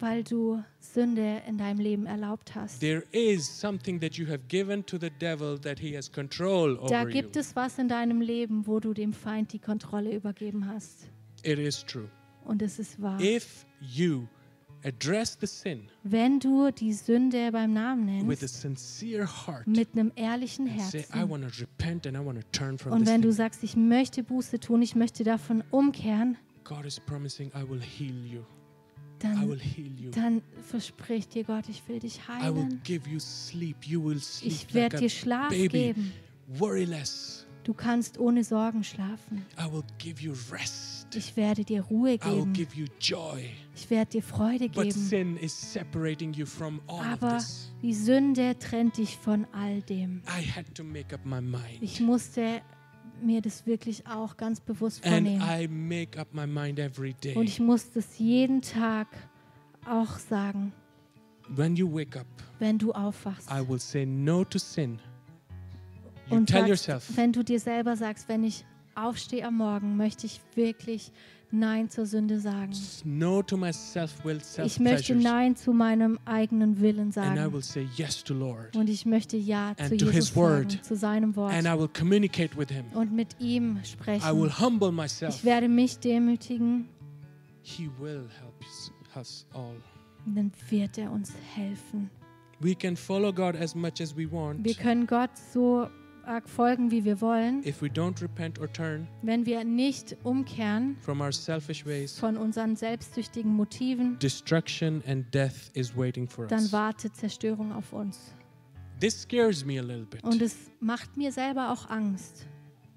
weil 0.00 0.24
du 0.24 0.62
Sünde 0.78 1.42
in 1.46 1.58
deinem 1.58 1.78
Leben 1.80 2.06
erlaubt 2.06 2.54
hast. 2.54 2.80
There 2.80 3.02
is 3.12 3.46
something 3.46 4.00
that 4.00 4.14
you 4.14 4.26
have 4.28 4.40
given 4.48 4.84
to 4.86 4.98
the 4.98 5.10
devil 5.20 5.58
that 5.60 5.78
he 5.78 5.96
has 5.96 6.10
control 6.10 6.76
Da 6.76 6.82
over 7.02 7.02
you. 7.08 7.10
gibt 7.10 7.36
es 7.36 7.54
was 7.56 7.78
in 7.78 7.88
deinem 7.88 8.20
Leben, 8.20 8.66
wo 8.66 8.80
du 8.80 8.92
dem 8.94 9.12
Feind 9.12 9.52
die 9.52 9.58
Kontrolle 9.58 10.14
übergeben 10.14 10.66
hast. 10.66 11.08
It 11.42 11.58
is 11.58 11.84
true. 11.84 12.08
Und 12.44 12.62
es 12.62 12.78
ist 12.78 13.00
wahr. 13.00 13.20
If 13.20 13.64
you 13.80 14.26
address 14.82 15.36
the 15.40 15.46
sin 15.46 15.82
Wenn 16.02 16.40
du 16.40 16.70
die 16.70 16.92
Sünde 16.94 17.52
beim 17.52 17.72
Namen 17.74 18.26
with 18.28 18.38
a 18.38 18.46
nennst, 18.46 18.60
sincere 18.62 19.26
heart 19.26 19.66
mit 19.66 19.88
einem 19.92 20.10
ehrlichen 20.16 20.68
and 20.68 20.80
say, 20.80 21.00
I 21.00 21.18
Herzen, 21.18 21.30
want 21.30 21.44
to 21.44 21.60
repent 21.60 22.06
and 22.06 22.16
I 22.16 22.20
want 22.24 22.40
to 22.40 22.46
turn 22.52 22.78
from 22.78 22.92
und 22.92 23.06
wenn 23.06 23.20
du 23.22 23.30
sagst, 23.32 23.62
ich 23.62 23.76
möchte 23.76 24.22
Buße 24.22 24.58
tun, 24.58 24.80
ich 24.80 24.94
möchte 24.96 25.22
davon 25.22 25.62
umkehren, 25.70 26.38
God 26.64 26.86
is 26.86 26.98
promising 26.98 27.48
I 27.54 27.68
will 27.68 27.80
heal 27.80 28.24
you. 28.24 28.40
I 29.20 29.26
dann, 29.34 29.48
will 29.48 29.60
heal 29.60 29.92
you. 29.98 30.10
dann 30.10 30.42
verspricht 30.62 31.34
dir 31.34 31.44
Gott, 31.44 31.68
ich 31.68 31.82
will 31.88 31.98
dich 31.98 32.20
I 32.28 32.46
will 32.54 32.62
heilen. 32.62 32.80
give 32.84 33.08
you 33.08 33.18
sleep. 33.20 33.86
You 33.86 34.02
will 34.04 34.20
sleep 34.20 34.52
Ich 34.52 34.74
werde 34.74 34.96
dir 34.98 35.10
Schlaf 35.10 35.50
baby, 35.50 35.68
geben. 35.68 36.12
Du 37.62 37.74
kannst 37.74 38.18
ohne 38.18 38.42
Sorgen 38.42 38.82
schlafen. 38.82 39.44
I 39.58 39.70
will 39.70 39.84
give 39.98 40.22
you 40.22 40.32
rest. 40.50 41.14
Ich 41.14 41.36
werde 41.36 41.62
dir 41.64 41.82
Ruhe 41.82 42.14
I 42.14 42.18
will 42.24 42.36
geben. 42.38 42.52
give 42.54 42.74
you 42.74 42.86
joy. 43.00 43.44
Ich 43.76 43.90
werde 43.90 44.10
dir 44.12 44.22
Freude 44.22 44.68
But 44.68 44.84
geben. 44.84 44.90
sin 44.92 45.36
is 45.36 45.72
separating 45.72 46.32
you 46.32 46.46
from 46.46 46.80
all 46.86 47.00
of 47.00 47.22
Aber 47.22 47.36
this. 47.36 47.70
die 47.82 47.92
Sünde 47.94 48.58
trennt 48.58 48.96
dich 48.96 49.16
von 49.18 49.46
all 49.52 49.82
dem. 49.82 50.22
I 50.26 50.42
had 50.42 50.74
to 50.74 50.82
make 50.82 51.14
up 51.14 51.24
my 51.26 51.40
mind. 51.40 51.78
Ich 51.82 52.00
musste 52.00 52.62
mir 53.22 53.40
das 53.40 53.66
wirklich 53.66 54.06
auch 54.06 54.36
ganz 54.36 54.60
bewusst 54.60 55.04
vornehmen. 55.04 55.42
Und 57.34 57.44
ich 57.44 57.60
muss 57.60 57.92
das 57.92 58.18
jeden 58.18 58.62
Tag 58.62 59.08
auch 59.86 60.18
sagen, 60.18 60.72
When 61.52 61.74
you 61.74 61.92
wake 61.92 62.16
up, 62.16 62.26
wenn 62.60 62.78
du 62.78 62.92
aufwachst. 62.92 63.50
I 63.50 63.68
will 63.68 63.80
say 63.80 64.06
no 64.06 64.44
to 64.44 64.58
sin. 64.58 65.00
You 66.28 66.36
Und 66.36 66.48
sagst, 66.50 66.68
yourself, 66.68 67.16
wenn 67.16 67.32
du 67.32 67.42
dir 67.42 67.58
selber 67.58 67.96
sagst, 67.96 68.28
wenn 68.28 68.44
ich 68.44 68.64
aufstehe 68.94 69.44
am 69.44 69.56
Morgen, 69.56 69.96
möchte 69.96 70.26
ich 70.26 70.40
wirklich 70.54 71.10
Nein 71.52 71.90
zur 71.90 72.06
Sünde 72.06 72.38
sagen. 72.38 72.72
No 73.04 73.42
to 73.42 73.56
my 73.56 73.72
self-will, 73.72 74.38
Ich 74.64 74.78
möchte. 74.78 75.14
Nein 75.16 75.56
zu 75.56 75.72
meinem 75.72 76.18
eigenen 76.24 76.80
Willen 76.80 77.12
And 77.16 77.16
I 77.16 77.36
sagen. 77.38 77.52
will 77.52 77.62
say 77.62 77.88
yes 77.96 78.22
to 78.24 78.34
Lord. 78.34 78.76
Und 78.76 78.88
ich 78.88 79.04
möchte 79.04 79.36
Ja 79.36 79.74
And 79.78 79.88
zu 79.88 79.94
Jesus 79.96 80.14
his 80.14 80.36
word. 80.36 80.70
sagen, 80.72 80.82
zu 80.84 80.96
seinem 80.96 81.34
Wort. 81.36 81.52
And 81.52 81.66
I 81.66 81.76
will 81.78 81.88
communicate 81.88 82.56
with 82.56 82.68
him. 82.70 82.84
Und 82.94 83.12
mit 83.12 83.34
ihm 83.40 83.72
I 83.72 83.74
will 83.78 83.84
sprechen. 83.84 84.60
humble 84.60 84.92
myself. 84.92 85.34
Ich 85.36 85.44
werde 85.44 85.68
mich 85.68 85.98
demütigen 85.98 86.88
He 87.62 87.90
will 87.98 88.28
help 88.40 88.54
us- 89.16 89.44
all. 89.52 89.74
und 90.26 90.34
dann 90.36 90.52
wird 90.68 90.98
er 90.98 91.10
uns 91.10 91.32
helfen. 91.54 92.10
We 92.60 92.74
can 92.74 92.94
follow 92.96 93.32
God 93.32 93.56
as 93.56 93.74
much 93.74 94.00
as 94.00 94.14
we 94.14 94.30
Wir 94.30 94.32
want. 94.32 94.78
können 94.78 95.06
Gott 95.06 95.30
so 95.52 95.88
arg 96.30 96.48
folgen, 96.48 96.90
wie 96.90 97.04
wir 97.04 97.20
wollen. 97.20 97.62
If 97.66 97.82
we 97.82 97.86
don't 97.88 98.22
repent 98.22 98.58
or 98.60 98.72
turn 98.72 99.06
Wenn 99.22 99.44
wir 99.44 99.64
nicht 99.64 100.16
umkehren 100.22 100.96
from 101.00 101.20
our 101.20 101.32
selfish 101.32 101.84
ways, 101.84 102.18
von 102.18 102.36
unseren 102.36 102.76
selbstsüchtigen 102.76 103.52
Motiven, 103.52 104.18
destruction 104.20 105.02
and 105.06 105.32
death 105.34 105.70
is 105.74 105.94
waiting 105.96 106.26
for 106.28 106.46
dann 106.46 106.60
us. 106.62 106.72
wartet 106.72 107.16
Zerstörung 107.16 107.72
auf 107.72 107.92
uns. 107.92 108.32
This 109.00 109.22
scares 109.22 109.64
me 109.64 109.78
a 109.78 109.82
little 109.82 110.06
bit. 110.06 110.22
Und 110.24 110.40
es 110.40 110.56
macht 110.80 111.16
mir 111.16 111.32
selber 111.32 111.72
auch 111.72 111.88
Angst. 111.90 112.46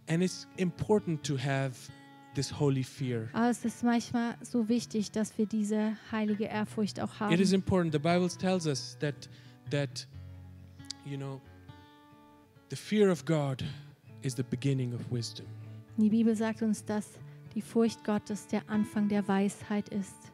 And 0.07 0.21
it's 0.21 0.47
important 0.57 1.23
to 1.25 1.37
have 1.37 1.73
this 2.35 2.59
holy 2.59 2.83
fear. 2.83 3.29
Aber 3.33 3.49
es 3.49 3.63
ist 3.63 3.83
manchmal 3.83 4.35
so 4.41 4.67
wichtig, 4.67 5.11
dass 5.11 5.37
wir 5.37 5.45
diese 5.45 5.95
heilige 6.11 6.45
Ehrfurcht 6.45 6.99
auch 6.99 7.09
It 7.31 7.39
is 7.39 7.49
haben. 7.49 7.55
important. 7.55 7.93
The 7.93 7.99
Bible 7.99 8.27
tells 8.27 8.67
us 8.67 8.97
that 8.99 9.29
that 9.71 10.07
you 11.05 11.17
know 11.17 11.39
the 12.73 12.77
fear 12.77 13.11
of 13.11 13.23
God 13.23 13.63
is 14.23 14.33
the 14.33 14.43
beginning 14.43 14.95
of 14.95 15.11
wisdom. 15.11 15.45
Die 15.97 16.09
Bibel 16.09 16.35
sagt 16.35 16.63
uns, 16.63 16.83
dass 16.83 17.19
die 17.53 17.61
Furcht 17.61 18.03
Gottes 18.03 18.47
der 18.47 18.67
Anfang 18.67 19.07
der 19.07 19.27
Weisheit 19.27 19.89
ist. 19.89 20.31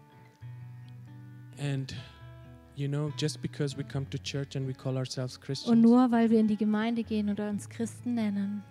And 1.60 1.94
you 2.78 2.88
know, 2.88 3.12
just 3.18 3.42
because 3.42 3.76
we 3.76 3.84
come 3.84 4.10
to 4.10 4.18
church 4.20 4.56
and 4.56 4.66
we 4.66 4.74
call 4.74 4.96
ourselves 4.96 5.36
Und 5.36 5.44
Christians, 5.44 5.82
nur 5.82 6.10
weil 6.12 6.30
wir 6.30 6.40
in 6.40 6.48
die 6.48 6.56
Gemeinde 6.56 7.04
gehen 7.04 7.30
oder 7.30 7.50
uns 7.50 7.68
Christen 7.68 8.14
nennen, 8.14 8.64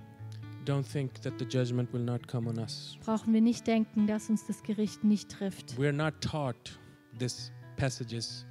don't 0.65 0.91
think 0.91 1.21
that 1.21 1.35
the 1.39 1.45
judgment 1.45 1.93
will 1.93 2.03
not 2.03 2.27
come 2.27 2.49
on 2.49 2.59
us. 2.59 2.97
brauchen 3.05 3.35
wir 3.35 3.43
nicht 3.43 3.67
denken, 3.67 4.07
dass 4.07 4.31
uns 4.31 4.47
das 4.47 4.63
Gericht 4.63 5.05
nicht 5.05 5.29
trifft. 5.29 5.79
We 5.79 5.85
are 5.85 5.93
not 5.93 6.15
taught 6.23 6.81
these 7.19 7.53
passages. 7.77 8.47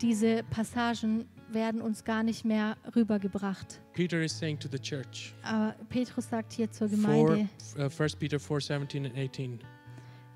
Diese 0.00 0.42
Passagen 0.44 1.26
werden 1.54 1.80
uns 1.80 2.04
gar 2.04 2.22
nicht 2.22 2.44
mehr 2.44 2.76
rübergebracht. 2.94 3.80
Peter 3.92 4.20
is 4.22 4.36
saying 4.38 4.58
to 4.58 4.68
the 4.70 4.78
church, 4.78 5.34
Aber 5.42 5.74
Petrus 5.88 6.28
sagt 6.28 6.52
hier 6.52 6.70
zur 6.70 6.88
Gemeinde 6.88 7.48
uh, 7.78 7.88
1 8.02 8.16
Peter 8.16 8.38
4 8.38 8.60
17 8.60 9.06
and 9.06 9.16
18. 9.16 9.58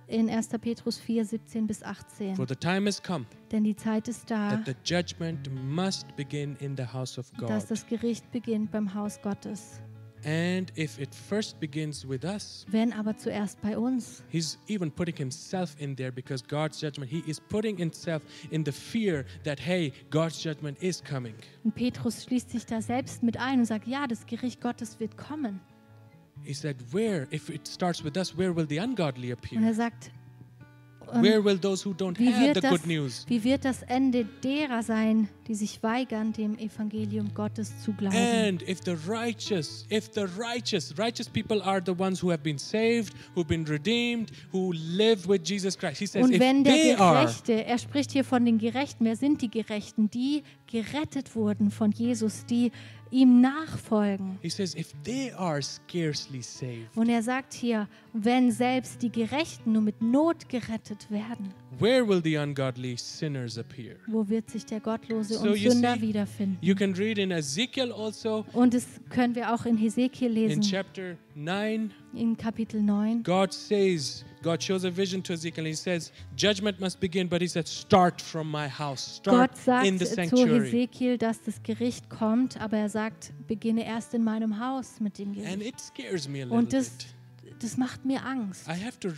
in 0.08 0.30
1. 0.30 0.48
Petrus 0.60 0.98
4, 0.98 1.24
17 1.24 1.66
bis 1.66 1.82
18. 1.82 2.36
For 2.36 2.46
the 2.46 2.54
time 2.54 2.86
has 2.86 3.02
come 3.02 3.26
Denn 3.50 3.64
die 3.64 3.74
Zeit 3.76 4.08
ist 4.08 4.30
da, 4.30 4.50
that 4.50 4.66
the 4.66 4.74
judgment 4.84 5.50
must 5.52 6.14
begin 6.16 6.56
in 6.56 6.76
the 6.76 6.84
house 6.86 7.18
of 7.18 7.32
God. 7.36 7.48
dass 7.50 7.66
das 7.66 7.86
Gericht 7.86 8.30
beginnt 8.30 8.70
beim 8.70 8.94
Haus 8.94 9.20
Gottes. 9.20 9.80
And 10.24 10.72
if 10.76 10.98
it 10.98 11.14
first 11.14 11.60
begins 11.60 12.08
with 12.08 12.24
us, 12.24 12.66
Wenn 12.70 12.92
aber 12.92 13.16
zuerst 13.16 13.60
bei 13.60 13.76
uns. 13.78 14.22
he's 14.28 14.58
even 14.66 14.90
putting 14.90 15.14
himself 15.16 15.76
in 15.78 15.94
there 15.94 16.10
because 16.10 16.42
God's 16.46 16.80
judgment, 16.80 17.10
he 17.10 17.22
is 17.30 17.38
putting 17.40 17.76
himself 17.76 18.22
in 18.50 18.64
the 18.64 18.72
fear 18.72 19.24
that, 19.44 19.60
hey, 19.64 19.92
God's 20.10 20.42
judgment 20.42 20.82
is 20.82 21.02
coming. 21.04 21.34
Und 21.64 21.74
Petrus 21.74 22.24
schließt 22.24 22.50
sich 22.50 22.66
da 22.66 22.80
selbst 22.82 23.22
mit 23.22 23.36
ein 23.38 23.60
und 23.60 23.66
sagt, 23.66 23.86
ja, 23.86 24.06
das 24.06 24.26
Gericht 24.26 24.60
Gottes 24.60 24.98
wird 24.98 25.16
kommen. 25.16 25.60
He 26.42 26.52
said, 26.52 26.76
Where, 26.92 27.26
if 27.32 27.48
it 27.48 27.66
starts 27.66 28.04
with 28.04 28.16
us, 28.16 28.36
where 28.36 28.54
will 28.54 28.66
the 28.68 28.78
ungodly 28.78 29.32
Und 29.32 29.38
appear? 29.38 29.62
er 29.62 29.74
sagt, 29.74 30.10
und 30.12 30.15
Where 31.12 31.42
will 31.42 31.58
those 31.58 31.84
who 31.84 31.94
don't 31.94 32.18
wie 32.18 32.32
have 32.32 32.40
wird, 32.40 32.54
the 32.56 32.60
das, 32.60 32.70
good 32.70 32.86
news? 32.86 33.24
wie 33.28 33.42
wird 33.42 33.64
das 33.64 33.82
Ende 33.82 34.24
derer 34.42 34.82
sein, 34.82 35.28
die 35.46 35.54
sich 35.54 35.82
weigern, 35.82 36.32
dem 36.32 36.58
Evangelium 36.58 37.32
Gottes 37.34 37.72
zu 37.82 37.92
glauben? 37.92 38.16
And 38.16 38.62
if 38.68 38.80
the 38.84 38.96
righteous, 39.08 39.86
if 39.90 40.10
the 40.14 40.26
righteous, 40.38 40.96
righteous 40.98 41.28
people 41.28 41.62
are 41.62 41.80
the 41.84 41.92
ones 41.96 42.22
who 42.22 42.30
have 42.30 42.42
been 42.42 42.58
saved, 42.58 43.14
who've 43.34 43.48
been 43.48 43.64
redeemed, 43.64 44.30
who 44.52 44.72
live 44.72 45.28
with 45.28 45.42
Jesus 45.44 45.76
Christ. 45.76 45.98
He 45.98 46.06
says, 46.06 46.24
Und 46.24 46.38
wenn 46.38 46.64
der 46.64 46.96
Gerechte, 46.96 47.64
er 47.64 47.78
spricht 47.78 48.12
hier 48.12 48.24
von 48.24 48.44
den 48.44 48.58
Gerechten, 48.58 49.04
wer 49.04 49.16
sind 49.16 49.42
die 49.42 49.50
Gerechten? 49.50 50.10
Die 50.10 50.42
gerettet 50.66 51.34
wurden 51.36 51.70
von 51.70 51.92
Jesus, 51.92 52.44
die 52.46 52.72
ihm 53.10 53.40
nachfolgen. 53.40 54.38
he 54.42 54.48
says, 54.50 54.74
if 54.74 54.92
they 55.04 55.32
are 55.32 55.60
scarcely 55.62 56.42
saved, 56.42 56.96
Und 56.96 57.08
er 57.08 57.22
sagt 57.22 57.54
hier, 57.54 57.88
wenn 58.12 58.50
selbst 58.50 59.02
die 59.02 59.10
Gerechten 59.10 59.72
nur 59.72 59.82
mit 59.82 60.00
Not 60.02 60.48
gerettet 60.48 61.10
werden, 61.10 61.52
where 61.78 62.06
will 62.06 62.20
the 62.22 62.36
ungodly 62.36 62.96
sinners 62.96 63.58
appear? 63.58 63.96
wo 64.06 64.28
wird 64.28 64.50
sich 64.50 64.64
der 64.66 64.80
Gottlose 64.80 65.34
So 65.34 65.48
und 65.50 65.56
you 65.56 65.70
Sünder 65.70 65.94
see, 65.94 66.02
wiederfinden? 66.02 66.58
You 66.60 66.74
can 66.74 66.94
read 66.94 67.18
in 67.18 67.30
Ezekiel 67.30 67.92
also, 67.92 68.44
Und 68.52 68.74
das 68.74 68.86
können 69.10 69.34
wir 69.34 69.52
auch 69.54 69.64
in 69.66 69.76
Hesekiel 69.76 70.28
in 70.28 70.34
lesen, 70.34 70.62
chapter 70.62 71.16
9, 71.34 71.92
in 72.14 72.36
Kapitel 72.36 72.82
9. 72.82 73.22
God 73.22 73.52
says, 73.52 74.24
God 74.46 74.62
shows 74.62 74.84
a 74.84 74.90
vision 74.90 75.20
to 75.24 75.32
Ezekiel. 75.32 75.64
and 75.64 75.66
He 75.66 75.74
says, 75.74 76.12
Judgment 76.36 76.78
must 76.78 77.00
begin, 77.00 77.26
but 77.28 77.40
He 77.40 77.48
said, 77.48 77.66
Start 77.66 78.22
from 78.22 78.48
my 78.48 78.68
house, 78.68 79.16
start 79.16 79.50
Gott 79.50 79.58
sagt 79.58 79.86
in 79.88 79.98
the 79.98 80.06
zu 80.06 80.14
sanctuary. 80.14 80.70
Hesekiel, 80.70 81.18
dass 81.18 81.42
das 81.42 81.60
Gericht 81.64 82.08
kommt, 82.08 82.56
aber 82.60 82.76
er 82.78 82.88
sagt, 82.88 83.32
beginne 83.48 83.84
erst 83.84 84.14
in 84.14 84.22
meinem 84.22 84.60
Haus 84.60 85.00
mit 85.00 85.18
dem 85.18 85.30
And 85.30 85.36
Gericht. 85.36 85.66
it 85.66 85.80
scares 85.80 86.28
me 86.28 86.42
a 86.42 86.44
little 86.44 86.58
Und 86.58 86.72
das, 86.72 86.92
das 87.58 87.76
macht 87.76 88.04
mir 88.04 88.24
Angst. 88.24 88.68
I 88.68 88.74
have 88.74 89.00
to, 89.00 89.08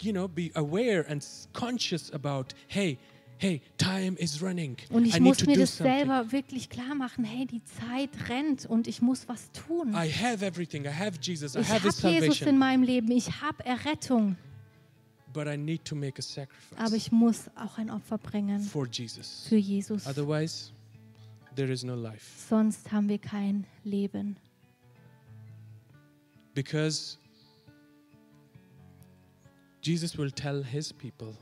you 0.00 0.12
know, 0.12 0.28
be 0.28 0.50
aware 0.54 1.04
and 1.08 1.26
conscious 1.52 2.12
about, 2.12 2.54
hey, 2.68 2.98
hey, 3.38 3.60
time 3.76 4.16
is 4.18 4.40
running. 4.42 4.76
Und 4.90 5.04
ich 5.04 5.16
I 5.16 5.20
muss 5.20 5.44
mir 5.46 5.58
das 5.58 5.76
something. 5.76 5.96
selber 5.96 6.32
wirklich 6.32 6.68
klar 6.70 6.94
machen, 6.94 7.24
hey, 7.24 7.46
die 7.46 7.62
Zeit 7.64 8.10
rennt 8.28 8.66
und 8.66 8.86
ich 8.86 9.02
muss 9.02 9.28
was 9.28 9.50
tun. 9.52 9.90
I 9.94 10.10
have 10.10 10.44
everything. 10.44 10.84
I 10.84 10.88
have 10.88 11.18
Jesus. 11.20 11.54
I 11.54 11.60
Ich 11.60 11.68
have 11.68 11.88
habe 11.88 12.08
Jesus 12.08 12.40
in 12.42 12.58
meinem 12.58 12.82
Leben, 12.82 13.10
ich 13.10 13.40
habe 13.40 13.64
Errettung, 13.64 14.36
But 15.32 15.46
I 15.48 15.56
need 15.58 15.84
to 15.84 15.94
make 15.94 16.18
a 16.18 16.22
sacrifice 16.22 16.78
aber 16.78 16.96
ich 16.96 17.12
muss 17.12 17.50
auch 17.56 17.76
ein 17.76 17.90
Opfer 17.90 18.16
bringen 18.16 18.60
for 18.60 18.86
Jesus. 18.90 19.46
für 19.48 19.56
Jesus. 19.56 20.06
Otherwise, 20.06 20.72
there 21.54 21.70
is 21.70 21.84
no 21.84 21.94
life. 21.94 22.24
Sonst 22.48 22.90
haben 22.90 23.08
wir 23.10 23.18
kein 23.18 23.66
Leben. 23.84 24.36
Because 26.54 27.18
Jesus 29.82 30.16
will 30.16 30.30
tell 30.32 30.64
his 30.64 30.90
people 30.90 31.36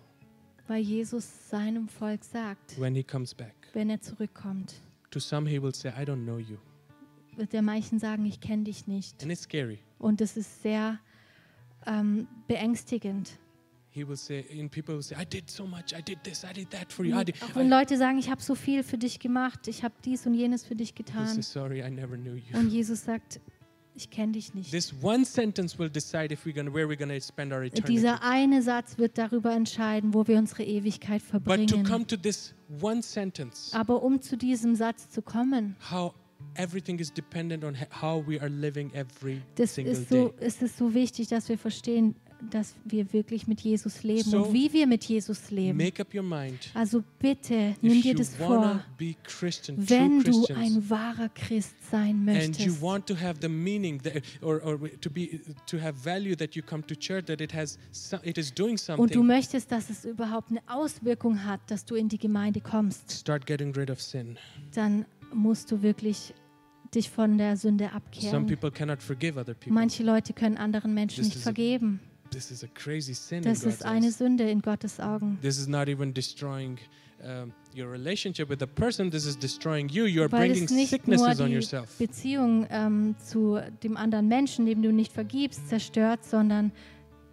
Weil 0.67 0.81
Jesus 0.83 1.49
seinem 1.51 1.89
Volk 1.89 2.25
sagt, 2.25 2.81
when 2.81 2.95
he 2.95 3.03
comes 3.03 3.35
back. 3.35 3.55
wenn 3.73 3.91
er 3.91 4.01
zurückkommt, 4.01 4.75
To 5.11 5.21
some, 5.21 5.49
he 5.49 5.63
will 5.63 5.75
say, 5.75 5.91
I 5.91 6.05
don't 6.05 6.25
know 6.25 6.39
you. 6.39 6.57
wird 7.37 7.53
er 7.55 7.63
manchen 7.63 7.99
sagen, 7.99 8.25
ich 8.27 8.41
kenne 8.41 8.65
dich 8.65 8.87
nicht. 8.87 9.23
And 9.23 9.31
it's 9.31 9.43
scary. 9.43 9.79
Und 9.99 10.21
es 10.21 10.37
ist 10.37 10.63
sehr 10.63 10.99
ähm, 11.87 12.27
beängstigend. 12.49 13.39
He 13.91 14.07
will 14.09 14.17
say, 14.17 14.45
and 14.59 14.73
people 14.73 14.95
will 14.97 15.03
say, 15.03 15.15
I 15.21 15.25
did 15.25 15.49
so 15.49 15.67
much. 15.67 15.93
I 15.97 16.03
did 16.03 16.19
this. 16.25 16.43
I 16.43 16.53
did 16.53 16.71
that 16.71 16.93
for 16.93 17.05
you. 17.05 17.17
I 17.17 17.25
did. 17.25 17.41
Auch 17.43 17.55
wenn 17.55 17.69
I, 17.69 17.71
Leute 17.71 17.97
sagen, 17.97 18.19
ich 18.19 18.29
habe 18.29 18.43
so 18.43 18.57
viel 18.57 18.83
für 18.83 18.99
dich 18.99 19.21
gemacht, 19.21 19.69
ich 19.69 19.85
habe 19.85 19.95
dies 20.05 20.27
und 20.27 20.35
jenes 20.35 20.65
für 20.65 20.75
dich 20.75 20.89
he 20.89 20.95
getan. 21.05 21.29
says, 21.29 21.53
sorry, 21.53 21.81
I 21.81 21.91
never 21.91 22.17
knew 22.17 22.35
you. 22.35 22.59
Und 22.59 22.71
Jesus 22.71 23.05
sagt, 23.05 23.39
ich 23.95 24.11
kenne 24.11 24.33
dich 24.33 24.55
nicht. 24.55 24.71
This 24.71 24.93
one 25.03 25.25
sentence 25.25 25.79
will 25.79 25.89
decide 25.89 26.33
if 26.33 26.45
we're 26.45 26.53
gonna, 26.55 26.73
where 26.73 26.89
we're 26.89 26.97
to 26.97 27.21
spend 27.21 27.53
our 27.53 27.63
eternity. 27.63 27.93
Dieser 27.93 28.23
eine 28.23 28.63
Satz 28.63 28.99
wird 28.99 29.17
darüber 29.19 29.53
entscheiden, 29.53 30.15
wo 30.15 30.27
wir 30.27 30.39
unsere 30.39 30.65
Ewigkeit 30.65 31.23
But 31.31 31.69
to 31.69 31.77
come 31.77 31.85
verbringen. 31.85 32.07
to 32.09 32.17
this 32.17 32.55
one 32.81 33.03
sentence, 33.03 33.73
Aber 33.73 34.03
um 34.03 34.21
zu 34.21 34.37
diesem 34.37 34.75
Satz 34.75 35.09
zu 35.11 35.23
kommen, 35.23 35.77
how 35.91 36.15
everything 36.55 36.99
is 36.99 37.13
dependent 37.13 37.65
on 37.65 37.77
how 38.03 38.25
we 38.27 38.41
are 38.41 38.51
living 38.51 38.93
every 38.95 39.41
das 39.55 39.75
single 39.75 39.93
ist 39.93 40.09
so, 40.09 40.29
day. 40.29 40.47
ist 40.47 40.63
es 40.63 40.77
so 40.77 40.93
wichtig, 40.95 41.29
dass 41.29 41.49
wir 41.49 41.59
verstehen, 41.59 42.17
dass 42.51 42.75
wir 42.85 43.13
wirklich 43.13 43.47
mit 43.47 43.61
Jesus 43.61 44.03
leben 44.03 44.29
So, 44.31 44.45
und 44.45 44.53
wie 44.53 44.73
wir 44.73 44.87
mit 44.87 45.05
Jesus 45.05 45.51
leben. 45.51 45.77
Make 45.77 46.01
up 46.03 46.15
your 46.15 46.23
mind. 46.23 46.71
Also 46.75 47.03
bitte, 47.19 47.75
nimm 47.81 48.03
dir 48.03 48.15
das 48.15 48.35
vor, 48.37 48.85
be 48.99 49.15
Christian, 49.25 49.77
wenn 49.89 50.23
du 50.23 50.47
ein 50.55 50.89
wahrer 50.89 51.29
Christ 51.29 51.75
sein 51.91 52.29
and 52.29 52.59
you 52.59 52.67
möchtest 52.73 52.83
want 52.83 53.07
to 53.07 53.15
have 53.15 53.39
the 53.41 53.49
meaning 53.49 54.01
that, 54.03 54.23
or, 54.43 54.63
or 54.65 54.79
to 55.01 55.11
be 55.11 55.41
to 55.67 55.81
have 55.81 55.95
value 56.03 56.37
that 56.37 56.55
you 56.55 56.63
come 56.63 56.85
to 56.87 56.95
church 56.95 57.27
that 57.27 57.41
it 57.41 57.53
has 57.55 57.79
so, 57.91 58.19
it 58.23 58.39
is 58.39 58.53
doing 58.53 58.79
und 58.97 59.15
du 59.15 59.23
möchtest, 59.23 59.71
dass 59.71 59.91
es 59.91 60.05
überhaupt 60.05 60.51
eine 60.51 60.61
Auswirkung 60.67 61.45
hat, 61.45 61.61
dass 61.69 61.85
du 61.85 61.95
in 61.95 62.09
die 62.09 62.19
Gemeinde 62.19 62.61
kommst, 62.61 63.11
start 63.13 63.47
getting 63.47 63.73
rid 63.75 63.91
of 63.91 64.01
sin 64.01 64.37
dann 64.73 65.07
musst 65.33 65.71
du 65.71 65.83
wirklich 65.83 66.35
dich 66.95 67.11
von 67.11 67.39
der 67.39 67.57
Sünde 67.57 67.87
some 67.87 67.97
abkehren. 67.97 68.47
people 68.47 68.71
cannot 68.71 69.03
forgive 69.03 69.39
other 69.39 69.55
people 69.55 69.73
Manche 69.73 70.03
Leute 70.03 70.33
können 70.33 70.57
anderen 70.57 70.95
Menschen 70.95 71.25
This 71.25 71.35
nicht 71.35 71.43
vergeben. 71.43 72.01
This 72.35 72.51
is 72.51 72.63
a 72.65 72.69
crazy 72.75 73.15
sin 73.15 73.39
in 73.39 73.45
Das 73.45 73.63
God's 73.63 73.77
ist 73.77 73.85
eine 73.85 74.07
eyes. 74.07 74.19
Sünde 74.19 74.51
in 74.51 74.61
Gottes 74.61 75.01
Augen. 75.01 75.39
this 75.41 75.59
is 75.59 75.67
not 75.67 75.89
even 75.89 76.13
destroying 76.13 76.79
um, 77.23 77.53
your 77.77 77.91
relationship 77.91 78.49
with 78.51 78.59
the 78.61 78.67
person, 78.67 79.11
this 79.11 79.25
is 79.27 79.39
destroying 79.39 79.89
you. 79.89 80.05
You 80.05 80.23
are 80.23 80.33
Weil 80.33 80.49
bringing 80.49 80.65
es 80.65 80.71
nicht 80.71 80.91
nur 81.07 81.17
sicknesses 81.19 81.41
on 81.41 81.49
die 81.49 81.55
yourself. 81.55 81.97
Beziehung 81.99 82.67
ähm, 82.71 83.15
zu 83.25 83.59
dem 83.83 83.97
anderen 83.97 84.29
Menschen, 84.29 84.67
dem 84.67 84.83
du 84.83 84.93
nicht 84.93 85.13
vergibst, 85.13 85.69
zerstört, 85.69 86.25
sondern 86.25 86.73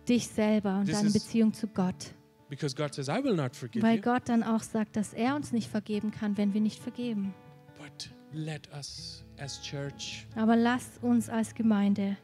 dich 0.07 0.27
selber 0.27 0.77
und 0.79 0.85
This 0.85 0.95
deine 0.95 1.07
is- 1.09 1.13
Beziehung 1.13 1.53
zu 1.53 1.67
Gott. 1.67 2.13
Because 2.49 2.75
God 2.75 2.93
says, 2.93 3.07
I 3.07 3.23
will 3.23 3.35
not 3.35 3.55
forgive 3.55 3.81
Weil 3.85 3.97
you. 3.97 4.01
Gott 4.01 4.23
dann 4.27 4.43
auch 4.43 4.61
sagt, 4.63 4.95
dass 4.97 5.13
er 5.13 5.35
uns 5.35 5.51
nicht 5.53 5.69
vergeben 5.69 6.11
kann, 6.11 6.37
wenn 6.37 6.53
wir 6.53 6.59
nicht 6.61 6.79
vergeben. 6.81 7.33
But 7.77 8.09
let 8.33 8.67
us, 8.77 9.23
as 9.39 9.61
church, 9.61 10.27
Aber 10.35 10.55
lasst 10.57 11.01
uns 11.01 11.29
als 11.29 11.55
Gemeinde 11.55 12.17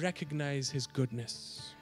recognize 0.00 0.72
His 0.72 0.88
goodness. 0.92 1.75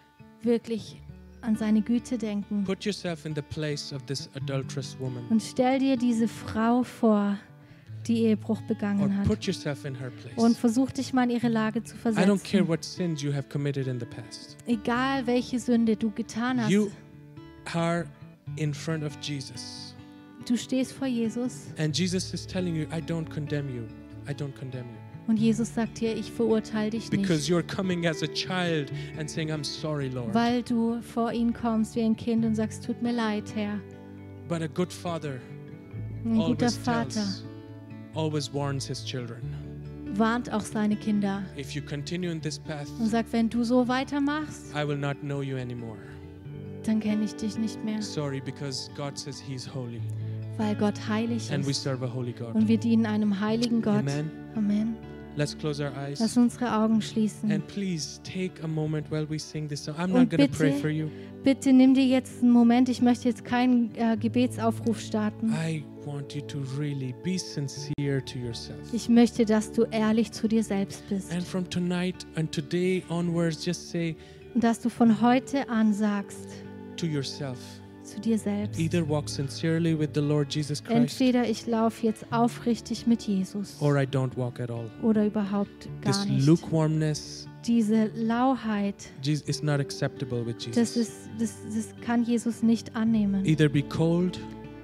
Wirklich 0.44 1.00
an 1.42 1.56
seine 1.56 1.82
Güte 1.82 2.16
denken. 2.18 2.64
Put 2.64 2.84
yourself 2.84 3.24
in 3.26 3.34
the 3.34 3.42
place 3.42 3.92
of 3.92 4.02
this 4.06 4.28
adulterous 4.34 4.96
woman, 4.98 5.24
Und 5.30 5.42
stell 5.42 5.78
dir 5.78 5.96
diese 5.96 6.26
Frau 6.28 6.82
vor, 6.82 7.36
die 8.06 8.24
Ehebruch 8.24 8.60
begangen 8.62 9.16
hat. 9.16 9.26
put 9.26 9.44
yourself 9.44 9.84
in 9.84 9.94
her 9.98 10.10
place. 10.10 10.36
Und 10.36 10.56
versuch 10.56 10.90
dich 10.90 11.12
mal 11.12 11.24
in 11.24 11.30
ihre 11.30 11.48
Lage 11.48 11.82
zu 11.82 11.94
I 11.96 11.98
don't 11.98 12.42
care 12.42 12.64
versetzen. 12.64 12.68
what 12.68 12.84
sins 12.84 13.22
you 13.22 13.32
have 13.32 13.48
committed 13.48 13.86
in 13.86 13.98
the 14.00 14.06
past. 14.06 14.56
Egal 14.66 15.26
welche 15.26 15.58
Sünde 15.58 15.96
du 15.96 16.10
getan 16.10 16.60
hast, 16.60 16.70
You 16.70 16.90
are 17.74 18.06
in 18.56 18.72
front 18.74 19.04
of 19.04 19.16
Jesus. 19.22 19.94
du 20.46 20.56
stehst 20.56 20.92
vor 20.92 21.06
Jesus 21.06 21.68
And 21.78 21.96
Jesus 21.98 22.32
is 22.34 22.46
telling 22.46 22.74
you, 22.76 22.82
I 22.84 23.00
don't 23.00 23.28
condemn 23.30 23.74
you. 23.74 23.84
I 24.28 24.32
don't 24.34 24.54
condemn 24.54 24.86
you. 24.86 25.03
Und 25.26 25.38
Jesus 25.38 25.74
sagt 25.74 26.00
dir, 26.00 26.14
ich 26.14 26.30
verurteile 26.30 26.90
dich 26.90 27.08
Because 27.10 27.40
nicht, 27.40 27.50
you're 27.50 27.62
coming 27.62 28.06
as 28.06 28.22
a 28.22 28.26
child 28.26 28.92
and 29.18 29.28
saying, 29.30 29.50
I'm 29.50 29.64
sorry, 29.64 30.08
Lord. 30.08 30.34
weil 30.34 30.62
du 30.62 31.00
vor 31.00 31.32
ihn 31.32 31.52
kommst 31.52 31.96
wie 31.96 32.02
ein 32.02 32.16
Kind 32.16 32.44
und 32.44 32.54
sagst, 32.54 32.84
tut 32.84 33.00
mir 33.02 33.12
leid, 33.12 33.44
Herr. 33.54 33.78
But 34.48 34.60
a 34.62 34.66
good 34.66 34.92
father 34.92 35.40
Ein 36.24 36.34
guter 36.34 36.66
always 36.66 36.76
Vater 36.76 37.08
tells, 37.10 37.44
always 38.14 38.52
warns 38.52 38.86
his 38.86 39.04
children. 39.04 39.40
warnt 40.16 40.52
auch 40.52 40.60
seine 40.60 40.96
Kinder 40.96 41.42
If 41.58 41.72
you 41.72 41.82
continue 41.82 42.30
in 42.30 42.40
this 42.40 42.58
path, 42.58 42.88
und 43.00 43.06
sagt, 43.08 43.32
wenn 43.32 43.48
du 43.48 43.64
so 43.64 43.88
weitermachst, 43.88 44.74
I 44.76 44.86
will 44.86 44.98
not 44.98 45.16
know 45.22 45.40
you 45.42 45.56
anymore. 45.56 45.96
dann 46.84 47.00
kenne 47.00 47.24
ich 47.24 47.34
dich 47.34 47.56
nicht 47.58 47.82
mehr, 47.82 48.02
Sorry, 48.02 48.40
because 48.44 48.90
God 48.94 49.16
says 49.18 49.40
He's 49.40 49.66
holy 49.74 50.00
weil 50.58 50.76
Gott 50.76 50.94
heilig 51.08 51.50
and 51.50 51.64
we 51.66 51.70
ist 51.72 51.82
serve 51.82 52.04
a 52.04 52.14
holy 52.14 52.32
God. 52.32 52.54
und 52.54 52.68
wir 52.68 52.78
dienen 52.78 53.06
einem 53.06 53.40
heiligen 53.40 53.80
Gott. 53.82 54.00
Amen. 54.00 54.30
Amen. 54.54 54.96
Let's 55.36 55.56
close 55.58 55.82
our 55.82 55.90
eyes. 55.96 56.20
Lass 56.20 56.36
unsere 56.36 56.72
Augen 56.76 57.02
schließen. 57.02 57.50
And 57.50 57.66
please 57.66 58.20
take 58.22 58.62
a 58.62 58.68
moment 58.68 59.10
while 59.10 59.28
we 59.28 59.38
sing 59.38 59.68
this 59.68 59.84
song. 59.84 59.96
I'm 59.96 60.12
Und 60.12 60.30
not 60.30 60.30
going 60.30 60.48
to 60.50 60.56
pray 60.56 60.70
bitte- 60.70 60.80
for 60.80 60.90
you. 60.90 61.08
Bitte 61.42 61.72
nimm 61.72 61.92
dir 61.94 62.06
jetzt 62.06 62.40
einen 62.42 62.52
Moment. 62.52 62.88
Ich 62.88 63.02
möchte 63.02 63.28
jetzt 63.28 63.44
keinen 63.44 63.94
äh, 63.96 64.16
Gebetsaufruf 64.16 65.00
starten. 65.00 65.52
I 65.52 65.84
want 66.06 66.34
you 66.34 66.40
to 66.42 66.58
really 66.78 67.14
be 67.24 67.36
sincere 67.36 68.24
to 68.24 68.38
yourself. 68.38 68.78
Ich 68.92 69.08
möchte, 69.08 69.44
dass 69.44 69.72
du 69.72 69.82
ehrlich 69.90 70.30
zu 70.32 70.46
dir 70.48 70.62
selbst 70.62 71.06
bist. 71.08 71.32
And 71.32 71.42
from 71.42 71.68
tonight 71.68 72.24
and 72.36 72.50
today 72.52 73.02
onwards, 73.08 73.64
just 73.66 73.90
say 73.90 74.14
Und 74.54 74.62
dass 74.62 74.80
du 74.80 74.88
von 74.88 75.20
heute 75.20 75.68
an 75.68 75.92
sagst 75.92 76.48
to 76.96 77.06
yourself 77.06 77.58
zu 78.04 78.20
dir 78.20 78.38
selbst. 78.38 78.78
either 78.78 79.08
walk 79.08 79.28
sincerely 79.28 79.98
with 79.98 80.10
the 80.14 80.20
Lord 80.20 80.54
Jesus 80.54 80.82
Christ 80.82 81.20
Entweder 81.20 81.48
ich 81.48 81.66
laufe 81.66 82.06
jetzt 82.06 82.24
aufrichtig 82.32 83.06
mit 83.06 83.22
Jesus 83.22 83.76
or 83.80 83.96
I 83.96 84.04
don't 84.06 84.36
walk 84.36 84.60
at 84.60 84.70
all. 84.70 84.90
oder 85.02 85.26
überhaupt 85.26 85.88
This 86.02 86.16
gar 86.18 86.26
nicht. 86.26 86.46
lukewarmness 86.46 87.48
Diese 87.66 88.10
Lauheit, 88.14 88.94
is 89.24 89.62
not 89.62 89.80
acceptable 89.80 90.44
with 90.44 90.56
das, 90.74 90.94
Jesus. 90.94 90.96
ist, 90.96 91.12
das, 91.38 91.54
das 91.74 91.88
kann 92.04 92.22
Jesus 92.24 92.62
nicht 92.62 92.94
annehmen. 92.94 93.44
Either 93.46 93.68
be 93.70 93.82
cold, 93.82 94.38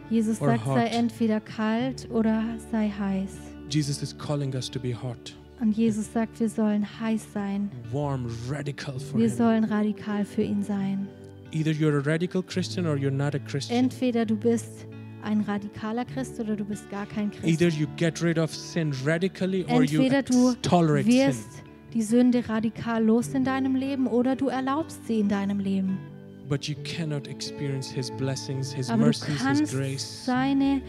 Jesus 0.09 0.39
sagt, 0.39 0.65
sei 0.65 0.87
entweder 0.87 1.41
kalt 1.41 2.09
oder 2.11 2.43
sei 2.73 2.89
heiß. 2.89 3.31
Jesus 3.71 4.03
is 4.03 4.17
calling 4.17 4.53
us 4.55 4.69
to 4.71 4.81
be 4.81 4.93
hot, 4.95 5.37
Und 5.61 5.77
Jesus 5.77 6.11
sagt, 6.13 6.41
wir 6.41 6.49
sollen 6.49 6.85
heiß 7.01 7.33
sein. 7.35 7.71
warm, 7.93 8.27
radical 8.49 8.99
for 8.99 9.21
Wir 9.21 9.29
Him. 9.29 9.37
sollen 9.37 9.65
radikal 9.65 10.25
für 10.25 10.43
ihn 10.43 10.63
sein. 10.63 11.07
Either 11.53 11.73
you're 11.73 11.97
a 11.99 12.05
radical 12.07 12.43
Christian 12.43 12.87
or 12.87 12.97
you're 12.97 13.11
not 13.11 13.35
a 13.35 13.39
Christian. 13.41 13.77
Entweder 13.77 14.25
du 14.27 14.37
bist 14.37 14.87
ein 15.23 15.41
radikaler 15.43 16.05
Christ 16.05 16.39
oder 16.41 16.57
du 16.57 16.65
bist 16.65 16.89
gar 16.91 17.07
kein 17.07 17.31
Christ. 17.31 17.47
Either 17.47 17.69
you 17.69 17.87
get 17.97 18.23
rid 18.23 18.39
of 18.39 18.55
sin 18.55 18.93
radically 19.05 19.65
or 19.69 19.83
you 19.83 20.01
Entweder 20.03 20.23
du 20.23 20.51
ex- 20.53 20.59
tolerate 20.63 21.05
sin. 21.11 21.19
wirst 21.29 21.63
die 21.93 22.03
Sünde 22.03 22.49
radikal 22.49 23.05
los 23.05 23.29
in 23.35 23.45
deinem 23.45 23.75
Leben 23.75 24.07
oder 24.07 24.37
du 24.37 24.49
erlaubst 24.49 25.07
sie 25.07 25.19
in 25.21 25.29
deinem 25.29 25.59
Leben. 25.59 25.99
But 26.49 26.65
you 26.69 26.75
cannot 26.85 27.27
experience 27.29 27.91
His 27.91 28.11
blessings, 28.13 28.73
His 28.73 28.89
Aber 28.89 28.99
du 28.99 29.05
mercies, 29.07 29.27
His 29.29 29.39
kannst 29.43 29.73
grace 29.77 30.25
seine 30.25 30.81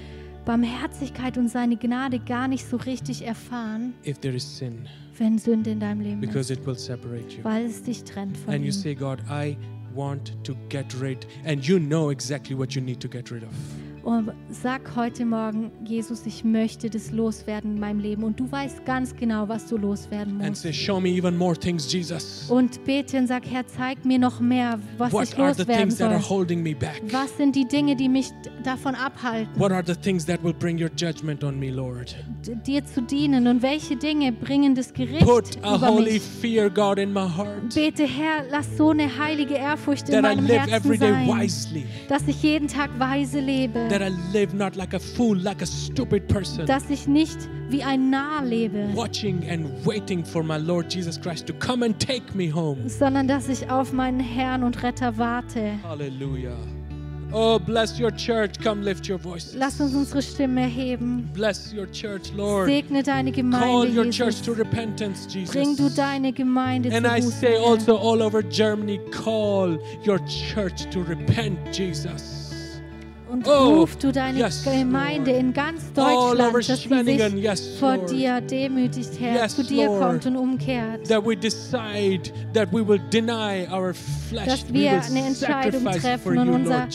Barmherzigkeit 0.46 1.38
und 1.38 1.50
seine 1.50 1.78
Gnade 1.78 2.20
gar 2.20 2.48
nicht 2.48 2.66
so 2.68 2.78
richtig 2.78 3.26
erfahren, 3.26 3.94
if 4.06 4.18
there 4.20 4.36
is 4.36 4.58
sin, 4.58 4.88
wenn 5.18 5.38
Sünde 5.38 5.70
in 5.72 5.80
deinem 5.80 6.02
Leben 6.02 6.20
because 6.22 6.52
ist, 6.52 6.60
it 6.60 6.66
will 6.66 6.76
separate 6.78 7.36
you. 7.38 7.44
weil 7.44 7.66
es 7.66 7.84
dich 7.84 8.04
trennt 8.04 8.38
von 8.38 8.54
And 8.56 8.62
you 8.64 8.70
ihm. 8.70 8.72
say, 8.72 8.96
God, 8.96 9.20
I 9.30 9.56
want 9.94 10.44
to 10.44 10.56
get 10.70 10.94
rid, 10.96 11.26
and 11.44 11.68
you 11.68 11.80
know 11.80 12.10
exactly 12.10 12.56
what 12.56 12.76
you 12.76 12.82
need 12.82 13.00
to 13.02 13.08
get 13.08 13.32
rid 13.32 13.44
of. 13.44 13.91
Und 14.04 14.32
sag 14.50 14.96
heute 14.96 15.26
Morgen, 15.26 15.72
Jesus, 15.86 16.26
ich 16.26 16.44
möchte 16.44 16.90
das 16.90 17.12
loswerden 17.12 17.74
in 17.76 17.80
meinem 17.80 18.00
Leben. 18.00 18.24
Und 18.24 18.40
du 18.40 18.52
weißt 18.52 18.84
ganz 18.84 19.16
genau, 19.16 19.48
was 19.48 19.68
du 19.68 19.78
loswerden 19.78 20.40
And 20.42 20.50
musst. 20.50 20.64
say, 20.64 20.74
Show 20.74 21.00
me 21.00 21.10
even 21.10 21.38
more 21.38 21.56
things, 21.56 21.92
Jesus. 21.92 22.50
Und 22.50 22.84
bete 22.84 23.20
und 23.20 23.28
sag, 23.28 23.44
Herr, 23.48 23.66
zeig 23.68 24.04
mir 24.04 24.18
noch 24.18 24.40
mehr, 24.40 24.80
was 24.98 25.14
What 25.14 25.26
ich 25.26 25.38
are 25.38 25.54
the 25.54 25.60
loswerden 25.62 25.82
things 25.90 25.98
that 26.00 26.12
are 26.12 26.20
holding 26.30 26.64
me 26.64 26.74
back? 26.74 27.00
Was 27.12 27.38
sind 27.38 27.56
die 27.56 27.66
Dinge, 27.68 27.96
die 27.96 28.10
mich 28.10 28.32
davon 28.64 28.96
abhalten, 28.96 29.52
What 29.60 29.72
are 29.72 29.84
the 29.86 29.96
things 29.96 30.26
that 30.26 30.44
will 30.44 30.54
bring 30.54 30.82
your 30.82 30.90
judgment 30.98 31.44
on 31.44 31.60
me, 31.60 31.70
Lord? 31.70 32.16
d- 32.46 32.56
dir 32.66 32.84
zu 32.84 33.04
dienen? 33.04 33.46
Und 33.48 33.62
welche 33.62 33.96
Dinge 33.98 34.32
bringen 34.32 34.74
das 34.74 34.94
Gericht 34.94 35.26
Put 35.28 35.64
a 35.64 35.76
über 35.76 35.88
holy 35.90 36.14
mich? 36.14 36.24
fear, 36.24 36.72
God, 36.72 36.98
in 36.98 37.14
my 37.14 37.28
heart. 37.28 37.76
Bete, 37.76 38.06
Herr, 38.08 38.46
lass 38.50 38.76
so 38.78 38.90
eine 38.90 39.16
heilige 39.16 39.54
Ehrfurcht 39.54 40.10
in 40.10 40.16
That 40.16 40.24
I 40.34 40.36
meinem 40.38 40.48
live 40.48 40.68
Herzen 40.68 40.90
day 40.90 40.98
sein, 40.98 41.28
wisely. 41.28 41.86
dass 42.10 42.28
ich 42.28 42.42
jeden 42.42 42.68
Tag 42.68 42.90
weise 42.98 43.40
lebe, 43.40 43.91
That 43.92 44.02
I 44.02 44.10
live 44.32 44.54
not 44.54 44.76
like 44.78 44.94
a 44.96 45.00
fool, 45.00 45.38
like 45.38 45.62
a 45.62 45.66
stupid 45.66 46.28
person. 46.28 46.66
dass 46.66 46.90
ich 46.90 47.08
nicht 47.08 47.38
wie 47.70 47.84
ein 47.84 48.10
Narr 48.10 48.44
lebe, 48.46 48.90
Watching 48.96 49.44
and 49.50 49.68
waiting 49.86 50.24
for 50.24 50.44
my 50.44 50.58
Lord 50.58 50.94
Jesus 50.94 51.20
Christ 51.20 51.46
to 51.48 51.54
come 51.54 51.84
and 51.86 52.00
take 52.00 52.34
me 52.34 52.50
home. 52.50 52.88
sondern 52.88 53.28
dass 53.28 53.50
ich 53.50 53.70
auf 53.70 53.92
meinen 53.92 54.20
Herrn 54.22 54.64
und 54.64 54.82
Retter 54.82 55.18
warte. 55.18 55.74
Hallelujah. 55.84 56.56
Oh, 57.34 57.58
bless 57.60 57.98
your 58.00 58.12
church. 58.12 58.60
Come 58.62 58.82
lift 58.84 59.10
your 59.10 59.18
voices. 59.18 59.56
Lass 59.56 59.80
uns 59.80 59.94
unsere 59.94 60.22
Stimme 60.22 60.62
erheben. 60.64 61.30
Bless 61.34 61.74
your 61.74 61.86
church, 61.92 62.32
Lord. 62.36 62.68
Segne 62.68 63.04
deine 63.04 63.32
Call 63.32 63.42
Gemeinde, 63.44 63.88
your 63.96 64.04
church 64.10 64.40
Jesus. 64.40 64.42
to 64.42 64.52
repentance, 64.54 65.28
Bring 65.52 65.76
du 65.78 65.84
Jesus. 65.84 65.96
deine 65.96 66.34
Gemeinde 66.34 66.90
And 66.94 67.06
zu 67.06 67.12
I 67.14 67.20
Buße, 67.22 67.32
say 67.40 67.56
also 67.58 67.98
all 67.98 68.22
over 68.22 68.42
Germany, 68.44 69.00
call 69.12 69.78
your 70.06 70.20
church 70.26 70.90
to 70.92 71.02
repent, 71.04 71.58
Jesus. 71.72 72.41
Und 73.32 73.48
Oh, 73.48 73.76
ruf 73.80 73.96
du 73.96 74.12
deine 74.12 74.38
yes, 74.40 74.62
Gemeinde 74.66 75.32
Lord. 75.32 75.42
in 75.42 75.54
ganz 75.54 75.94
Deutschland, 75.94 76.54
dass 76.54 76.68
sie 76.82 77.04
sich 77.04 77.34
yes, 77.42 77.78
vor 77.80 77.98
dir 77.98 78.42
demütigt, 78.42 79.12
Herr, 79.22 79.44
Yes, 79.44 79.56
zu 79.56 79.64
dir 79.64 79.86
Lord. 79.86 80.02
kommt 80.02 80.26
und 80.26 80.36
umkehrt. 80.36 81.08
That 81.08 81.26
we 81.26 81.38
decide 81.38 82.24
that 82.54 82.74
we 82.74 82.86
will 82.86 83.00
deny 83.10 83.66
our 83.72 83.94
flesh. 84.30 84.46
Dass 84.46 84.74
wir 84.74 85.02
eine 85.02 85.28
Entscheidung 85.28 85.86
treffen 85.86 86.38
und 86.40 86.50
unser. 86.50 86.88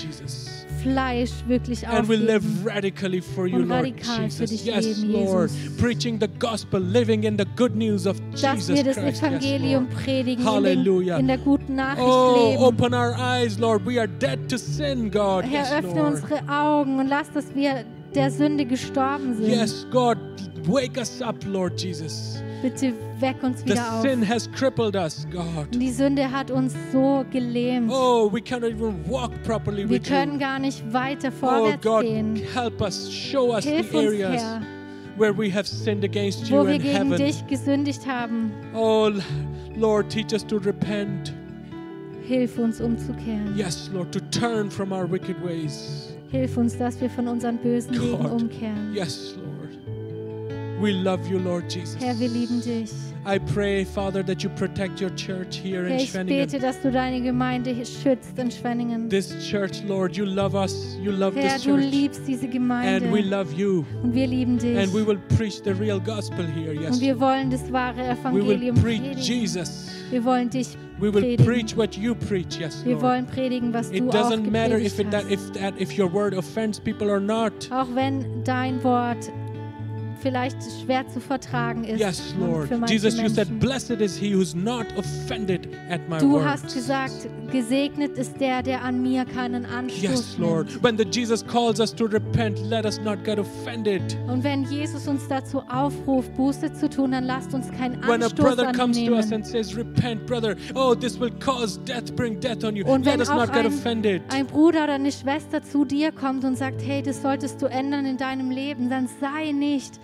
Fleisch 0.92 1.30
wirklich 1.46 1.86
And 1.86 2.08
we 2.08 2.16
live 2.16 2.44
aufgeben. 2.44 2.64
radically 2.66 3.20
for 3.20 3.46
you, 3.46 3.58
Lord 3.58 3.94
Jesus. 4.18 4.64
Yes, 4.64 4.84
leben, 5.02 5.12
Lord. 5.12 5.50
Jesus. 5.50 5.76
Preaching 5.76 6.18
the 6.20 6.28
gospel, 6.38 6.80
living 6.80 7.24
in 7.24 7.36
the 7.36 7.44
good 7.56 7.74
news 7.74 8.06
of 8.06 8.20
Dass 8.32 8.42
Jesus 8.68 8.74
wir 8.76 8.84
das 8.84 8.96
Christ. 8.96 9.22
Evangelium 9.22 9.88
yes, 9.90 10.02
predigen, 10.04 10.44
in, 10.44 10.50
Halleluja. 10.50 11.16
den, 11.16 11.20
in 11.20 11.26
der 11.28 11.38
guten 11.38 11.74
Nachricht 11.74 12.06
Oh, 12.06 12.50
leben. 12.52 12.62
open 12.62 12.94
our 12.94 13.14
eyes, 13.18 13.58
Lord. 13.58 13.84
We 13.86 13.98
are 13.98 14.08
dead 14.08 14.48
to 14.48 14.56
sin, 14.56 15.10
God. 15.10 15.44
Herr, 15.44 15.62
yes, 15.64 15.72
öffne 15.72 16.00
Lord. 16.00 16.14
unsere 16.14 16.40
Augen 16.48 16.98
und 16.98 17.08
lass, 17.08 17.30
dass 17.32 17.54
wir 17.54 17.84
der 18.16 18.30
Sünde 18.30 18.64
gestorben 18.64 19.34
sind. 19.36 19.48
Yes, 19.48 19.86
God. 19.90 20.18
Wake 20.64 20.98
us 20.98 21.22
up, 21.22 21.36
Lord 21.46 21.80
Jesus. 21.80 22.42
Bitte 22.62 22.92
weck 23.20 23.40
uns 23.42 23.62
The 23.62 23.70
wieder 23.70 23.92
auf. 23.92 24.02
sin 24.02 24.26
has 24.26 24.50
crippled 24.50 24.96
us, 24.96 25.26
God. 25.30 25.68
Die 25.72 25.90
Sünde 25.92 26.28
hat 26.30 26.50
uns 26.50 26.74
so 26.92 27.24
gelähmt. 27.30 27.90
Oh, 27.92 28.28
we 28.32 28.40
cannot 28.40 28.70
even 28.72 28.96
walk 29.08 29.30
properly 29.44 29.84
Wir 29.88 29.90
with 30.00 30.04
können 30.08 30.38
gar 30.40 30.58
nicht 30.58 30.82
weiter 30.92 31.28
Oh, 31.28 31.46
vorwärts 31.46 31.82
God, 31.84 32.02
gehen. 32.02 32.34
help 32.54 32.80
us. 32.80 33.08
Show 33.12 33.54
us 33.54 33.64
Hilf 33.64 33.90
the 33.92 33.96
uns, 33.98 34.06
areas 34.08 34.42
Herr, 34.42 34.62
where 35.16 35.36
we 35.36 35.52
have 35.52 35.66
sinned 35.68 36.02
against 36.02 36.48
you 36.48 36.56
wo 36.58 36.66
wir 36.66 36.74
in 36.74 36.82
gegen 36.82 36.94
heaven. 37.10 37.16
dich 37.18 37.46
gesündigt 37.46 38.04
haben. 38.06 38.50
Oh, 38.74 39.10
Lord, 39.76 40.10
teach 40.10 40.32
us 40.32 40.44
to 40.46 40.56
repent. 40.56 41.32
Hilf 42.26 42.58
uns 42.58 42.80
umzukehren. 42.80 43.54
Yes, 43.56 43.88
Lord, 43.94 44.10
to 44.12 44.18
turn 44.36 44.68
from 44.68 44.90
our 44.90 45.08
wicked 45.08 45.36
ways. 45.44 46.15
Hilf 46.30 46.56
uns, 46.56 46.76
dass 46.76 47.00
wir 47.00 47.08
von 47.10 47.28
unseren 47.28 47.56
bösen 47.58 47.92
Wegen 47.94 48.18
God. 48.22 48.42
umkehren. 48.42 48.92
Yes, 48.94 49.34
Lord. 49.36 49.46
We 50.82 50.92
love 50.92 51.20
you, 51.30 51.38
Lord 51.38 51.72
Jesus. 51.72 51.96
Herr, 52.00 52.18
wir 52.18 52.28
lieben 52.28 52.60
dich. 52.60 52.90
I 53.28 53.38
pray, 53.40 53.84
Father, 53.84 54.22
that 54.24 54.42
you 54.42 54.50
protect 54.50 55.00
your 55.00 55.10
church 55.16 55.56
here 55.56 55.82
Herr, 55.84 55.94
in 55.94 55.96
ich 55.96 56.12
bete, 56.12 56.26
Schwenningen. 56.28 56.60
dass 56.60 56.80
du 56.82 56.92
deine 56.92 57.20
Gemeinde 57.22 57.74
schützt 57.84 58.38
in 58.38 58.50
Schwenningen. 58.50 59.08
This 59.08 59.34
church, 59.48 59.82
Lord, 59.88 60.16
you 60.16 60.24
love 60.24 60.54
us. 60.56 60.96
You 61.02 61.10
love 61.12 61.34
Herr, 61.34 61.54
this 61.54 61.62
du 61.64 61.70
church. 61.76 61.90
liebst 61.90 62.20
diese 62.28 62.42
And 62.44 62.52
we 62.52 62.58
Gemeinde 62.58 63.20
love 63.22 63.52
you. 63.56 63.84
und 64.02 64.14
wir 64.14 64.26
lieben 64.26 64.58
dich. 64.58 64.78
And 64.78 64.92
we 64.94 65.04
will 65.04 65.18
preach 65.36 65.60
the 65.64 65.72
real 65.72 65.98
gospel 65.98 66.46
here. 66.46 66.72
Yes. 66.74 66.96
Und 66.96 67.00
wir 67.00 67.18
wollen 67.18 67.50
das 67.50 67.72
wahre 67.72 67.96
We 67.96 68.34
will 68.34 68.40
Evangelium 68.42 68.76
preach 68.76 69.00
predigen. 69.00 69.18
Jesus. 69.22 69.88
Wir 70.10 70.24
wollen 70.24 70.50
dich 70.50 70.76
We 70.98 71.12
will 71.12 71.20
predigen. 71.22 71.44
preach 71.46 71.76
what 71.76 71.96
you 71.96 72.14
preach. 72.14 72.58
Yes, 72.58 72.84
Wir 72.84 72.92
Lord. 72.92 73.02
wollen 73.04 73.26
predigen, 73.26 73.74
was 73.74 73.90
It 73.90 74.00
du 74.00 74.08
doesn't 74.10 74.50
matter 74.50 74.78
if 74.78 74.98
it, 74.98 75.06
if 75.30 75.40
if 75.78 75.98
your 75.98 76.10
word 76.12 76.32
offends 76.34 76.80
people 76.80 77.10
or 77.10 77.20
not. 77.20 77.52
Auch 77.70 77.88
wenn 77.94 78.24
dein 78.44 78.82
Wort 78.82 79.30
vielleicht 80.26 80.56
schwer 80.84 81.06
zu 81.06 81.20
vertragen 81.20 81.84
ist 81.84 82.00
Yes, 82.00 82.34
Lord. 82.40 82.66
für 82.68 82.84
Jesus, 82.88 83.16
you 83.20 83.28
said. 83.28 83.60
Blessed 83.60 84.00
is 84.00 84.16
he 84.18 84.34
who's 84.34 84.56
not 84.56 84.86
offended 84.96 85.68
at 85.88 86.00
my 86.08 86.18
Du 86.18 86.32
words. 86.32 86.44
hast 86.46 86.74
gesagt, 86.74 87.28
gesegnet 87.52 88.18
ist 88.18 88.40
der, 88.40 88.60
der 88.62 88.82
an 88.82 89.00
mir 89.02 89.24
keinen 89.24 89.64
Anstoß 89.64 90.02
Yes, 90.02 90.36
Lord. 90.38 90.66
nimmt. 90.68 90.82
When 90.82 90.98
the 90.98 91.04
Jesus 91.04 91.46
calls 91.46 91.78
us 91.78 91.94
to 91.94 92.06
repent, 92.06 92.58
let 92.68 92.84
us 92.84 93.00
not 93.00 93.22
get 93.24 93.38
offended. 93.38 94.02
Und 94.26 94.42
wenn 94.42 94.64
Jesus 94.64 95.06
uns 95.06 95.28
dazu 95.28 95.62
aufruft, 95.68 96.34
Buße 96.34 96.72
zu 96.72 96.90
tun, 96.90 97.12
dann 97.12 97.24
lasst 97.24 97.54
uns 97.54 97.70
keinen 97.70 98.02
When 98.02 98.22
a 98.22 98.26
Anstoß 98.26 98.34
brother 98.56 98.72
comes 98.72 98.98
to 99.04 99.12
us 99.14 99.30
and 99.32 99.46
says, 99.46 99.76
Repent, 99.76 100.26
brother, 100.26 100.56
oh, 100.74 100.94
this 100.96 101.20
will 101.20 101.30
cause 101.38 101.78
death, 101.86 102.14
bring 102.16 102.40
death 102.40 102.64
on 102.64 102.74
you. 102.74 102.84
Und 102.84 103.04
Let 103.04 103.14
wenn 103.14 103.20
us 103.20 103.28
auch 103.30 103.36
not 103.46 103.52
get 103.52 103.64
ein, 103.64 103.66
offended. 103.66 104.22
ein 104.30 104.46
Bruder 104.46 104.84
oder 104.84 104.94
eine 104.94 105.12
Schwester 105.12 105.62
zu 105.62 105.84
dir 105.84 106.10
kommt 106.10 106.44
und 106.44 106.58
sagt, 106.58 106.82
hey, 106.84 107.00
das 107.00 107.22
solltest 107.22 107.62
du 107.62 107.66
ändern 107.66 108.06
in 108.06 108.16
deinem 108.16 108.50
Leben, 108.50 108.90
dann 108.90 109.08
sei 109.20 109.52
nicht, 109.52 110.00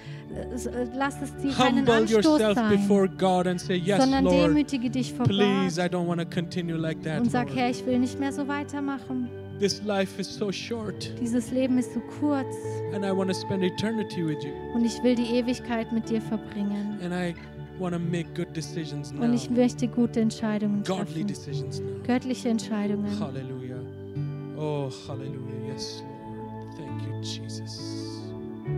lass 0.96 1.20
es 1.22 1.34
dir 1.36 1.52
keinen 1.52 1.78
Humble 1.78 1.94
Anstoß 1.94 2.24
yourself 2.24 2.54
sein, 2.54 2.70
before 2.76 3.08
God 3.08 3.46
and 3.46 3.60
say, 3.60 3.76
Yes, 3.76 4.00
sondern 4.02 4.24
Lord, 4.24 4.48
demütige 4.50 4.90
dich 4.90 5.12
vor 5.12 5.26
please, 5.26 5.76
Gott 5.80 5.92
I 5.92 5.94
don't 5.94 6.06
want 6.06 6.20
to 6.20 6.26
continue 6.26 6.76
like 6.76 7.02
that. 7.02 7.20
und 7.20 7.30
sag, 7.30 7.48
Lord. 7.48 7.58
Herr, 7.58 7.70
ich 7.70 7.84
will 7.86 7.98
nicht 7.98 8.18
mehr 8.18 8.32
so 8.32 8.46
weitermachen. 8.48 9.28
This 9.58 9.82
life 9.84 10.18
is 10.20 10.26
so 10.34 10.50
short, 10.50 11.12
Dieses 11.20 11.50
Leben 11.52 11.78
ist 11.78 11.92
so 11.94 12.00
kurz 12.18 12.56
and 12.94 13.04
I 13.04 13.10
want 13.16 13.30
to 13.30 13.34
spend 13.34 13.62
eternity 13.62 14.26
with 14.26 14.42
you. 14.42 14.52
und 14.74 14.84
ich 14.84 15.00
will 15.02 15.14
die 15.14 15.36
Ewigkeit 15.36 15.92
mit 15.92 16.08
dir 16.08 16.20
verbringen. 16.20 16.98
And 17.04 17.12
I 17.12 17.34
want 17.78 17.94
to 17.94 18.00
make 18.00 18.26
good 18.34 18.54
decisions 18.56 19.12
now. 19.12 19.22
Und 19.22 19.34
ich 19.34 19.50
möchte 19.50 19.86
gute 19.86 20.20
Entscheidungen 20.20 20.82
Godly 20.82 21.04
treffen. 21.04 21.26
decisions 21.28 21.80
now. 21.80 21.86
Göttliche 22.06 22.48
Entscheidungen. 22.48 23.18
Hallelujah. 23.20 23.80
Oh, 24.56 24.90
hallelujah. 25.08 25.72
Yes, 25.72 26.02
Lord. 26.02 26.76
Thank 26.76 27.02
you, 27.02 27.20
Jesus. 27.22 27.91